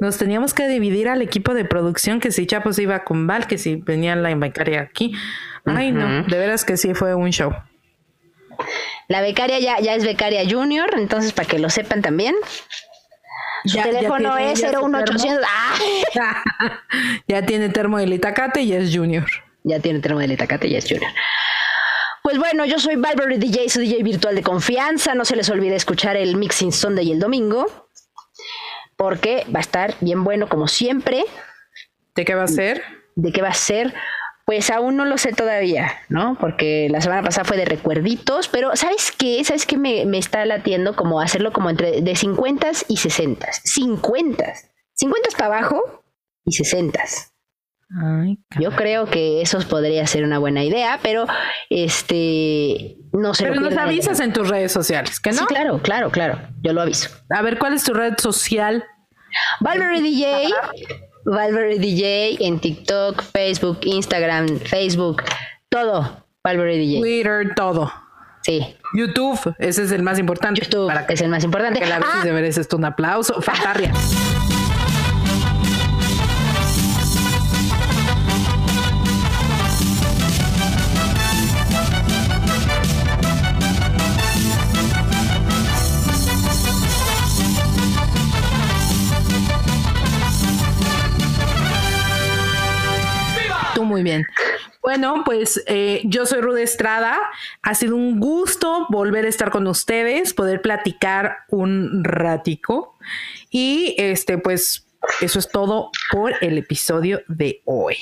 Nos 0.00 0.18
teníamos 0.18 0.52
que 0.52 0.68
dividir 0.68 1.08
al 1.08 1.22
equipo 1.22 1.54
de 1.54 1.64
producción, 1.64 2.20
que 2.20 2.30
si 2.30 2.46
Chapo 2.46 2.72
se 2.72 2.82
iba 2.82 3.02
con 3.04 3.26
Val, 3.26 3.46
que 3.46 3.58
si 3.58 3.76
venía 3.76 4.14
la 4.14 4.34
becaria 4.34 4.82
aquí. 4.82 5.12
Ay, 5.66 5.92
no, 5.92 6.22
de 6.24 6.38
veras 6.38 6.64
que 6.64 6.76
sí 6.76 6.94
fue 6.94 7.14
un 7.14 7.30
show. 7.30 7.52
La 9.08 9.20
becaria 9.20 9.58
ya, 9.58 9.78
ya 9.80 9.94
es 9.94 10.04
becaria 10.04 10.42
junior, 10.48 10.90
entonces 10.96 11.32
para 11.32 11.48
que 11.48 11.58
lo 11.58 11.70
sepan 11.70 12.02
también. 12.02 12.34
Su 13.64 13.76
Ya- 13.76 13.84
ya 13.84 13.90
teléfono 13.90 14.36
tiene 14.36 14.52
es 14.52 14.60
ya 14.60 14.72
su 14.72 14.86
01800. 14.88 15.44
¡Ah! 15.48 16.44
ya 17.28 17.42
tiene 17.44 17.68
termo 17.68 17.98
del 17.98 18.12
Itacate 18.12 18.62
y 18.62 18.72
es 18.72 18.94
Junior. 18.96 19.26
Ya 19.64 19.80
tiene 19.80 19.98
termo 20.00 20.20
de 20.20 20.26
Itacate, 20.26 20.70
ya 20.70 20.78
es 20.78 20.84
junior. 20.88 21.10
Pues 22.22 22.38
bueno, 22.38 22.64
yo 22.64 22.78
soy 22.78 22.94
Valverde 22.96 23.38
DJ, 23.38 23.68
su 23.68 23.80
DJ 23.80 24.02
virtual 24.04 24.34
de 24.36 24.42
confianza. 24.42 25.14
No 25.14 25.24
se 25.24 25.34
les 25.36 25.48
olvide 25.50 25.74
escuchar 25.76 26.16
el 26.16 26.36
Mixing 26.36 26.72
Sunday 26.72 27.10
el 27.12 27.18
domingo, 27.20 27.88
porque 28.96 29.44
va 29.54 29.58
a 29.58 29.62
estar 29.62 29.94
bien 30.00 30.22
bueno 30.24 30.48
como 30.48 30.68
siempre. 30.68 31.24
¿De 32.14 32.24
qué 32.24 32.34
va 32.34 32.44
a 32.44 32.48
ser? 32.48 32.82
¿De 33.16 33.32
qué 33.32 33.42
va 33.42 33.48
a 33.48 33.54
ser? 33.54 33.92
Pues 34.46 34.70
aún 34.70 34.96
no 34.96 35.04
lo 35.04 35.18
sé 35.18 35.32
todavía, 35.32 35.92
¿no? 36.08 36.38
Porque 36.40 36.88
la 36.88 37.00
semana 37.00 37.22
pasada 37.22 37.44
fue 37.44 37.56
de 37.56 37.64
recuerditos, 37.64 38.46
pero 38.46 38.76
¿sabes 38.76 39.10
qué? 39.10 39.42
¿Sabes 39.42 39.66
qué 39.66 39.76
me, 39.76 40.06
me 40.06 40.18
está 40.18 40.46
latiendo? 40.46 40.94
Como 40.94 41.20
hacerlo 41.20 41.52
como 41.52 41.68
entre 41.68 42.00
de 42.00 42.16
50 42.16 42.70
y 42.88 42.96
60. 42.96 43.48
50. 43.52 44.44
50 44.94 45.28
para 45.36 45.58
abajo 45.58 46.04
y 46.44 46.52
60. 46.52 47.02
Ay, 48.02 48.38
Yo 48.58 48.70
creo 48.72 49.06
que 49.06 49.42
eso 49.42 49.58
podría 49.68 50.06
ser 50.06 50.24
una 50.24 50.38
buena 50.38 50.64
idea, 50.64 50.98
pero 51.02 51.26
este 51.70 52.96
no 53.12 53.32
se 53.34 53.44
pero 53.44 53.60
nos 53.60 53.76
avisas 53.76 54.18
en 54.20 54.32
tus 54.32 54.48
redes 54.48 54.72
sociales, 54.72 55.20
¿que 55.20 55.30
no? 55.30 55.38
Sí, 55.38 55.44
claro, 55.46 55.80
claro, 55.82 56.10
claro. 56.10 56.38
Yo 56.62 56.72
lo 56.72 56.82
aviso. 56.82 57.10
A 57.30 57.42
ver, 57.42 57.58
¿cuál 57.58 57.74
es 57.74 57.84
tu 57.84 57.94
red 57.94 58.14
social? 58.18 58.84
Valverde 59.60 60.02
DJ, 60.02 60.48
Valverde 61.28 61.80
DJ 61.80 62.36
en 62.46 62.60
TikTok, 62.60 63.20
Facebook, 63.32 63.80
Instagram, 63.82 64.60
Facebook, 64.60 65.24
todo. 65.68 66.24
Valverde 66.44 66.76
DJ. 66.78 67.00
Twitter, 67.00 67.54
todo. 67.56 67.92
Sí. 68.42 68.76
YouTube, 68.94 69.52
ese 69.58 69.82
es 69.82 69.90
el 69.90 70.04
más 70.04 70.20
importante. 70.20 70.60
YouTube 70.62 70.86
Para 70.86 71.04
que, 71.04 71.14
es 71.14 71.20
el 71.20 71.28
más 71.28 71.42
importante. 71.42 71.80
que 71.80 71.86
la 71.86 71.98
veces 71.98 72.14
Ah, 72.14 72.24
de 72.24 72.32
mereces 72.32 72.68
un 72.72 72.84
aplauso. 72.84 73.42
Fantarria. 73.42 73.92
Muy 93.96 94.02
bien. 94.02 94.26
Bueno, 94.82 95.22
pues 95.24 95.62
eh, 95.66 96.02
yo 96.04 96.26
soy 96.26 96.42
Rude 96.42 96.62
Estrada. 96.62 97.18
Ha 97.62 97.74
sido 97.74 97.96
un 97.96 98.20
gusto 98.20 98.86
volver 98.90 99.24
a 99.24 99.28
estar 99.30 99.50
con 99.50 99.66
ustedes, 99.66 100.34
poder 100.34 100.60
platicar 100.60 101.38
un 101.48 102.04
ratico. 102.04 102.94
Y 103.48 103.94
este, 103.96 104.36
pues, 104.36 104.86
eso 105.22 105.38
es 105.38 105.48
todo 105.48 105.90
por 106.12 106.34
el 106.42 106.58
episodio 106.58 107.22
de 107.26 107.62
hoy. 107.64 107.96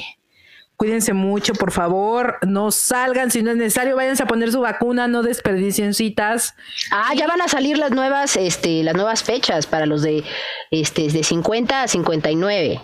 Cuídense 0.74 1.12
mucho, 1.12 1.54
por 1.54 1.70
favor. 1.70 2.38
No 2.44 2.72
salgan 2.72 3.30
si 3.30 3.44
no 3.44 3.52
es 3.52 3.56
necesario. 3.56 3.94
Váyanse 3.94 4.24
a 4.24 4.26
poner 4.26 4.50
su 4.50 4.62
vacuna, 4.62 5.06
no 5.06 5.22
desperdicien 5.22 5.94
citas. 5.94 6.56
Ah, 6.90 7.14
ya 7.14 7.28
van 7.28 7.40
a 7.40 7.46
salir 7.46 7.78
las 7.78 7.92
nuevas, 7.92 8.36
este, 8.36 8.82
las 8.82 8.96
nuevas 8.96 9.22
fechas 9.22 9.68
para 9.68 9.86
los 9.86 10.02
de, 10.02 10.24
este, 10.72 11.08
de 11.08 11.22
50 11.22 11.82
a 11.82 11.86
59. 11.86 12.80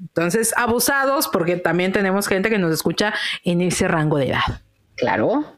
Entonces, 0.00 0.54
abusados, 0.56 1.28
porque 1.28 1.56
también 1.56 1.92
tenemos 1.92 2.28
gente 2.28 2.50
que 2.50 2.58
nos 2.58 2.72
escucha 2.72 3.12
en 3.44 3.60
ese 3.60 3.88
rango 3.88 4.16
de 4.18 4.28
edad. 4.28 4.62
Claro. 4.96 5.56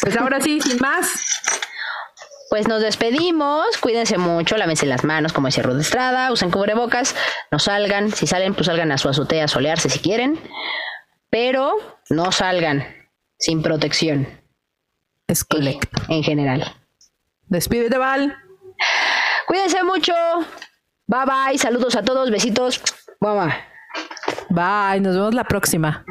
Pues 0.00 0.16
ahora 0.16 0.40
sí, 0.40 0.60
sin 0.60 0.78
más. 0.78 1.08
Pues 2.50 2.68
nos 2.68 2.82
despedimos, 2.82 3.78
cuídense 3.78 4.16
mucho, 4.18 4.56
lávense 4.56 4.86
las 4.86 5.02
manos, 5.02 5.32
como 5.32 5.48
decía 5.48 5.62
Ruth 5.64 5.80
Estrada, 5.80 6.30
usen 6.30 6.50
cubrebocas, 6.50 7.16
no 7.50 7.58
salgan, 7.58 8.12
si 8.12 8.26
salen, 8.26 8.54
pues 8.54 8.66
salgan 8.66 8.92
a 8.92 8.98
su 8.98 9.08
azotea 9.08 9.46
a 9.46 9.48
solearse 9.48 9.88
si 9.88 9.98
quieren, 9.98 10.38
pero 11.30 11.74
no 12.10 12.30
salgan 12.30 12.86
sin 13.38 13.60
protección 13.62 14.28
Es 15.26 15.42
correcto. 15.42 16.00
en 16.08 16.22
general. 16.22 16.76
Despídete, 17.48 17.98
Val. 17.98 18.36
Cuídense 19.48 19.82
mucho, 19.82 20.12
bye 21.06 21.24
bye, 21.26 21.58
saludos 21.58 21.96
a 21.96 22.04
todos, 22.04 22.30
besitos, 22.30 22.80
mamá, 23.24 23.56
Bye, 24.50 25.00
nos 25.00 25.16
vemos 25.16 25.34
la 25.34 25.44
próxima. 25.44 26.04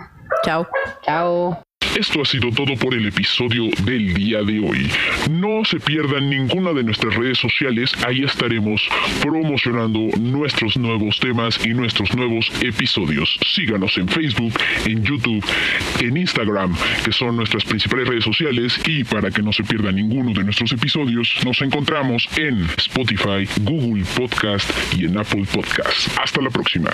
Chao. 0.43 0.67
chao. 1.03 1.62
Esto 1.95 2.23
ha 2.23 2.25
sido 2.25 2.49
todo 2.49 2.75
por 2.75 2.95
el 2.95 3.05
episodio 3.05 3.69
del 3.83 4.15
día 4.15 4.41
de 4.41 4.59
hoy. 4.59 4.89
No 5.29 5.63
se 5.63 5.79
pierdan 5.79 6.27
ninguna 6.27 6.73
de 6.73 6.83
nuestras 6.83 7.13
redes 7.13 7.37
sociales, 7.37 7.91
ahí 8.03 8.23
estaremos 8.23 8.89
promocionando 9.21 9.99
nuestros 10.19 10.75
nuevos 10.75 11.19
temas 11.19 11.63
y 11.63 11.69
nuestros 11.69 12.15
nuevos 12.15 12.51
episodios. 12.61 13.37
Síganos 13.45 13.95
en 13.99 14.07
Facebook, 14.07 14.53
en 14.85 15.03
YouTube, 15.03 15.45
en 15.99 16.17
Instagram, 16.17 16.75
que 17.05 17.11
son 17.11 17.35
nuestras 17.35 17.63
principales 17.63 18.07
redes 18.07 18.23
sociales, 18.23 18.79
y 18.87 19.03
para 19.03 19.29
que 19.29 19.43
no 19.43 19.53
se 19.53 19.63
pierda 19.63 19.91
ninguno 19.91 20.33
de 20.33 20.43
nuestros 20.43 20.71
episodios, 20.71 21.29
nos 21.45 21.61
encontramos 21.61 22.27
en 22.37 22.65
Spotify, 22.77 23.47
Google 23.61 24.03
Podcast 24.17 24.69
y 24.97 25.05
en 25.05 25.19
Apple 25.19 25.45
Podcast. 25.53 26.09
Hasta 26.19 26.41
la 26.41 26.49
próxima. 26.49 26.89